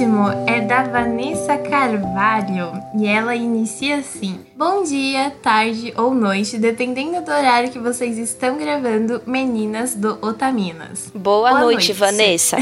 Próximo 0.00 0.28
é 0.46 0.62
da 0.62 0.84
Vanessa 0.84 1.58
Carvalho 1.58 2.72
e 2.96 3.06
ela 3.06 3.36
inicia 3.36 3.98
assim: 3.98 4.40
Bom 4.56 4.82
dia, 4.82 5.30
tarde 5.42 5.92
ou 5.94 6.14
noite, 6.14 6.56
dependendo 6.56 7.20
do 7.20 7.30
horário 7.30 7.70
que 7.70 7.78
vocês 7.78 8.16
estão 8.16 8.56
gravando, 8.56 9.20
meninas 9.26 9.94
do 9.94 10.18
Otaminas. 10.22 11.10
Boa, 11.14 11.50
Boa 11.50 11.60
noite, 11.60 11.88
noite. 11.88 11.92
Vanessa. 11.92 12.56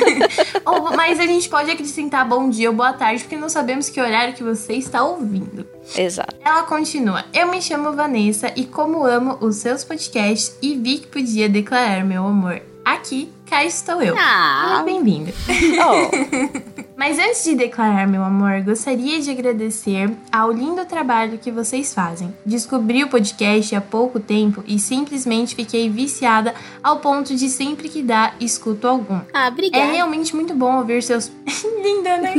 Ou- 0.66 0.94
mas 0.94 1.18
a 1.18 1.26
gente 1.26 1.48
pode 1.48 1.70
acrescentar 1.70 2.28
bom 2.28 2.50
dia 2.50 2.68
ou 2.68 2.76
boa 2.76 2.92
tarde, 2.92 3.22
porque 3.22 3.36
não 3.36 3.48
sabemos 3.48 3.88
que 3.88 4.00
horário 4.00 4.34
que 4.34 4.42
você 4.42 4.74
está 4.74 5.02
ouvindo. 5.02 5.66
Exato. 5.96 6.36
Ela 6.44 6.64
continua: 6.64 7.24
Eu 7.32 7.48
me 7.50 7.62
chamo 7.62 7.92
Vanessa 7.92 8.52
e, 8.54 8.66
como 8.66 9.04
amo 9.04 9.38
os 9.40 9.56
seus 9.56 9.82
podcasts 9.82 10.58
e 10.60 10.74
vi 10.74 10.98
que 10.98 11.06
podia 11.06 11.48
declarar 11.48 12.04
meu 12.04 12.26
amor 12.26 12.60
aqui, 12.84 13.32
cá 13.46 13.64
estou 13.64 14.02
eu. 14.02 14.14
Ah, 14.18 14.82
bem-vinda. 14.84 15.32
Oh, 15.48 16.82
Mas 16.96 17.18
antes 17.18 17.44
de 17.44 17.54
declarar 17.54 18.08
meu 18.08 18.24
amor, 18.24 18.62
gostaria 18.62 19.20
de 19.20 19.30
agradecer 19.30 20.10
ao 20.32 20.50
lindo 20.50 20.84
trabalho 20.86 21.38
que 21.38 21.50
vocês 21.50 21.92
fazem. 21.92 22.34
Descobri 22.44 23.04
o 23.04 23.08
podcast 23.08 23.74
há 23.76 23.80
pouco 23.82 24.18
tempo 24.18 24.64
e 24.66 24.78
simplesmente 24.78 25.54
fiquei 25.54 25.90
viciada 25.90 26.54
ao 26.82 26.98
ponto 27.00 27.34
de 27.36 27.50
sempre 27.50 27.90
que 27.90 28.02
dá, 28.02 28.32
escuto 28.40 28.88
algum. 28.88 29.20
ah 29.34 29.46
É 29.46 29.48
obrigada. 29.48 29.92
realmente 29.92 30.34
muito 30.34 30.54
bom 30.54 30.78
ouvir 30.78 31.02
seus. 31.02 31.30
Linda, 31.82 32.16
né? 32.16 32.34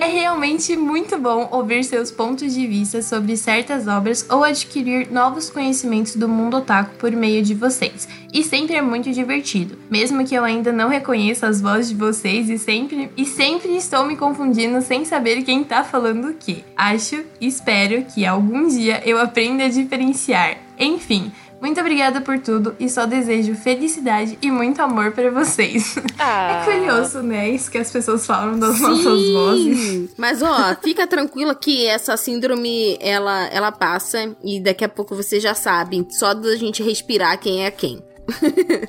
é 0.00 0.06
realmente 0.06 0.76
muito 0.76 1.18
bom 1.18 1.48
ouvir 1.50 1.84
seus 1.84 2.10
pontos 2.10 2.52
de 2.54 2.66
vista 2.66 3.02
sobre 3.02 3.36
certas 3.36 3.88
obras 3.88 4.26
ou 4.30 4.44
adquirir 4.44 5.10
novos 5.10 5.48
conhecimentos 5.48 6.14
do 6.14 6.28
mundo 6.28 6.58
otaku 6.58 6.94
por 6.96 7.10
meio 7.12 7.42
de 7.42 7.54
vocês. 7.54 8.06
e 8.32 8.42
sempre 8.42 8.74
é 8.74 8.82
muito 8.82 9.10
divertido. 9.12 9.78
Mesmo 9.88 10.24
que 10.24 10.34
eu 10.34 10.44
ainda 10.44 10.72
não 10.72 10.88
reconheça 10.88 11.46
as 11.46 11.60
vozes 11.60 11.88
de 11.88 11.94
vocês 11.94 12.50
e 12.50 12.58
sempre 12.58 13.10
e 13.16 13.24
sempre 13.24 13.53
estou 13.62 14.04
me 14.04 14.16
confundindo 14.16 14.80
sem 14.82 15.04
saber 15.04 15.42
quem 15.42 15.62
tá 15.64 15.84
falando 15.84 16.28
o 16.28 16.34
que. 16.34 16.64
Acho 16.76 17.24
e 17.40 17.46
espero 17.46 18.04
que 18.04 18.26
algum 18.26 18.66
dia 18.68 19.02
eu 19.04 19.18
aprenda 19.18 19.64
a 19.64 19.68
diferenciar. 19.68 20.58
Enfim, 20.78 21.30
muito 21.60 21.80
obrigada 21.80 22.20
por 22.20 22.38
tudo 22.38 22.74
e 22.80 22.88
só 22.88 23.06
desejo 23.06 23.54
felicidade 23.54 24.38
e 24.42 24.50
muito 24.50 24.80
amor 24.80 25.12
para 25.12 25.30
vocês. 25.30 25.96
Ah. 26.18 26.62
É 26.64 26.64
curioso, 26.64 27.22
né? 27.22 27.48
Isso 27.50 27.70
que 27.70 27.78
as 27.78 27.90
pessoas 27.90 28.26
falam 28.26 28.58
das 28.58 28.76
Sim. 28.76 28.82
nossas 28.82 29.30
vozes. 29.30 30.10
Mas 30.16 30.42
ó, 30.42 30.74
fica 30.82 31.06
tranquila 31.06 31.54
que 31.54 31.86
essa 31.86 32.16
síndrome 32.16 32.96
ela, 33.00 33.46
ela 33.48 33.70
passa 33.70 34.34
e 34.42 34.60
daqui 34.60 34.84
a 34.84 34.88
pouco 34.88 35.14
vocês 35.14 35.42
já 35.42 35.54
sabem. 35.54 36.06
Só 36.10 36.32
da 36.34 36.56
gente 36.56 36.82
respirar 36.82 37.38
quem 37.38 37.64
é 37.64 37.70
quem. 37.70 38.02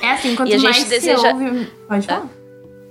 É 0.00 0.12
assim, 0.12 0.36
quanto 0.36 0.48
a 0.48 0.56
gente 0.56 0.62
mais 0.62 0.84
deseja- 0.84 1.16
você 1.18 1.28
ouve... 1.32 1.66
Pode 1.88 2.06
falar? 2.06 2.28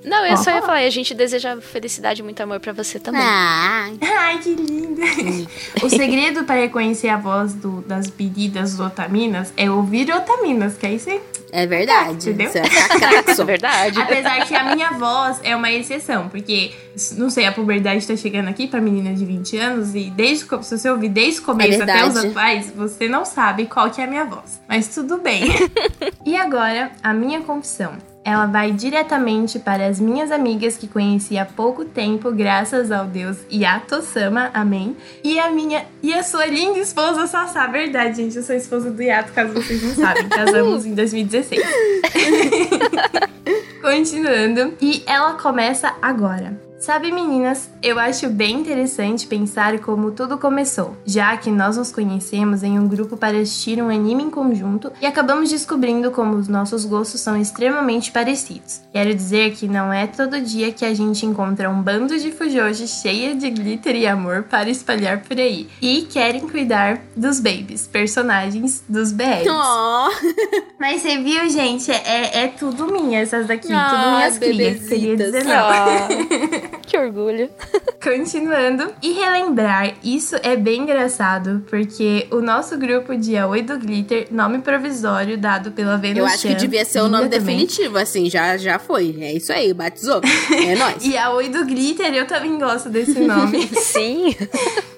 Não, 0.08 0.26
eu 0.26 0.34
Ó, 0.34 0.38
só 0.38 0.49
ia 0.51 0.55
fala. 0.58 0.66
falar, 0.68 0.78
a 0.80 0.89
gente 0.89 1.14
deseja 1.14 1.60
felicidade 1.60 2.22
e 2.22 2.24
muito 2.24 2.41
amor 2.41 2.60
pra 2.60 2.72
você 2.74 2.99
também. 2.99 3.22
Ah, 3.22 3.89
Ai, 4.20 4.39
que 4.39 4.53
linda! 4.55 5.01
o 5.84 5.89
segredo 5.89 6.43
para 6.45 6.55
reconhecer 6.62 7.10
a 7.10 7.18
voz 7.18 7.53
do- 7.53 7.82
das 7.82 8.10
pedidas 8.10 8.76
do 8.78 8.84
Otaminas 8.86 9.53
é 9.58 9.70
ouvir 9.70 10.10
Otaminas, 10.14 10.76
que 10.78 10.86
aí 10.86 10.99
você... 10.99 11.22
é 11.51 11.68
verdade. 11.68 12.30
Entendeu? 12.30 12.49
Você 12.49 12.60
É 12.60 13.34
só. 13.36 13.43
verdade. 13.45 13.99
Apesar 14.01 14.45
que 14.45 14.55
a 14.55 14.76
minha 14.76 14.91
voz 14.91 15.39
é 15.43 15.55
uma 15.55 15.72
exceção, 15.72 16.30
porque, 16.30 16.72
não 17.18 17.30
sei, 17.30 17.45
a 17.45 17.51
puberdade 17.51 18.05
tá 18.08 18.16
chegando 18.16 18.47
aqui 18.47 18.66
pra 18.68 18.80
menina 18.80 19.14
de 19.14 19.26
20 19.26 19.58
anos 19.58 19.93
e 19.95 20.10
desde 20.10 20.45
se 20.45 20.78
você 20.78 20.89
ouvir 20.89 21.10
desde 21.10 21.41
o 21.41 21.43
começo 21.43 21.84
até 21.84 22.05
os 22.05 22.16
atuais, 22.16 22.72
você 22.76 23.08
não 23.08 23.26
sabe 23.26 23.66
qual 23.66 23.89
que 23.91 23.99
é 24.01 24.05
a 24.05 24.08
minha 24.08 24.26
voz. 24.26 24.62
Mas 24.70 24.88
tudo 24.88 25.18
bem. 25.18 25.43
e 26.26 26.36
agora, 26.36 26.91
a 27.03 27.14
minha 27.14 27.41
confissão. 27.41 27.93
Ela 28.28 28.46
vai 28.46 28.74
diretamente 28.74 29.58
para 29.58 29.88
as 29.88 30.02
minhas 30.02 30.32
amigas 30.32 30.76
que 30.76 30.86
conheci 30.86 31.38
há 31.38 31.46
pouco 31.46 31.86
tempo, 31.86 32.30
graças 32.30 32.92
ao 32.92 33.06
Deus 33.06 33.38
Yato-sama, 33.50 34.52
amém. 34.54 34.98
E 35.24 35.40
a 35.40 35.50
minha 35.50 35.86
e 36.04 36.14
a 36.14 36.22
sua 36.22 36.46
linda 36.46 36.78
esposa 36.78 37.26
Sassá, 37.26 37.66
verdade, 37.68 38.18
gente, 38.18 38.36
eu 38.36 38.44
sou 38.44 38.54
esposa 38.54 38.92
do 38.92 39.02
Yato, 39.02 39.32
caso 39.32 39.54
vocês 39.54 39.82
não 39.82 39.96
sabem, 39.96 40.28
casamos 40.28 40.86
em 40.86 40.94
2016. 40.94 41.64
Continuando. 43.82 44.74
E 44.82 45.04
ela 45.08 45.36
começa 45.36 45.96
agora. 46.02 46.66
Sabe, 46.80 47.12
meninas, 47.12 47.70
eu 47.82 47.98
acho 47.98 48.30
bem 48.30 48.60
interessante 48.60 49.26
pensar 49.26 49.80
como 49.80 50.12
tudo 50.12 50.38
começou, 50.38 50.96
já 51.06 51.36
que 51.36 51.50
nós 51.50 51.76
nos 51.76 51.92
conhecemos 51.92 52.62
em 52.62 52.78
um 52.78 52.88
grupo 52.88 53.18
para 53.18 53.38
assistir 53.38 53.82
um 53.82 53.90
anime 53.90 54.24
em 54.24 54.30
conjunto 54.30 54.92
e 55.02 55.06
acabamos 55.06 55.50
descobrindo 55.50 56.12
como 56.12 56.36
os 56.36 56.48
nossos 56.48 56.86
gostos 56.86 57.20
são 57.20 57.36
extremamente 57.36 58.12
parecidos. 58.12 58.82
Quero 58.94 59.14
dizer 59.14 59.56
que 59.56 59.68
não 59.68 59.92
é 59.92 60.06
todo 60.06 60.40
dia 60.40 60.72
que 60.72 60.86
a 60.86 60.94
gente 60.94 61.26
encontra 61.26 61.70
um 61.70 61.82
bando 61.82 62.18
de 62.18 62.32
fujoshi 62.32 62.88
cheia 62.88 63.36
de 63.36 63.50
glitter 63.50 63.96
e 63.96 64.06
amor 64.06 64.44
para 64.44 64.70
espalhar 64.70 65.22
por 65.22 65.38
aí 65.38 65.68
e 65.82 66.04
querem 66.04 66.48
cuidar 66.48 67.02
dos 67.16 67.40
babies, 67.40 67.88
personagens 67.88 68.84
dos 68.88 69.12
BRs. 69.12 69.48
Ó, 69.50 70.10
Mas 70.80 71.02
você 71.02 71.18
viu, 71.18 71.50
gente? 71.50 71.92
É, 71.92 72.44
é 72.44 72.48
tudo 72.48 72.92
minha, 72.92 73.20
essas 73.20 73.48
daqui. 73.48 73.74
Ah, 73.74 73.90
tudo 73.90 74.16
minhas 74.16 74.38
crias. 74.38 74.88
Dizer 74.88 75.44
não. 75.44 75.68
Ah, 75.68 76.08
que 76.86 76.97
orgulho. 76.97 77.49
Continuando. 78.03 78.93
E 79.01 79.11
relembrar, 79.11 79.95
isso 80.03 80.36
é 80.43 80.55
bem 80.55 80.82
engraçado, 80.82 81.63
porque 81.70 82.28
o 82.32 82.41
nosso 82.41 82.78
grupo 82.78 83.15
de 83.15 83.36
Aoi 83.38 83.61
do 83.61 83.78
Glitter, 83.78 84.28
nome 84.32 84.59
provisório 84.59 85.38
dado 85.38 85.72
pela 85.72 85.97
Venus 85.97 86.20
eu 86.20 86.26
acho 86.26 86.41
que 86.43 86.49
Chan, 86.49 86.57
devia 86.57 86.86
ser 86.86 87.01
o 87.01 87.09
nome 87.09 87.30
também. 87.30 87.39
definitivo, 87.39 87.97
assim, 87.97 88.30
já, 88.30 88.57
já 88.57 88.80
foi. 88.80 89.18
É 89.20 89.34
isso 89.34 89.51
aí, 89.51 89.74
batizou. 89.74 90.22
É 90.51 90.76
nóis. 90.78 91.03
E 91.03 91.18
Aoi 91.18 91.49
do 91.49 91.65
Glitter, 91.65 92.13
eu 92.13 92.26
também 92.26 92.57
gosto 92.57 92.89
desse 92.89 93.20
nome. 93.20 93.68
Sim. 93.68 94.36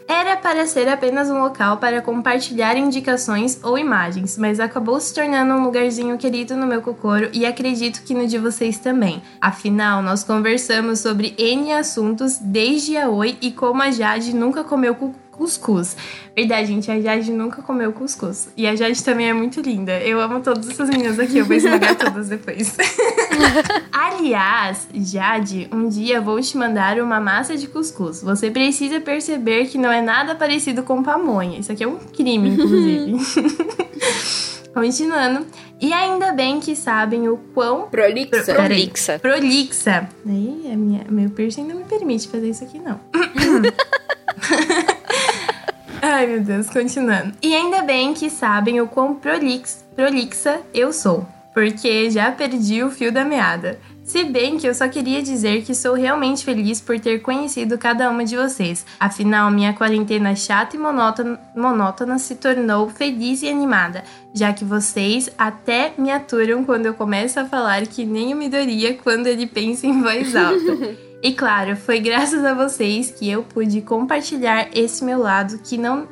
Era 0.09 0.35
para 0.35 0.65
ser 0.65 0.89
apenas 0.89 1.29
um 1.29 1.39
local 1.39 1.77
para 1.77 2.01
compartilhar 2.01 2.75
indicações 2.75 3.59
ou 3.61 3.77
imagens, 3.77 4.39
mas 4.39 4.59
acabou 4.59 4.99
se 4.99 5.13
tornando 5.13 5.53
um 5.53 5.63
lugarzinho 5.63 6.17
querido 6.17 6.55
no 6.55 6.65
meu 6.65 6.81
cocoro 6.81 7.29
e 7.31 7.45
acredito 7.45 8.01
que 8.03 8.15
no 8.15 8.25
de 8.25 8.39
vocês 8.39 8.79
também. 8.79 9.21
Afinal, 9.39 10.01
nós 10.01 10.23
conversamos 10.23 10.99
sobre 10.99 11.35
N 11.37 11.58
assuntos 11.73 12.37
desde 12.39 12.97
a 12.97 13.09
Oi 13.09 13.37
e 13.41 13.51
como 13.51 13.81
a 13.81 13.91
Jade 13.91 14.33
nunca 14.35 14.63
comeu 14.63 14.95
cu- 14.95 15.13
cuscuz. 15.31 15.95
Verdade, 16.35 16.67
gente, 16.67 16.91
a 16.91 16.99
Jade 16.99 17.31
nunca 17.31 17.61
comeu 17.61 17.93
cuscuz. 17.93 18.49
E 18.57 18.67
a 18.67 18.75
Jade 18.75 19.01
também 19.03 19.29
é 19.29 19.33
muito 19.33 19.61
linda. 19.61 19.97
Eu 19.99 20.19
amo 20.19 20.41
todas 20.41 20.69
essas 20.69 20.89
meninas 20.89 21.17
aqui, 21.19 21.37
eu 21.37 21.45
vou 21.45 21.55
esmagar 21.55 21.95
todas 21.99 22.27
depois. 22.27 22.75
Aliás, 23.91 24.87
Jade, 24.93 25.69
um 25.71 25.87
dia 25.87 26.19
vou 26.19 26.41
te 26.41 26.57
mandar 26.57 26.99
uma 26.99 27.19
massa 27.21 27.55
de 27.55 27.67
cuscuz. 27.67 28.21
Você 28.21 28.51
precisa 28.51 28.99
perceber 28.99 29.67
que 29.67 29.77
não 29.77 29.91
é 29.91 30.01
nada 30.01 30.35
parecido 30.35 30.83
com 30.83 31.01
pamonha. 31.03 31.59
Isso 31.59 31.71
aqui 31.71 31.83
é 31.83 31.87
um 31.87 31.97
crime, 31.97 32.49
inclusive. 32.49 33.15
Continuando. 34.79 35.45
E 35.81 35.91
ainda 35.91 36.31
bem 36.31 36.61
que 36.61 36.73
sabem 36.73 37.27
o 37.27 37.35
quão 37.53 37.89
Prolixa. 37.89 38.43
Pro-. 38.43 38.55
Prolixa. 38.55 39.19
prolixa. 39.19 40.09
Aí, 40.25 40.71
a 40.71 40.77
minha, 40.77 41.05
meu 41.09 41.29
piercing 41.29 41.65
não 41.65 41.75
me 41.75 41.83
permite 41.83 42.29
fazer 42.29 42.49
isso 42.49 42.63
aqui, 42.63 42.79
não. 42.79 42.97
Ai, 46.01 46.27
meu 46.27 46.39
Deus, 46.39 46.69
continuando. 46.69 47.33
E 47.41 47.53
ainda 47.53 47.81
bem 47.81 48.13
que 48.13 48.29
sabem 48.29 48.79
o 48.79 48.87
quão 48.87 49.15
prolix, 49.15 49.83
prolixa 49.97 50.61
eu 50.73 50.93
sou, 50.93 51.27
porque 51.53 52.09
já 52.09 52.31
perdi 52.31 52.81
o 52.81 52.89
fio 52.89 53.11
da 53.11 53.25
meada. 53.25 53.77
Se 54.09 54.23
bem 54.23 54.57
que 54.57 54.67
eu 54.67 54.73
só 54.73 54.87
queria 54.87 55.21
dizer 55.21 55.61
que 55.61 55.75
sou 55.75 55.93
realmente 55.93 56.43
feliz 56.43 56.81
por 56.81 56.99
ter 56.99 57.21
conhecido 57.21 57.77
cada 57.77 58.09
uma 58.09 58.25
de 58.25 58.35
vocês. 58.35 58.83
Afinal, 58.99 59.51
minha 59.51 59.71
quarentena 59.71 60.35
chata 60.35 60.75
e 60.75 60.79
monótona, 60.79 61.39
monótona 61.55 62.17
se 62.17 62.33
tornou 62.33 62.89
feliz 62.89 63.43
e 63.43 63.47
animada, 63.47 64.03
já 64.33 64.51
que 64.51 64.65
vocês 64.65 65.29
até 65.37 65.93
me 65.95 66.09
aturam 66.09 66.65
quando 66.65 66.87
eu 66.87 66.95
começo 66.95 67.39
a 67.39 67.45
falar 67.45 67.85
que 67.85 68.03
nem 68.03 68.33
o 68.33 68.35
Midoriya 68.35 68.95
quando 68.95 69.27
ele 69.27 69.45
pensa 69.45 69.85
em 69.85 70.01
voz 70.01 70.35
alta. 70.35 70.97
E 71.21 71.33
claro, 71.33 71.75
foi 71.75 71.99
graças 71.99 72.45
a 72.45 72.53
vocês 72.53 73.11
que 73.11 73.29
eu 73.29 73.43
pude 73.43 73.81
compartilhar 73.81 74.69
esse 74.73 75.03
meu 75.03 75.19
lado 75.19 75.59
que 75.59 75.77
não, 75.77 76.07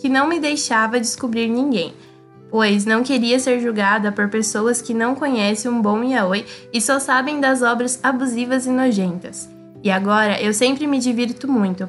que 0.00 0.08
não 0.08 0.26
me 0.26 0.40
deixava 0.40 0.98
descobrir 0.98 1.48
ninguém. 1.48 1.92
Pois 2.50 2.86
não 2.86 3.02
queria 3.02 3.38
ser 3.38 3.60
julgada 3.60 4.10
por 4.10 4.28
pessoas 4.28 4.80
que 4.80 4.94
não 4.94 5.14
conhecem 5.14 5.70
um 5.70 5.82
bom 5.82 6.02
yaoi 6.02 6.46
e 6.72 6.80
só 6.80 6.98
sabem 6.98 7.40
das 7.40 7.62
obras 7.62 8.00
abusivas 8.02 8.66
e 8.66 8.70
nojentas. 8.70 9.48
E 9.82 9.90
agora 9.90 10.40
eu 10.40 10.52
sempre 10.52 10.86
me 10.86 10.98
divirto 10.98 11.46
muito, 11.50 11.88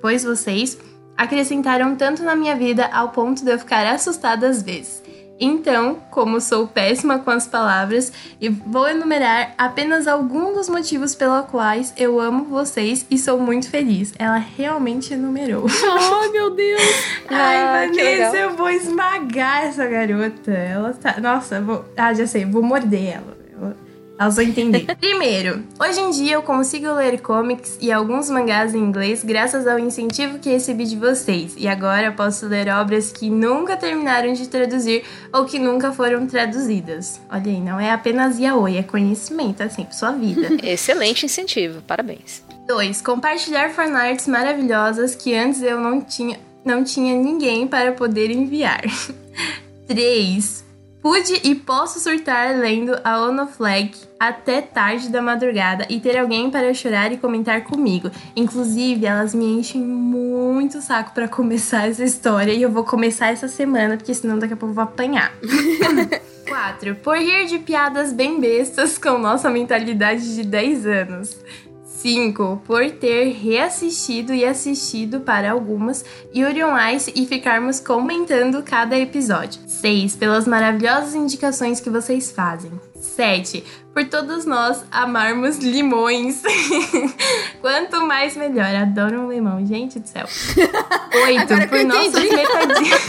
pois, 0.00 0.24
vocês 0.24 0.78
acrescentaram 1.16 1.96
tanto 1.96 2.22
na 2.22 2.36
minha 2.36 2.54
vida 2.54 2.86
ao 2.92 3.10
ponto 3.10 3.44
de 3.44 3.50
eu 3.50 3.58
ficar 3.58 3.86
assustada 3.86 4.48
às 4.48 4.62
vezes. 4.62 5.02
Então, 5.38 5.98
como 6.10 6.40
sou 6.40 6.66
péssima 6.68 7.18
com 7.18 7.30
as 7.30 7.46
palavras, 7.46 8.12
e 8.40 8.48
vou 8.48 8.88
enumerar 8.88 9.52
apenas 9.58 10.06
alguns 10.06 10.54
dos 10.54 10.68
motivos 10.68 11.14
pelos 11.14 11.46
quais 11.46 11.92
eu 11.96 12.20
amo 12.20 12.44
vocês 12.44 13.04
e 13.10 13.18
sou 13.18 13.38
muito 13.38 13.68
feliz. 13.68 14.14
Ela 14.18 14.36
realmente 14.36 15.12
enumerou. 15.12 15.66
Ai, 15.68 16.28
meu 16.28 16.50
Deus. 16.50 16.80
Ai, 17.28 17.56
Ah, 17.56 17.86
Vanessa, 17.86 18.36
eu 18.36 18.50
vou 18.56 18.70
esmagar 18.70 19.64
essa 19.66 19.86
garota. 19.86 20.52
Ela 20.52 20.92
tá. 20.92 21.20
Nossa, 21.20 21.60
vou. 21.60 21.84
Ah, 21.96 22.14
já 22.14 22.26
sei, 22.26 22.44
vou 22.44 22.62
morder 22.62 23.14
ela. 23.16 23.43
Ela- 24.16 24.24
Elas 24.24 24.36
vão 24.36 24.44
entender. 24.44 24.86
Primeiro, 25.00 25.62
hoje 25.80 26.00
em 26.00 26.10
dia 26.10 26.34
eu 26.34 26.42
consigo 26.42 26.92
ler 26.92 27.20
comics 27.20 27.76
e 27.80 27.90
alguns 27.90 28.30
mangás 28.30 28.74
em 28.74 28.78
inglês 28.78 29.22
graças 29.24 29.66
ao 29.66 29.78
incentivo 29.78 30.38
que 30.38 30.50
recebi 30.50 30.84
de 30.84 30.96
vocês. 30.96 31.54
E 31.56 31.66
agora 31.68 32.12
posso 32.12 32.46
ler 32.46 32.68
obras 32.68 33.10
que 33.12 33.28
nunca 33.28 33.76
terminaram 33.76 34.32
de 34.32 34.48
traduzir 34.48 35.04
ou 35.32 35.44
que 35.44 35.58
nunca 35.58 35.92
foram 35.92 36.26
traduzidas. 36.26 37.20
Olha 37.30 37.50
aí, 37.50 37.60
não 37.60 37.78
é 37.80 37.90
apenas 37.90 38.38
yaoi, 38.38 38.76
é 38.78 38.82
conhecimento, 38.82 39.62
assim, 39.62 39.84
pra 39.84 39.92
sua 39.94 40.12
vida. 40.12 40.48
Excelente 40.66 41.26
incentivo. 41.26 41.82
Parabéns. 41.82 42.42
2. 42.66 43.00
Compartilhar 43.02 43.70
fanarts 43.70 44.26
maravilhosas 44.26 45.14
que 45.14 45.34
antes 45.34 45.60
eu 45.60 45.78
não 45.78 46.00
tinha, 46.00 46.38
não 46.64 46.82
tinha 46.82 47.14
ninguém 47.14 47.66
para 47.66 47.92
poder 47.92 48.30
enviar. 48.30 48.82
3. 49.86 50.63
Pude 51.04 51.38
e 51.44 51.54
posso 51.54 52.00
surtar 52.00 52.56
lendo 52.56 52.98
a 53.04 53.20
Ono 53.20 53.46
Flag 53.46 53.94
até 54.18 54.62
tarde 54.62 55.10
da 55.10 55.20
madrugada 55.20 55.86
e 55.90 56.00
ter 56.00 56.16
alguém 56.16 56.50
para 56.50 56.72
chorar 56.72 57.12
e 57.12 57.18
comentar 57.18 57.62
comigo. 57.64 58.10
Inclusive, 58.34 59.04
elas 59.04 59.34
me 59.34 59.44
enchem 59.44 59.82
muito 59.82 60.80
saco 60.80 61.12
para 61.12 61.28
começar 61.28 61.90
essa 61.90 62.02
história 62.02 62.52
e 62.52 62.62
eu 62.62 62.70
vou 62.70 62.84
começar 62.84 63.28
essa 63.28 63.48
semana, 63.48 63.98
porque 63.98 64.14
senão 64.14 64.38
daqui 64.38 64.54
a 64.54 64.56
pouco 64.56 64.70
eu 64.70 64.76
vou 64.76 64.84
apanhar. 64.84 65.30
4. 66.48 66.94
Por 66.96 67.18
rir 67.18 67.46
de 67.46 67.58
piadas 67.58 68.12
bem 68.12 68.40
bestas 68.40 68.96
com 68.96 69.18
nossa 69.18 69.50
mentalidade 69.50 70.34
de 70.34 70.42
10 70.42 70.86
anos. 70.86 71.36
5. 72.04 72.62
Por 72.66 72.90
ter 72.90 73.32
reassistido 73.32 74.34
e 74.34 74.44
assistido 74.44 75.20
para 75.20 75.52
algumas 75.52 76.04
Yuri 76.36 76.62
on 76.62 76.76
Ice 76.90 77.10
e 77.16 77.26
ficarmos 77.26 77.80
comentando 77.80 78.62
cada 78.62 78.98
episódio. 78.98 79.62
6. 79.66 80.14
Pelas 80.16 80.46
maravilhosas 80.46 81.14
indicações 81.14 81.80
que 81.80 81.88
vocês 81.88 82.30
fazem. 82.30 82.70
7. 82.94 83.64
Por 83.94 84.04
todos 84.04 84.44
nós 84.44 84.84
amarmos 84.90 85.56
limões. 85.56 86.42
Quanto 87.62 88.06
mais 88.06 88.36
melhor. 88.36 88.74
Adoro 88.74 89.22
um 89.22 89.32
limão, 89.32 89.64
gente 89.64 89.98
do 89.98 90.06
céu. 90.06 90.26
8. 91.24 91.68
Por 91.70 91.84
nossas 91.86 92.22
metadinhas. 92.22 93.00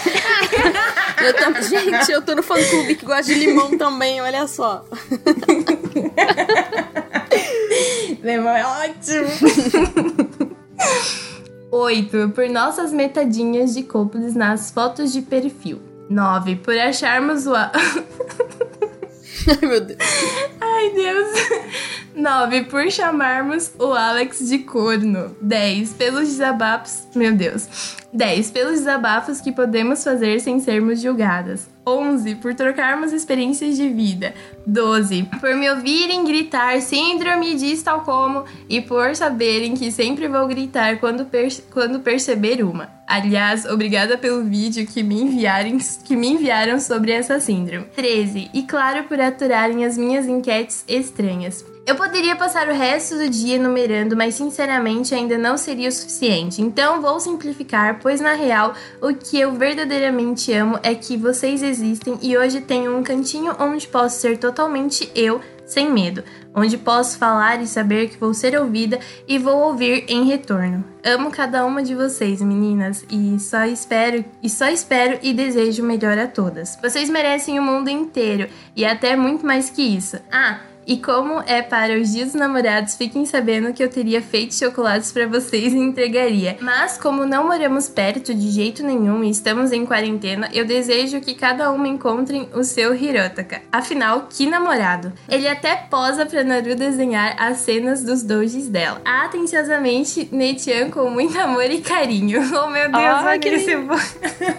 eu 1.22 1.34
tô, 1.34 1.62
gente, 1.64 2.12
eu 2.14 2.22
tô 2.22 2.34
no 2.34 2.44
fã 2.44 2.56
clube 2.64 2.96
que 2.96 3.06
gosta 3.06 3.24
de 3.24 3.34
limão 3.34 3.78
também, 3.78 4.22
olha 4.22 4.48
só. 4.48 4.86
limão 8.26 8.56
é 8.56 8.66
ótimo. 8.66 9.28
8. 11.72 12.32
Por 12.34 12.50
nossas 12.50 12.92
metadinhas 12.92 13.74
de 13.74 13.84
cúpulos 13.84 14.34
nas 14.34 14.72
fotos 14.72 15.12
de 15.14 15.22
perfil. 15.22 15.82
9. 16.10 16.58
Por 16.58 16.78
acharmos 16.78 17.46
o. 17.48 17.54
Ai, 19.48 19.60
meu 19.62 19.82
Deus. 19.82 20.00
Ai, 20.60 20.90
Deus. 20.92 21.28
9. 22.16 22.64
Por 22.64 22.90
chamarmos 22.90 23.72
o 23.78 23.94
Alex 23.94 24.48
de 24.48 24.60
corno. 24.60 25.36
10. 25.42 25.94
Pelos 25.94 26.30
desabafos. 26.30 27.04
Meu 27.16 27.34
Deus. 27.36 27.68
10. 28.16 28.52
Pelos 28.52 28.80
desabafos 28.80 29.42
que 29.42 29.52
podemos 29.52 30.02
fazer 30.02 30.40
sem 30.40 30.60
sermos 30.60 31.02
julgadas. 31.02 31.70
11. 31.86 32.36
Por 32.36 32.56
trocarmos 32.56 33.12
experiências 33.12 33.76
de 33.76 33.90
vida. 33.90 34.34
12. 34.66 35.28
Por 35.40 35.54
me 35.56 35.70
ouvirem 35.70 36.24
gritar 36.24 36.82
síndrome 36.82 37.56
de 37.56 37.74
Estocolmo 37.74 38.46
e 38.70 38.80
por 38.80 39.14
saberem 39.16 39.76
que 39.76 39.92
sempre 39.92 40.30
vou 40.30 40.48
gritar 40.48 40.98
quando, 41.00 41.26
per 41.26 41.50
quando 41.72 42.00
perceber 42.00 42.64
uma. 42.64 42.90
Aliás, 43.06 43.66
obrigada 43.66 44.18
pelo 44.18 44.46
vídeo 44.46 44.88
que 44.88 45.04
me, 45.04 45.22
enviarem, 45.22 45.78
que 46.06 46.16
me 46.16 46.30
enviaram 46.30 46.80
sobre 46.80 47.12
essa 47.12 47.40
síndrome. 47.40 47.86
13. 47.96 48.50
E 48.54 48.64
claro, 48.64 49.04
por 49.04 49.20
aturarem 49.20 49.84
as 49.84 49.98
minhas 49.98 50.26
enquetes 50.26 50.86
estranhas. 50.88 51.75
Eu 51.86 51.96
poderia 51.96 52.36
passar 52.36 52.68
o 52.68 52.74
resto 52.74 53.16
do 53.16 53.30
dia 53.30 53.58
enumerando, 53.58 54.18
mas 54.18 54.34
sinceramente 54.34 55.14
ainda 55.14 55.38
não 55.38 55.56
seria 55.56 55.88
o 55.88 55.92
suficiente. 55.92 56.60
Então 56.60 57.00
vou 57.00 57.20
simplificar, 57.20 58.00
pois 58.02 58.20
na 58.20 58.34
real 58.34 58.74
o 59.00 59.14
que 59.14 59.40
eu 59.40 59.54
verdadeiramente 59.54 60.52
amo 60.52 60.80
é 60.82 60.96
que 60.96 61.16
vocês 61.16 61.62
existem 61.62 62.18
e 62.24 62.36
hoje 62.36 62.60
tenho 62.60 62.98
um 62.98 63.04
cantinho 63.04 63.56
onde 63.60 63.88
posso 63.88 64.20
ser 64.20 64.40
totalmente 64.40 65.12
eu, 65.14 65.40
sem 65.64 65.92
medo, 65.92 66.24
onde 66.56 66.76
posso 66.76 67.20
falar 67.20 67.62
e 67.62 67.68
saber 67.68 68.10
que 68.10 68.18
vou 68.18 68.34
ser 68.34 68.60
ouvida 68.60 69.00
e 69.28 69.38
vou 69.38 69.60
ouvir 69.60 70.06
em 70.08 70.26
retorno. 70.26 70.84
Amo 71.04 71.30
cada 71.30 71.64
uma 71.68 71.84
de 71.84 71.94
vocês, 71.94 72.42
meninas, 72.42 73.06
e 73.12 73.40
só 73.40 73.64
espero 73.64 74.26
e 74.42 74.50
só 74.50 74.70
espero 74.70 75.20
e 75.22 75.34
desejo 75.34 75.84
melhor 75.84 76.18
a 76.18 76.26
todas. 76.26 76.80
Vocês 76.82 77.12
merecem 77.12 77.60
o 77.60 77.64
mundo 77.64 77.92
inteiro 77.92 78.50
e 78.76 78.84
até 78.84 79.16
muito 79.16 79.46
mais 79.46 79.70
que 79.70 79.84
isso. 79.84 80.18
Ah, 80.32 80.62
e 80.88 80.98
como 80.98 81.42
é 81.48 81.62
para 81.62 82.00
os 82.00 82.12
dias 82.12 82.26
dos 82.28 82.36
namorados, 82.36 82.96
fiquem 82.96 83.26
sabendo 83.26 83.74
que 83.74 83.84
eu 83.84 83.90
teria 83.90 84.22
feito 84.22 84.54
chocolates 84.54 85.12
para 85.12 85.28
vocês 85.28 85.74
e 85.74 85.78
entregaria. 85.78 86.58
Mas 86.62 86.98
como 86.98 87.26
não 87.26 87.48
moramos 87.48 87.90
perto 87.90 88.34
de 88.34 88.50
jeito 88.52 88.84
nenhum 88.84 89.24
e 89.24 89.30
estamos 89.30 89.72
em 89.72 89.86
quarentena, 89.86 90.50
eu 90.54 90.66
desejo 90.66 91.22
que 91.22 91.34
cada 91.34 91.72
uma 91.72 91.88
encontre 91.88 92.48
o 92.54 92.64
seu 92.64 92.94
Hirotaka. 92.96 93.62
Afinal, 93.72 94.28
que 94.30 94.46
namorado! 94.46 95.14
Ele 95.28 95.48
até 95.48 95.76
posa 95.76 96.26
para 96.26 96.44
Naru 96.44 96.76
desenhar 96.76 97.36
as 97.40 97.58
cenas 97.60 98.04
dos 98.04 98.24
dojis 98.24 98.68
dela. 98.68 99.02
Atenciosamente, 99.04 100.30
Netian 100.32 100.90
com 100.90 101.10
muito 101.10 101.40
amor 101.40 101.70
e 101.70 101.82
carinho. 101.82 102.42
Oh 102.66 102.70
meu 102.70 102.90
Deus, 102.90 103.04
Ah, 103.04 103.24
olha 103.26 103.40
que 103.40 103.50
esse. 103.50 103.72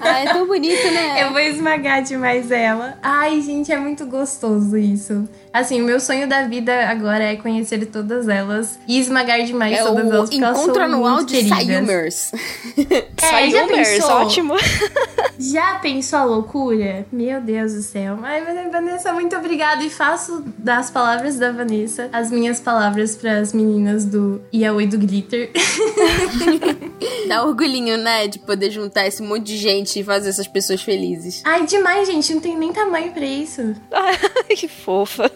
Ah, 0.00 0.20
é 0.20 0.26
tão 0.26 0.46
bonito, 0.46 0.84
né? 0.92 1.22
eu 1.24 1.30
vou 1.30 1.40
esmagar 1.40 2.02
demais 2.02 2.50
ela. 2.50 2.98
Ai, 3.02 3.40
gente, 3.40 3.72
é 3.72 3.78
muito 3.78 4.04
gostoso 4.06 4.76
isso. 4.76 5.26
Assim, 5.56 5.80
o 5.80 5.84
meu 5.84 5.98
sonho 5.98 6.28
da 6.28 6.46
vida 6.46 6.86
agora 6.86 7.24
é 7.24 7.36
conhecer 7.36 7.86
todas 7.86 8.28
elas 8.28 8.78
e 8.86 9.00
esmagar 9.00 9.42
demais 9.42 9.78
É 9.78 9.82
todas 9.82 10.06
elas, 10.06 10.30
encontro 10.30 10.74
são 10.74 10.82
anual 10.82 11.24
de. 11.24 11.48
Sayumers. 11.48 12.32
É, 13.26 13.28
Sayumers, 13.50 13.88
pensou? 13.88 14.10
ótimo. 14.10 14.54
Já 15.38 15.76
pensou 15.76 16.18
a 16.18 16.24
loucura? 16.24 17.06
Meu 17.10 17.40
Deus 17.40 17.72
do 17.74 17.82
céu. 17.82 18.18
Ai, 18.22 18.42
mas, 18.44 18.70
Vanessa, 18.70 19.12
muito 19.12 19.34
obrigada. 19.34 19.82
E 19.82 19.90
faço 19.90 20.44
das 20.58 20.90
palavras 20.90 21.36
da 21.36 21.50
Vanessa 21.50 22.08
as 22.12 22.30
minhas 22.30 22.60
palavras 22.60 23.16
para 23.16 23.38
as 23.38 23.52
meninas 23.52 24.04
do 24.04 24.40
Yaoi 24.54 24.86
do 24.86 24.98
Glitter. 24.98 25.50
Dá 27.28 27.44
orgulhinho, 27.44 27.96
né? 27.98 28.28
De 28.28 28.38
poder 28.38 28.70
juntar 28.70 29.06
esse 29.06 29.22
monte 29.22 29.44
de 29.44 29.56
gente 29.56 30.00
e 30.00 30.04
fazer 30.04 30.28
essas 30.28 30.46
pessoas 30.46 30.82
felizes. 30.82 31.42
Ai, 31.44 31.66
demais, 31.66 32.06
gente. 32.06 32.34
Não 32.34 32.40
tem 32.40 32.56
nem 32.56 32.72
tamanho 32.72 33.12
pra 33.12 33.24
isso. 33.24 33.74
Ai, 33.92 34.56
que 34.56 34.68
fofa. 34.68 35.30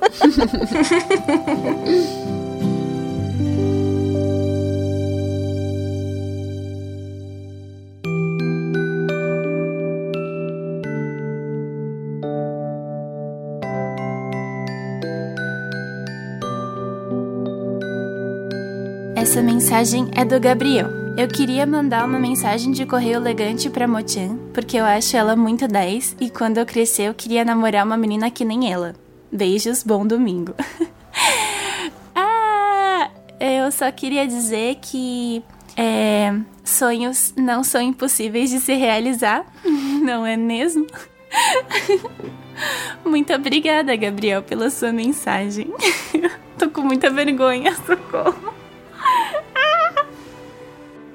Essa 19.16 19.42
mensagem 19.42 20.08
é 20.16 20.24
do 20.24 20.40
Gabriel. 20.40 20.88
Eu 21.16 21.28
queria 21.28 21.66
mandar 21.66 22.06
uma 22.06 22.18
mensagem 22.18 22.72
de 22.72 22.86
correio 22.86 23.16
elegante 23.16 23.68
pra 23.68 23.86
Mochan, 23.86 24.36
porque 24.54 24.76
eu 24.76 24.84
acho 24.84 25.16
ela 25.16 25.36
muito 25.36 25.68
10 25.68 26.16
e 26.20 26.30
quando 26.30 26.58
eu 26.58 26.64
crescer 26.64 27.02
eu 27.02 27.14
queria 27.14 27.44
namorar 27.44 27.84
uma 27.84 27.96
menina 27.96 28.30
que 28.30 28.44
nem 28.44 28.72
ela. 28.72 28.94
Beijos, 29.32 29.84
bom 29.84 30.04
domingo. 30.04 30.54
ah, 32.14 33.10
eu 33.38 33.70
só 33.70 33.90
queria 33.92 34.26
dizer 34.26 34.78
que 34.82 35.42
é, 35.76 36.34
sonhos 36.64 37.32
não 37.36 37.62
são 37.62 37.80
impossíveis 37.80 38.50
de 38.50 38.58
se 38.58 38.74
realizar, 38.74 39.46
não 40.02 40.26
é 40.26 40.36
mesmo? 40.36 40.86
Muito 43.04 43.32
obrigada, 43.32 43.94
Gabriel, 43.94 44.42
pela 44.42 44.68
sua 44.68 44.92
mensagem. 44.92 45.72
Tô 46.58 46.68
com 46.68 46.82
muita 46.82 47.08
vergonha, 47.08 47.74
socorro. 47.74 48.52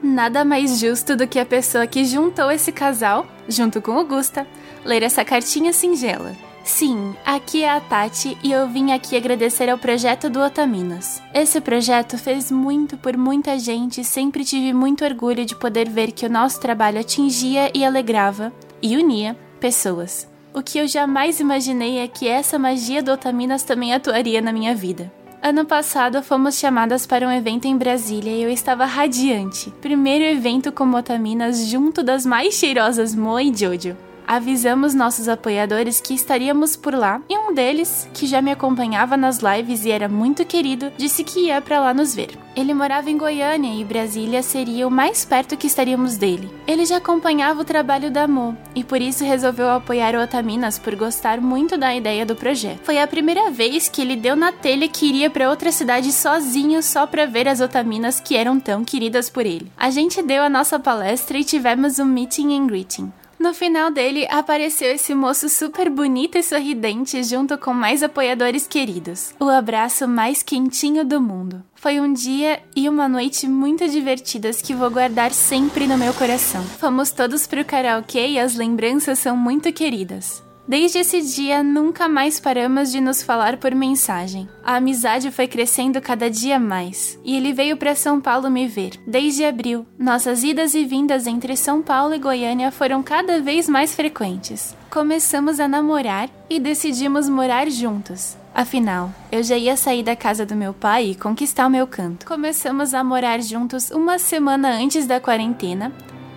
Nada 0.02 0.46
mais 0.46 0.80
justo 0.80 1.16
do 1.16 1.28
que 1.28 1.38
a 1.38 1.46
pessoa 1.46 1.86
que 1.86 2.06
juntou 2.06 2.50
esse 2.50 2.72
casal, 2.72 3.28
junto 3.50 3.82
com 3.82 3.98
o 3.98 4.06
Gusta, 4.06 4.48
ler 4.86 5.04
essa 5.04 5.26
cartinha 5.26 5.74
singela. 5.74 6.34
Sim, 6.66 7.16
aqui 7.24 7.62
é 7.62 7.70
a 7.70 7.80
Tati 7.80 8.36
e 8.44 8.52
eu 8.52 8.68
vim 8.68 8.92
aqui 8.92 9.16
agradecer 9.16 9.70
ao 9.70 9.78
projeto 9.78 10.32
do 10.32 10.40
Otaminas. 10.42 11.22
Esse 11.32 11.62
projeto 11.62 12.18
fez 12.18 12.52
muito 12.52 12.98
por 12.98 13.16
muita 13.16 13.58
gente 13.60 14.02
e 14.02 14.04
sempre 14.04 14.44
tive 14.44 14.74
muito 14.74 15.06
orgulho 15.06 15.46
de 15.46 15.56
poder 15.56 15.88
ver 15.88 16.12
que 16.12 16.26
o 16.26 16.30
nosso 16.30 16.60
trabalho 16.60 17.00
atingia 17.00 17.70
e 17.72 17.86
alegrava, 17.86 18.52
e 18.82 18.98
unia, 18.98 19.38
pessoas. 19.60 20.28
O 20.56 20.64
que 20.64 20.80
eu 20.80 20.88
jamais 20.88 21.40
imaginei 21.40 22.00
é 22.00 22.08
que 22.08 22.28
essa 22.28 22.58
magia 22.58 23.04
do 23.04 23.12
Otaminas 23.12 23.62
também 23.62 23.94
atuaria 23.94 24.42
na 24.42 24.52
minha 24.52 24.74
vida. 24.74 25.14
Ano 25.44 25.66
passado 25.66 26.24
fomos 26.24 26.58
chamadas 26.58 27.06
para 27.06 27.28
um 27.28 27.32
evento 27.32 27.66
em 27.66 27.78
Brasília 27.78 28.32
e 28.32 28.42
eu 28.42 28.50
estava 28.50 28.86
radiante. 28.86 29.70
Primeiro 29.82 30.26
evento 30.26 30.72
como 30.72 30.98
Otaminas 30.98 31.68
junto 31.68 32.02
das 32.02 32.26
mais 32.26 32.56
cheirosas 32.56 33.14
Mo 33.14 33.40
e 33.40 33.56
Jojo. 33.56 33.96
Avisamos 34.28 34.94
nossos 34.94 35.28
apoiadores 35.28 36.02
que 36.02 36.14
estaríamos 36.14 36.76
por 36.76 36.94
lá 36.94 37.22
e 37.30 37.38
um 37.38 37.54
deles, 37.54 38.10
que 38.14 38.26
já 38.26 38.42
me 38.42 38.52
acompanhava 38.52 39.16
nas 39.16 39.40
lives 39.40 39.86
e 39.86 39.92
era 39.92 40.10
muito 40.10 40.44
querido, 40.46 40.92
disse 40.98 41.24
que 41.24 41.48
ia 41.48 41.62
para 41.62 41.80
lá 41.80 41.94
nos 41.94 42.16
ver. 42.16 42.38
Ele 42.56 42.74
morava 42.74 43.10
em 43.10 43.18
Goiânia 43.18 43.80
e 43.80 43.84
Brasília 43.84 44.42
seria 44.42 44.88
o 44.88 44.92
mais 44.92 45.26
perto 45.26 45.58
que 45.58 45.68
estaríamos 45.68 46.16
dele. 46.16 46.50
Ele 46.66 46.86
já 46.86 46.98
acompanhava 46.98 47.62
o 47.62 47.66
trabalho 47.66 48.10
da 48.10 48.28
Mo 48.28 48.58
e 48.74 48.84
por 48.84 49.02
isso 49.02 49.26
resolveu 49.26 49.70
apoiar 49.70 50.16
o 50.16 50.24
Otaminas 50.24 50.80
por 50.80 50.96
gostar 50.96 51.42
muito 51.42 51.78
da 51.78 51.94
ideia 51.94 52.26
do 52.26 52.36
projeto. 52.36 52.80
Foi 52.84 52.98
a 52.98 53.08
primeira 53.08 53.52
vez 53.52 53.90
que 53.90 54.02
ele 54.02 54.16
deu 54.16 54.36
na 54.38 54.54
telha 54.54 54.88
que 54.88 55.06
iria 55.06 55.30
para 55.30 55.50
outra 55.50 55.72
cidade 55.72 56.14
sozinho 56.14 56.82
só 56.82 57.06
para 57.06 57.26
ver 57.26 57.48
as 57.48 57.60
Otaminas 57.60 58.22
que 58.22 58.38
eram 58.38 58.58
tão 58.60 58.86
queridas 58.86 59.30
por 59.30 59.46
ele. 59.46 59.70
A 59.76 59.90
gente 59.90 60.24
deu 60.24 60.42
a 60.42 60.50
nossa 60.50 60.80
palestra 60.80 61.38
e 61.38 61.44
tivemos 61.44 62.00
um 62.00 62.06
meeting 62.06 62.58
and 62.58 62.68
greeting. 62.68 63.12
No 63.40 63.54
final 63.54 63.92
dele, 63.92 64.26
apareceu 64.30 64.92
esse 64.92 65.14
moço 65.14 65.50
super 65.50 65.90
bonito 65.90 66.38
e 66.38 66.44
sorridente 66.44 67.22
junto 67.24 67.58
com 67.58 67.74
mais 67.74 68.02
apoiadores 68.02 68.66
queridos. 68.66 69.34
O 69.40 69.50
abraço 69.50 70.08
mais 70.08 70.42
quentinho 70.42 71.04
do 71.06 71.20
mundo. 71.20 71.64
Foi 71.76 72.00
um 72.00 72.12
dia 72.14 72.62
e 72.76 72.88
uma 72.88 73.08
noite 73.08 73.48
muito 73.48 73.88
divertidas 73.88 74.62
que 74.62 74.74
vou 74.74 74.90
guardar 74.90 75.32
sempre 75.32 75.86
no 75.86 75.98
meu 75.98 76.14
coração. 76.14 76.64
Fomos 76.64 77.12
todos 77.12 77.46
pro 77.46 77.66
karaokê 77.66 78.28
e 78.28 78.40
as 78.40 78.56
lembranças 78.56 79.20
são 79.20 79.36
muito 79.36 79.72
queridas. 79.72 80.45
Desde 80.68 80.98
esse 80.98 81.22
dia, 81.22 81.62
nunca 81.62 82.10
mais 82.10 82.40
paramos 82.40 82.92
de 82.92 83.00
nos 83.00 83.22
falar 83.22 83.58
por 83.58 83.76
mensagem. 83.76 84.50
A 84.64 84.78
amizade 84.78 85.30
foi 85.30 85.48
crescendo 85.48 86.02
cada 86.02 86.28
dia 86.28 86.60
mais, 86.60 87.20
e 87.24 87.36
ele 87.36 87.54
veio 87.54 87.78
para 87.78 87.94
São 87.94 88.20
Paulo 88.20 88.50
me 88.50 88.68
ver. 88.68 88.94
Desde 89.06 89.46
abril, 89.46 89.86
nossas 89.98 90.44
idas 90.44 90.74
e 90.74 90.84
vindas 90.84 91.28
entre 91.28 91.56
São 91.56 91.84
Paulo 91.84 92.16
e 92.16 92.20
Goiânia 92.20 92.72
foram 92.72 93.04
cada 93.04 93.40
vez 93.40 93.70
mais 93.70 93.94
frequentes. 93.94 94.76
Começamos 94.90 95.60
a 95.60 95.68
namorar 95.68 96.30
e 96.50 96.60
decidimos 96.60 97.30
morar 97.30 97.70
juntos. 97.70 98.36
Afinal, 98.54 99.14
eu 99.32 99.44
já 99.44 99.58
ia 99.58 99.78
sair 99.78 100.02
da 100.02 100.16
casa 100.16 100.48
do 100.48 100.56
meu 100.56 100.74
pai 100.74 101.12
e 101.12 101.16
conquistar 101.16 101.68
o 101.68 101.70
meu 101.70 101.86
canto. 101.86 102.26
Começamos 102.26 102.96
a 102.96 103.04
morar 103.04 103.40
juntos 103.40 103.92
uma 103.92 104.18
semana 104.18 104.70
antes 104.70 105.06
da 105.06 105.20
quarentena. 105.20 105.92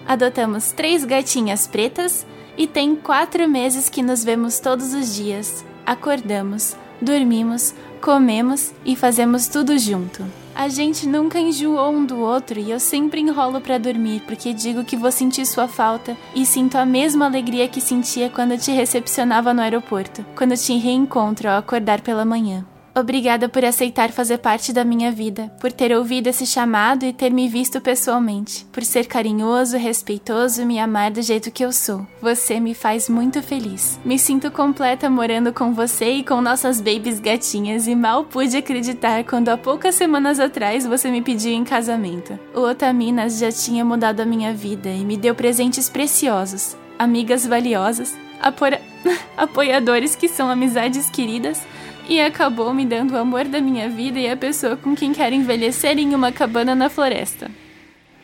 Adotamos 0.07 0.73
três 0.73 1.05
gatinhas 1.05 1.67
pretas 1.67 2.27
e 2.59 2.67
tem 2.67 2.97
quatro 2.97 3.49
meses 3.49 3.89
que 3.89 4.03
nos 4.03 4.25
vemos 4.25 4.59
todos 4.59 4.93
os 4.93 5.15
dias. 5.15 5.65
Acordamos, 5.87 6.77
dormimos, 7.01 7.73
comemos 8.03 8.73
e 8.85 8.97
fazemos 8.97 9.47
tudo 9.47 9.79
junto. 9.79 10.25
A 10.55 10.69
gente 10.69 11.07
nunca 11.07 11.39
enjoou 11.39 11.93
um 11.93 12.05
do 12.05 12.19
outro 12.19 12.59
e 12.59 12.73
eu 12.73 12.81
sempre 12.81 13.21
enrolo 13.21 13.61
para 13.61 13.79
dormir 13.79 14.23
porque 14.27 14.53
digo 14.53 14.83
que 14.83 14.97
vou 14.97 15.13
sentir 15.13 15.47
sua 15.47 15.69
falta 15.69 16.17
e 16.35 16.45
sinto 16.45 16.77
a 16.77 16.85
mesma 16.85 17.27
alegria 17.27 17.69
que 17.69 17.81
sentia 17.81 18.29
quando 18.29 18.59
te 18.59 18.73
recepcionava 18.73 19.55
no 19.55 19.63
aeroporto, 19.63 20.27
quando 20.35 20.57
te 20.57 20.77
reencontro 20.77 21.49
ao 21.49 21.59
acordar 21.59 22.01
pela 22.01 22.25
manhã. 22.25 22.67
Obrigada 22.99 23.49
por 23.49 23.65
aceitar 23.65 24.11
fazer 24.11 24.39
parte 24.39 24.73
da 24.73 24.85
minha 24.85 25.13
vida, 25.13 25.53
por 25.61 25.71
ter 25.71 25.93
ouvido 25.97 26.27
esse 26.27 26.45
chamado 26.45 27.07
e 27.07 27.13
ter 27.13 27.31
me 27.31 27.49
visto 27.49 27.81
pessoalmente, 27.81 28.67
por 28.73 28.85
ser 28.85 29.07
carinhoso, 29.07 29.77
respeitoso 29.77 30.63
e 30.63 30.65
me 30.65 30.81
amar 30.81 31.13
do 31.13 31.23
jeito 31.23 31.53
que 31.53 31.65
eu 31.65 31.71
sou. 31.71 32.05
Você 32.21 32.59
me 32.59 32.75
faz 32.75 33.09
muito 33.09 33.41
feliz. 33.41 34.01
Me 34.05 34.19
sinto 34.19 34.51
completa 34.51 35.09
morando 35.09 35.53
com 35.53 35.73
você 35.73 36.11
e 36.11 36.25
com 36.25 36.41
nossas 36.41 36.81
babies 36.81 37.21
gatinhas 37.21 37.87
e 37.87 37.95
mal 37.95 38.25
pude 38.25 38.57
acreditar 38.57 39.23
quando 39.23 39.51
há 39.51 39.57
poucas 39.57 39.95
semanas 39.95 40.41
atrás 40.41 40.85
você 40.85 41.09
me 41.09 41.23
pediu 41.23 41.53
em 41.53 41.63
casamento. 41.63 42.37
O 42.53 42.63
Otaminas 42.63 43.39
já 43.39 43.53
tinha 43.53 43.85
mudado 43.85 44.19
a 44.19 44.27
minha 44.27 44.53
vida 44.53 44.89
e 44.89 45.05
me 45.05 45.17
deu 45.17 45.37
presentes 45.37 45.89
preciosos, 45.89 46.77
amigas 46.99 47.47
valiosas, 47.47 48.19
apoiadores 49.37 50.17
que 50.17 50.29
são 50.29 50.51
amizades 50.51 51.09
queridas 51.09 51.65
e 52.09 52.21
acabou 52.21 52.73
me 52.73 52.87
dando 52.87 53.13
o 53.13 53.19
amor 53.19 53.45
da 53.45 53.61
minha 53.61 53.89
vida 53.89 54.19
e 54.19 54.29
a 54.29 54.37
pessoa 54.37 54.77
com 54.77 54.97
quem 54.97 55.13
quero 55.13 55.35
envelhecer 55.35 55.99
em 55.99 56.15
uma 56.15 56.33
cabana 56.33 56.75
na 56.75 56.89
floresta. 56.89 57.51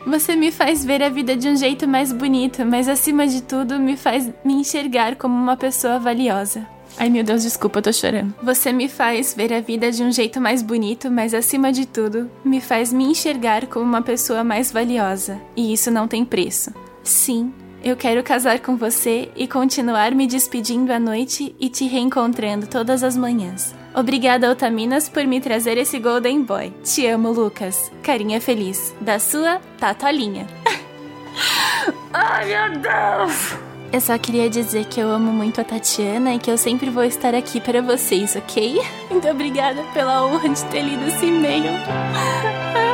Você 0.05 0.35
me 0.35 0.51
faz 0.51 0.85
ver 0.85 1.01
a 1.01 1.09
vida 1.09 1.35
de 1.35 1.47
um 1.47 1.55
jeito 1.55 1.87
mais 1.87 2.11
bonito, 2.11 2.65
mas 2.65 2.87
acima 2.87 3.25
de 3.25 3.41
tudo 3.41 3.79
me 3.79 3.95
faz 3.97 4.29
me 4.43 4.53
enxergar 4.53 5.15
como 5.15 5.35
uma 5.35 5.57
pessoa 5.57 5.99
valiosa. 5.99 6.67
Ai 6.97 7.09
meu 7.09 7.23
Deus, 7.23 7.43
desculpa, 7.43 7.79
eu 7.79 7.83
tô 7.83 7.91
chorando. 7.91 8.33
Você 8.41 8.71
me 8.71 8.87
faz 8.87 9.33
ver 9.33 9.51
a 9.51 9.59
vida 9.59 9.91
de 9.91 10.03
um 10.03 10.11
jeito 10.11 10.39
mais 10.39 10.61
bonito, 10.61 11.11
mas 11.11 11.33
acima 11.33 11.71
de 11.71 11.85
tudo, 11.85 12.29
me 12.43 12.61
faz 12.61 12.93
me 12.93 13.03
enxergar 13.03 13.65
como 13.67 13.83
uma 13.83 14.01
pessoa 14.01 14.43
mais 14.43 14.71
valiosa. 14.71 15.41
E 15.55 15.73
isso 15.73 15.91
não 15.91 16.07
tem 16.07 16.23
preço. 16.23 16.71
Sim, 17.03 17.51
eu 17.85 17.95
quero 17.95 18.23
casar 18.23 18.59
com 18.61 18.75
você 18.75 19.29
e 19.35 19.47
continuar 19.47 20.15
me 20.15 20.25
despedindo 20.25 20.91
à 20.91 20.99
noite 20.99 21.55
e 21.59 21.69
te 21.69 21.85
reencontrando 21.85 22.65
todas 22.65 23.03
as 23.03 23.15
manhãs. 23.15 23.75
Obrigada, 23.93 24.49
Otaminas, 24.49 25.07
por 25.07 25.23
me 25.27 25.39
trazer 25.39 25.77
esse 25.77 25.99
Golden 25.99 26.41
Boy. 26.41 26.73
Te 26.83 27.05
amo, 27.05 27.31
Lucas. 27.31 27.91
Carinha 28.01 28.41
feliz. 28.41 28.91
Da 28.99 29.19
sua 29.19 29.61
Tatolinha. 29.77 30.47
Ai, 32.11 32.45
meu 32.45 32.79
Deus! 32.79 33.55
Eu 33.93 34.01
só 34.01 34.17
queria 34.17 34.49
dizer 34.49 34.85
que 34.85 34.99
eu 34.99 35.11
amo 35.11 35.31
muito 35.31 35.61
a 35.61 35.63
Tatiana 35.63 36.33
e 36.33 36.39
que 36.39 36.49
eu 36.49 36.57
sempre 36.57 36.89
vou 36.89 37.03
estar 37.03 37.35
aqui 37.35 37.61
para 37.61 37.83
vocês, 37.83 38.35
ok? 38.35 38.81
Muito 39.11 39.27
obrigada 39.29 39.83
pela 39.93 40.25
honra 40.25 40.49
de 40.49 40.65
ter 40.65 40.81
lido 40.81 41.07
esse 41.07 41.27
e-mail. 41.27 41.71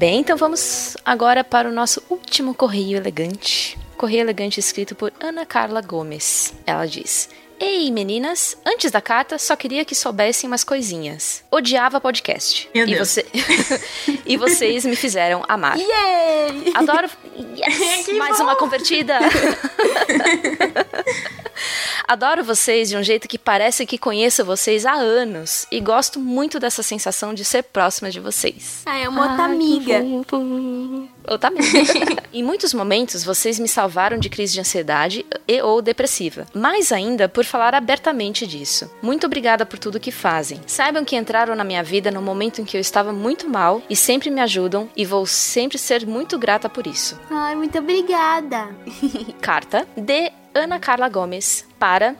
Bem, 0.00 0.20
então 0.20 0.34
vamos 0.34 0.96
agora 1.04 1.44
para 1.44 1.68
o 1.68 1.72
nosso 1.72 2.02
último 2.08 2.54
correio 2.54 2.96
elegante. 2.96 3.78
Correio 3.98 4.22
elegante 4.22 4.58
escrito 4.58 4.94
por 4.94 5.12
Ana 5.20 5.44
Carla 5.44 5.82
Gomes. 5.82 6.54
Ela 6.66 6.86
diz: 6.86 7.28
Ei, 7.60 7.90
meninas, 7.90 8.56
antes 8.64 8.90
da 8.90 9.02
carta, 9.02 9.38
só 9.38 9.54
queria 9.54 9.84
que 9.84 9.94
soubessem 9.94 10.48
umas 10.48 10.64
coisinhas. 10.64 11.44
Odiava 11.50 12.00
podcast. 12.00 12.66
Meu 12.74 12.88
e, 12.88 12.94
Deus. 12.94 13.10
você... 13.10 13.26
e 14.24 14.38
vocês 14.38 14.86
me 14.86 14.96
fizeram 14.96 15.44
amar. 15.46 15.76
Yay! 15.76 16.72
Adoro. 16.76 17.10
Yes! 17.56 18.08
Mais 18.16 18.40
uma 18.40 18.56
convertida! 18.56 19.18
Adoro 22.10 22.42
vocês 22.42 22.88
de 22.88 22.96
um 22.96 23.04
jeito 23.04 23.28
que 23.28 23.38
parece 23.38 23.86
que 23.86 23.96
conheço 23.96 24.44
vocês 24.44 24.84
há 24.84 24.94
anos 24.94 25.64
e 25.70 25.78
gosto 25.78 26.18
muito 26.18 26.58
dessa 26.58 26.82
sensação 26.82 27.32
de 27.32 27.44
ser 27.44 27.62
próxima 27.62 28.10
de 28.10 28.18
vocês. 28.18 28.82
Ah, 28.84 28.98
é 28.98 29.08
uma 29.08 29.28
outra 29.28 29.44
amiga. 29.44 30.02
Outra 31.28 31.46
amiga. 31.50 32.20
em 32.34 32.42
muitos 32.42 32.74
momentos, 32.74 33.22
vocês 33.22 33.60
me 33.60 33.68
salvaram 33.68 34.18
de 34.18 34.28
crise 34.28 34.54
de 34.54 34.58
ansiedade 34.58 35.24
e 35.46 35.62
ou 35.62 35.80
depressiva. 35.80 36.46
Mais 36.52 36.90
ainda, 36.90 37.28
por 37.28 37.44
falar 37.44 37.76
abertamente 37.76 38.44
disso. 38.44 38.90
Muito 39.00 39.26
obrigada 39.26 39.64
por 39.64 39.78
tudo 39.78 40.00
que 40.00 40.10
fazem. 40.10 40.60
Saibam 40.66 41.04
que 41.04 41.14
entraram 41.14 41.54
na 41.54 41.62
minha 41.62 41.84
vida 41.84 42.10
no 42.10 42.20
momento 42.20 42.60
em 42.60 42.64
que 42.64 42.76
eu 42.76 42.80
estava 42.80 43.12
muito 43.12 43.48
mal 43.48 43.80
e 43.88 43.94
sempre 43.94 44.30
me 44.30 44.40
ajudam 44.40 44.90
e 44.96 45.04
vou 45.04 45.24
sempre 45.26 45.78
ser 45.78 46.04
muito 46.04 46.36
grata 46.36 46.68
por 46.68 46.88
isso. 46.88 47.16
Ai, 47.30 47.54
muito 47.54 47.78
obrigada. 47.78 48.68
Carta 49.40 49.86
de 49.96 50.32
Ana 50.52 50.80
Carla 50.80 51.08
Gomes 51.08 51.69
para 51.80 52.14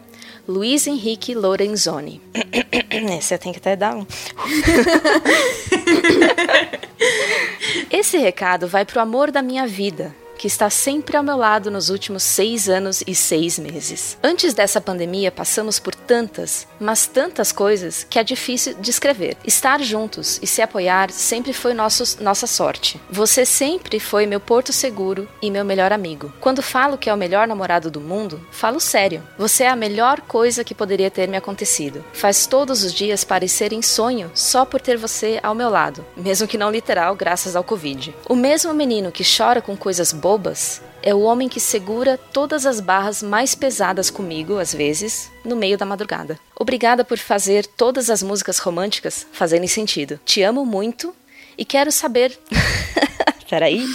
Luiz 0.49 0.87
Henrique 0.87 1.35
Lorenzoni. 1.35 2.23
Esse 3.19 3.35
eu 3.35 3.39
tenho 3.39 3.53
que 3.53 3.61
até 3.61 3.77
dar 3.77 3.95
um. 3.95 4.07
Esse 7.93 8.17
recado 8.17 8.67
vai 8.67 8.87
pro 8.87 9.01
amor 9.01 9.31
da 9.31 9.43
minha 9.43 9.67
vida, 9.67 10.17
que 10.41 10.47
está 10.47 10.71
sempre 10.71 11.19
ao 11.19 11.23
meu 11.23 11.37
lado 11.37 11.71
nos 11.71 11.91
últimos 11.91 12.23
seis 12.23 12.67
anos 12.67 13.05
e 13.07 13.15
seis 13.15 13.59
meses. 13.59 14.17
Antes 14.23 14.55
dessa 14.55 14.81
pandemia, 14.81 15.31
passamos 15.31 15.79
por 15.79 15.95
tantas, 15.95 16.67
mas 16.81 17.07
tantas 17.07 17.53
coisas 17.53 18.07
que 18.09 18.19
é 18.19 18.25
difícil 18.25 18.73
descrever. 18.81 19.37
Estar 19.45 19.83
juntos 19.83 20.41
e 20.43 20.47
se 20.47 20.63
apoiar 20.63 21.11
sempre 21.11 21.53
foi 21.53 21.75
nosso, 21.75 22.23
nossa 22.23 22.47
sorte. 22.47 22.99
Você 23.11 23.45
sempre 23.45 24.01
foi 24.01 24.25
meu 24.25 24.41
porto 24.41 24.73
seguro 24.73 25.29
e 25.43 25.51
meu 25.51 25.63
melhor 25.63 25.93
amigo. 25.93 26.33
Quando 26.41 26.63
falo 26.63 26.97
que 26.97 27.11
é 27.11 27.13
o 27.13 27.19
melhor 27.19 27.47
namorado 27.47 27.91
do 27.91 28.01
mundo, 28.01 28.41
falo 28.51 28.81
sério. 28.81 29.23
Você 29.37 29.65
é 29.65 29.69
a 29.69 29.77
melhor 29.77 30.23
coisa 30.23 30.65
que 30.65 30.75
poderia 30.75 31.11
ter 31.11 31.29
me 31.29 31.37
acontecido. 31.37 32.03
Faz 32.15 32.47
todos 32.47 32.83
os 32.83 32.95
dias 32.95 33.25
parecerem 33.25 33.83
sonho 33.83 34.31
só 34.35 34.65
por 34.65 34.81
ter 34.81 34.97
você 34.97 35.39
ao 35.43 35.55
meu 35.55 35.69
lado, 35.69 36.03
mesmo 36.17 36.49
que 36.49 36.57
não 36.57 36.71
literal, 36.71 37.15
graças 37.15 37.55
ao 37.55 37.63
Covid. 37.63 38.15
O 38.27 38.35
mesmo 38.35 38.73
menino 38.73 39.13
que 39.13 39.23
chora 39.23 39.61
com 39.61 39.77
coisas 39.77 40.15
bobas 40.31 40.81
é 41.03 41.13
o 41.13 41.23
homem 41.23 41.49
que 41.49 41.59
segura 41.59 42.17
todas 42.17 42.65
as 42.65 42.79
barras 42.79 43.21
mais 43.21 43.57
pesadas 43.57 44.11
comigo, 44.11 44.61
às 44.61 44.73
vezes, 44.73 45.29
no 45.45 45.57
meio 45.57 45.77
da 45.77 45.85
madrugada. 45.85 46.39
Obrigada 46.55 47.05
por 47.05 47.19
fazer 47.19 47.67
todas 47.67 48.09
as 48.09 48.23
músicas 48.23 48.61
românticas 48.61 49.27
fazerem 49.33 49.67
sentido. 49.67 50.21
Te 50.25 50.41
amo 50.43 50.65
muito 50.65 51.13
e 51.59 51.65
quero 51.65 51.91
saber. 51.91 52.39
Peraí. 53.51 53.83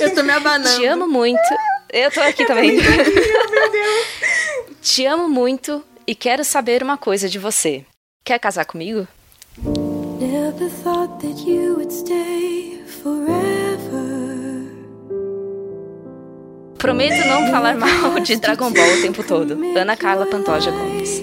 Eu 0.00 0.14
tô 0.14 0.22
me 0.22 0.32
abanando. 0.32 0.78
Te 0.78 0.86
amo 0.86 1.06
muito. 1.06 1.42
Eu 1.92 2.10
tô 2.10 2.20
aqui 2.20 2.46
também. 2.46 2.78
Te 4.80 5.04
amo 5.04 5.28
muito 5.28 5.84
e 6.06 6.14
quero 6.14 6.42
saber 6.42 6.82
uma 6.82 6.96
coisa 6.96 7.28
de 7.28 7.38
você. 7.38 7.84
Quer 8.24 8.38
casar 8.38 8.64
comigo? 8.64 9.06
Never 10.20 10.68
thought 10.68 11.18
that 11.20 11.46
you 11.46 11.76
would 11.76 11.90
stay 11.90 12.78
forever. 13.02 14.68
Prometo 16.76 17.26
não 17.26 17.50
falar 17.50 17.74
mal 17.78 18.20
de 18.20 18.36
Dragon 18.36 18.70
Ball 18.70 18.98
o 18.98 19.00
tempo 19.00 19.22
todo. 19.22 19.58
Ana 19.74 19.96
Carla 19.96 20.26
Pantoja 20.26 20.72
Gomes. 20.72 21.22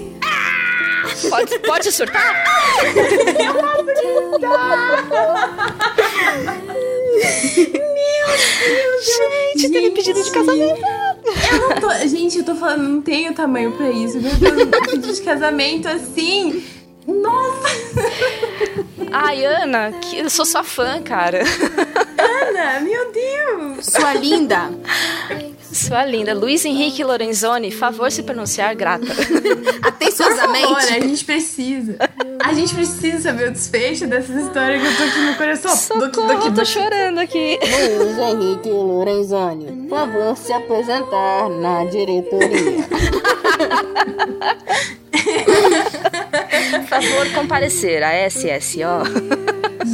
Pode, 1.29 1.59
pode 1.59 1.91
surtar? 1.91 2.43
Gente, 9.53 9.69
teve 9.69 9.91
pedido 9.91 10.23
de 10.23 10.31
casamento. 10.31 10.81
Eu 11.51 11.69
não 11.69 11.75
tô. 11.79 12.07
Gente, 12.07 12.39
eu 12.39 12.45
tô 12.45 12.55
falando, 12.55 12.81
não 12.81 13.01
tenho 13.03 13.31
tamanho 13.35 13.73
pra 13.73 13.91
isso. 13.91 14.19
Meu 14.19 14.33
Deus, 14.33 14.63
um 14.63 14.71
pedido 14.71 15.13
de 15.13 15.21
casamento 15.21 15.87
assim. 15.87 16.63
Ai, 19.11 19.45
Ana, 19.45 19.91
que- 20.01 20.17
eu 20.19 20.29
sou 20.29 20.45
sua 20.45 20.63
fã, 20.63 21.01
cara. 21.01 21.41
Ana, 22.17 22.79
meu 22.81 23.11
Deus! 23.11 23.85
Sua 23.85 24.13
linda. 24.13 24.69
Sua 25.71 26.05
linda. 26.05 26.33
Luiz 26.33 26.65
Henrique 26.65 27.03
Lorenzoni, 27.03 27.71
favor 27.71 28.11
se 28.11 28.23
pronunciar 28.23 28.75
grata. 28.75 29.05
Por 29.05 29.15
favor, 29.15 29.81
a 29.83 29.87
Atenciosamente. 29.87 30.87
gente 30.87 31.25
precisa. 31.25 31.95
A 32.43 32.53
gente 32.53 32.73
precisa 32.75 33.21
saber 33.21 33.49
o 33.49 33.51
desfecho 33.51 34.07
dessa 34.07 34.33
história 34.33 34.79
que 34.79 34.85
eu 34.85 34.95
tô 34.97 35.03
aqui 35.03 35.19
no 35.19 35.35
coração. 35.35 35.75
Socorro, 35.75 36.09
doki, 36.09 36.33
eu 36.33 36.39
tô 36.41 36.49
doki. 36.51 36.65
chorando 36.65 37.19
aqui. 37.19 37.59
Luiz 37.97 38.17
Henrique 38.17 38.69
Lorenzoni, 38.69 39.87
por 39.87 39.97
favor, 39.99 40.37
se 40.37 40.51
apresentar 40.53 41.49
na 41.49 41.85
diretoria. 41.85 42.87
Favor 47.01 47.31
comparecer 47.33 48.03
a 48.03 48.27
SSO. 48.29 49.03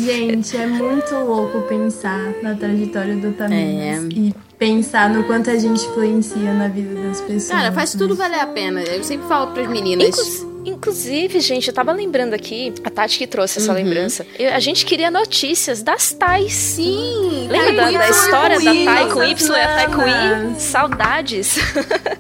Gente, 0.06 0.58
é 0.58 0.66
muito 0.68 1.14
louco 1.16 1.62
pensar 1.64 2.34
na 2.42 2.56
trajetória 2.56 3.16
do 3.16 3.32
Taminas 3.34 4.04
É. 4.06 4.08
e 4.12 4.34
pensar 4.58 5.10
no 5.10 5.24
quanto 5.26 5.50
a 5.50 5.56
gente 5.58 5.84
influencia 5.86 6.54
na 6.54 6.68
vida 6.68 6.96
das 7.02 7.22
pessoas. 7.22 7.50
Cara, 7.50 7.72
faz 7.72 7.94
tudo 7.94 8.16
valer 8.16 8.40
a 8.40 8.48
pena. 8.48 8.82
Eu 8.82 9.04
sempre 9.04 9.28
falo 9.28 9.52
pras 9.54 9.68
meninas. 9.70 10.08
Inclu- 10.08 10.53
Inclusive, 10.66 11.40
gente, 11.40 11.68
eu 11.68 11.74
tava 11.74 11.92
lembrando 11.92 12.34
aqui, 12.34 12.74
a 12.84 12.90
Tati 12.90 13.18
que 13.18 13.28
trouxe 13.28 13.60
essa 13.60 13.74
lembrança. 13.74 14.26
Eu- 14.40 14.54
a 14.54 14.60
gente 14.60 14.86
queria 14.86 15.12
notícias 15.12 15.82
das 15.84 16.12
Tais. 16.14 16.54
Sim, 16.54 17.48
Lembra 17.50 17.92
da, 17.92 17.92
da 18.00 18.08
com 18.08 18.12
história 18.14 18.60
da 18.60 18.74
Y, 18.74 18.86
Tai 18.86 19.10
com 19.10 19.24
Y 19.24 19.58
e 19.58 19.62
a 19.62 19.88
com 19.90 20.02
I? 20.08 20.60
Saudades. 20.60 21.56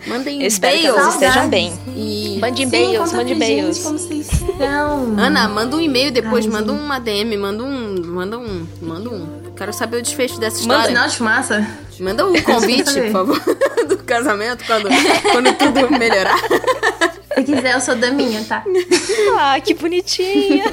mandem 0.08 0.42
Eu 0.42 0.48
espero 0.48 0.74
que 0.74 0.80
e-mails. 0.88 0.98
elas 1.02 1.14
estejam 1.14 1.50
bem. 1.50 1.74
E 1.96 2.38
Mande 2.42 2.64
e-mails, 2.64 3.14
mande 3.14 3.32
e-mails. 3.34 3.78
gente 3.78 3.86
como 3.86 3.98
vocês 4.00 4.32
estão. 4.34 5.16
Ana, 5.18 5.48
manda 5.48 5.76
um 5.76 5.80
e-mail 5.82 6.12
depois, 6.12 6.46
Ai, 6.46 6.52
manda 6.52 6.72
gente. 6.74 6.82
uma 6.82 7.00
DM, 7.00 7.38
manda 7.38 7.64
um. 7.64 7.96
Manda 8.06 8.38
um. 8.38 8.68
Manda 8.82 9.10
um. 9.10 9.44
Quero 9.56 9.72
saber 9.72 9.98
o 9.98 10.02
desfecho 10.02 10.40
dessa 10.40 10.58
Manda 10.62 10.74
história. 10.74 10.88
sinal 10.88 11.08
de 11.08 11.16
fumaça. 11.16 11.68
Manda 12.00 12.26
um 12.26 12.42
convite, 12.42 12.92
por 12.94 13.12
favor, 13.12 13.42
do 13.88 13.98
casamento, 14.00 14.66
quando, 14.66 14.90
quando 15.32 15.54
tudo 15.58 15.92
melhorar. 15.98 16.38
Se 17.36 17.44
quiser, 17.44 17.74
eu 17.74 17.82
sou 17.82 17.96
daminha, 17.96 18.44
tá? 18.44 18.64
Ah, 19.38 19.60
que 19.60 19.74
bonitinha. 19.74 20.66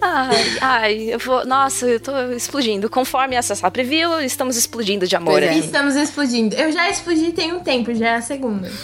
Ai, 0.00 0.56
ai, 0.60 1.14
eu 1.14 1.18
vou. 1.18 1.44
Nossa, 1.46 1.86
eu 1.86 2.00
tô 2.00 2.12
explodindo. 2.32 2.88
Conforme 2.88 3.36
essa 3.36 3.70
preview, 3.70 4.20
estamos 4.20 4.56
explodindo 4.56 5.06
de 5.06 5.16
amor 5.16 5.34
Pois 5.34 5.44
é. 5.44 5.50
aqui. 5.50 5.58
Estamos 5.60 5.96
explodindo. 5.96 6.54
Eu 6.54 6.72
já 6.72 6.88
explodi 6.88 7.32
tem 7.32 7.52
um 7.52 7.60
tempo, 7.60 7.94
já 7.94 8.08
é 8.10 8.14
a 8.16 8.22
segunda. 8.22 8.70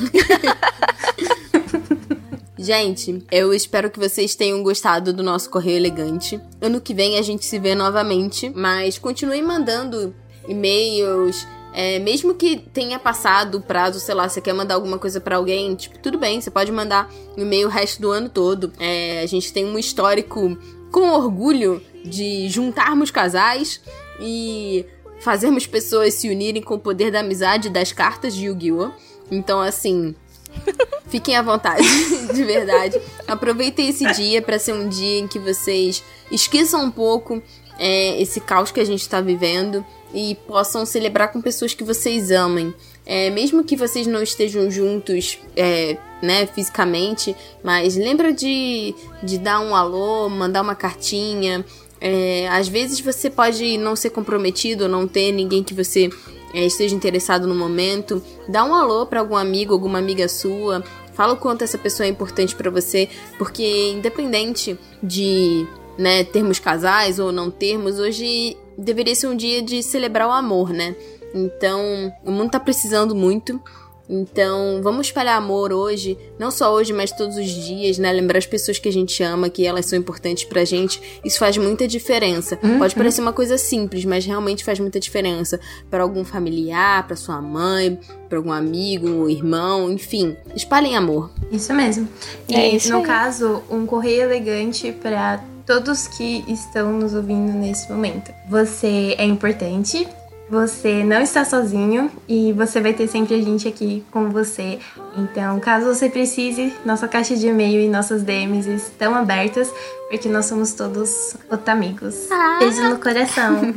Gente, 2.59 3.25
eu 3.31 3.53
espero 3.53 3.91
que 3.91 3.99
vocês 3.99 4.37
tenham 4.37 4.63
gostado 4.63 5.13
do 5.13 5.23
nosso 5.23 5.51
Correio 5.51 5.79
Elegante. 5.79 6.41
Ano 6.61 6.81
que 6.81 6.95
vem 6.95 7.19
a 7.19 7.23
gente 7.23 7.45
se 7.45 7.59
vê 7.59 7.75
novamente, 7.75 8.53
mas 8.55 8.99
continuem 8.99 9.43
mandando 9.43 10.15
e-mails. 10.47 11.45
É, 11.73 11.99
mesmo 11.99 12.35
que 12.35 12.57
tenha 12.57 12.99
passado 12.99 13.59
o 13.59 13.61
prazo, 13.61 13.99
sei 13.99 14.15
lá, 14.15 14.29
você 14.29 14.41
quer 14.41 14.53
mandar 14.53 14.75
alguma 14.75 14.99
coisa 14.99 15.21
pra 15.21 15.37
alguém, 15.37 15.75
tipo, 15.75 15.99
tudo 15.99 16.19
bem, 16.19 16.41
você 16.41 16.51
pode 16.51 16.71
mandar 16.71 17.11
e-mail 17.37 17.67
o 17.67 17.71
resto 17.71 18.01
do 18.01 18.11
ano 18.11 18.29
todo. 18.29 18.73
É, 18.79 19.23
a 19.23 19.27
gente 19.27 19.53
tem 19.53 19.65
um 19.65 19.79
histórico 19.79 20.57
com 20.91 21.09
orgulho 21.11 21.83
de 22.05 22.49
juntarmos 22.49 23.11
casais 23.11 23.81
e 24.21 24.85
fazermos 25.21 25.67
pessoas 25.67 26.15
se 26.15 26.29
unirem 26.29 26.63
com 26.63 26.75
o 26.75 26.79
poder 26.79 27.11
da 27.11 27.21
amizade 27.21 27.69
e 27.69 27.71
das 27.71 27.93
cartas 27.93 28.35
de 28.35 28.47
Yu-Gi-Oh! 28.47 28.91
Então, 29.31 29.61
assim, 29.61 30.15
Fiquem 31.07 31.37
à 31.37 31.43
vontade, 31.43 31.83
de 32.33 32.45
verdade. 32.45 33.01
Aproveitem 33.27 33.89
esse 33.89 34.11
dia 34.13 34.41
pra 34.41 34.59
ser 34.59 34.73
um 34.73 34.89
dia 34.89 35.19
em 35.19 35.29
que 35.29 35.39
vocês 35.39 36.03
esqueçam 36.31 36.85
um 36.85 36.91
pouco 36.91 37.43
é, 37.79 38.21
esse 38.21 38.41
caos 38.41 38.71
que 38.71 38.81
a 38.81 38.85
gente 38.85 39.09
tá 39.09 39.21
vivendo 39.21 39.85
e 40.15 40.35
possam 40.47 40.85
celebrar 40.85 41.33
com 41.33 41.41
pessoas 41.41 41.75
que 41.75 41.85
vocês 41.85 42.31
amem. 42.31 42.75
É, 43.05 43.31
mesmo 43.31 43.65
que 43.65 43.77
vocês 43.77 44.07
não 44.07 44.23
estejam 44.23 44.71
juntos, 44.71 45.39
é, 45.57 45.97
né, 46.23 46.47
fisicamente, 46.47 47.35
mas 47.63 47.97
lembra 47.97 48.33
de, 48.33 48.95
de 49.23 49.39
dar 49.39 49.61
um 49.61 49.75
alô, 49.75 50.29
mandar 50.29 50.63
uma 50.63 50.75
cartinha. 50.75 51.65
É, 52.01 52.49
às 52.49 52.69
vezes 52.69 53.01
você 53.01 53.31
pode 53.31 53.77
não 53.79 53.97
ser 53.97 54.11
comprometido 54.11 54.89
não 54.89 55.07
ter 55.07 55.33
ninguém 55.33 55.63
que 55.63 55.75
você 55.75 56.11
é, 56.55 56.67
esteja 56.67 56.95
interessado 56.95 57.47
no 57.47 57.55
momento, 57.55 58.23
dá 58.49 58.65
um 58.65 58.75
alô 58.75 59.07
pra 59.07 59.21
algum 59.21 59.37
amigo, 59.37 59.73
alguma 59.73 59.99
amiga 59.99 60.29
sua, 60.29 60.85
fala 61.15 61.33
o 61.33 61.37
quanto 61.37 61.63
essa 61.63 61.79
pessoa 61.79 62.07
é 62.07 62.11
importante 62.11 62.55
pra 62.55 62.71
você, 62.71 63.09
porque 63.39 63.91
independente 63.91 64.79
de 65.03 65.67
né, 65.99 66.25
termos 66.25 66.59
casais 66.59 67.19
ou 67.19 67.31
não 67.33 67.51
termos, 67.51 67.99
hoje 67.99 68.57
deveria 68.77 69.15
ser 69.15 69.27
um 69.27 69.37
dia 69.37 69.63
de 69.63 69.83
celebrar 69.83 70.29
o 70.29 70.33
amor, 70.33 70.71
né? 70.71 70.95
Então, 71.35 72.13
o 72.25 72.31
mundo 72.31 72.51
tá 72.51 72.61
precisando 72.61 73.15
muito. 73.15 73.61
Então, 74.09 74.81
vamos 74.83 75.07
espalhar 75.07 75.39
amor 75.39 75.73
hoje, 75.73 76.19
não 76.39 76.51
só 76.51 76.75
hoje, 76.75 76.93
mas 76.93 77.13
todos 77.13 77.37
os 77.37 77.47
dias, 77.49 77.97
né? 77.97 78.13
Lembrar 78.13 78.37
as 78.37 78.45
pessoas 78.45 78.79
que 78.79 78.89
a 78.89 78.93
gente 78.93 79.23
ama, 79.23 79.49
que 79.49 79.65
elas 79.65 79.87
são 79.87 79.99
importantes 79.99 80.45
pra 80.45 80.65
gente. 80.67 81.01
Isso 81.25 81.39
faz 81.39 81.57
muita 81.57 81.89
diferença. 81.89 82.59
Pode 82.79 82.95
parecer 82.95 83.23
uma 83.23 83.33
coisa 83.33 83.57
simples, 83.57 84.05
mas 84.05 84.27
realmente 84.27 84.65
faz 84.65 84.79
muita 84.81 85.01
diferença 85.01 85.59
para 85.89 86.03
algum 86.03 86.25
familiar, 86.25 87.07
pra 87.07 87.17
sua 87.17 87.41
mãe, 87.41 87.99
pra 88.29 88.37
algum 88.37 88.53
amigo, 88.53 89.09
um 89.09 89.29
irmão, 89.31 89.91
enfim. 89.91 90.37
Espalhem 90.55 90.95
amor. 90.97 91.31
Isso 91.51 91.73
mesmo. 91.73 92.07
E 92.49 92.55
É 92.55 92.69
isso 92.75 92.91
no 92.91 92.99
aí. 92.99 93.05
caso, 93.05 93.63
um 93.71 93.87
correio 93.87 94.23
elegante 94.25 94.93
para 94.93 95.43
todos 95.67 96.09
que 96.09 96.45
estão 96.49 96.93
nos 96.93 97.15
ouvindo 97.15 97.53
nesse 97.53 97.91
momento. 97.91 98.33
Você 98.49 99.15
é 99.19 99.25
importante, 99.25 100.07
você 100.53 101.03
não 101.03 101.23
está 101.23 101.47
sozinho 101.47 102.11
e 102.29 102.53
você 102.53 102.79
vai 102.79 102.93
ter 102.93 103.09
sempre 103.09 103.35
a 103.35 103.41
gente 103.41 103.67
aqui 103.67 104.05
com 104.11 104.29
você. 104.29 104.79
Então, 105.17 105.59
caso 105.59 105.87
você 105.87 106.11
precise, 106.11 106.75
nossa 106.85 107.09
caixa 107.09 107.35
de 107.35 107.47
e-mail 107.47 107.81
e 107.81 107.89
nossas 107.89 108.23
DMs 108.23 108.69
estão 108.69 109.15
abertas, 109.15 109.73
porque 110.11 110.29
nós 110.29 110.45
somos 110.45 110.75
todos 110.75 111.37
otamigos. 111.51 112.29
Beijo 112.59 112.83
no 112.87 112.99
coração. 112.99 113.73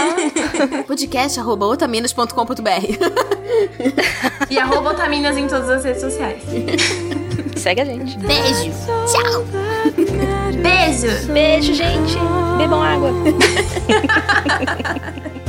Podcast 0.88 1.38
arroba 1.38 1.66
otaminas.com.br 1.66 2.62
e 4.48 4.58
arroba 4.58 4.92
otaminas 4.92 5.36
em 5.36 5.46
todas 5.46 5.68
as 5.68 5.84
redes 5.84 6.00
sociais. 6.00 6.42
Segue 7.54 7.82
a 7.82 7.84
gente. 7.84 8.16
Beijo! 8.18 8.72
Tchau! 9.12 10.41
Beijo! 10.62 11.32
Beijo, 11.32 11.74
gente. 11.74 12.16
Bebam 12.58 12.82
água. 12.82 13.10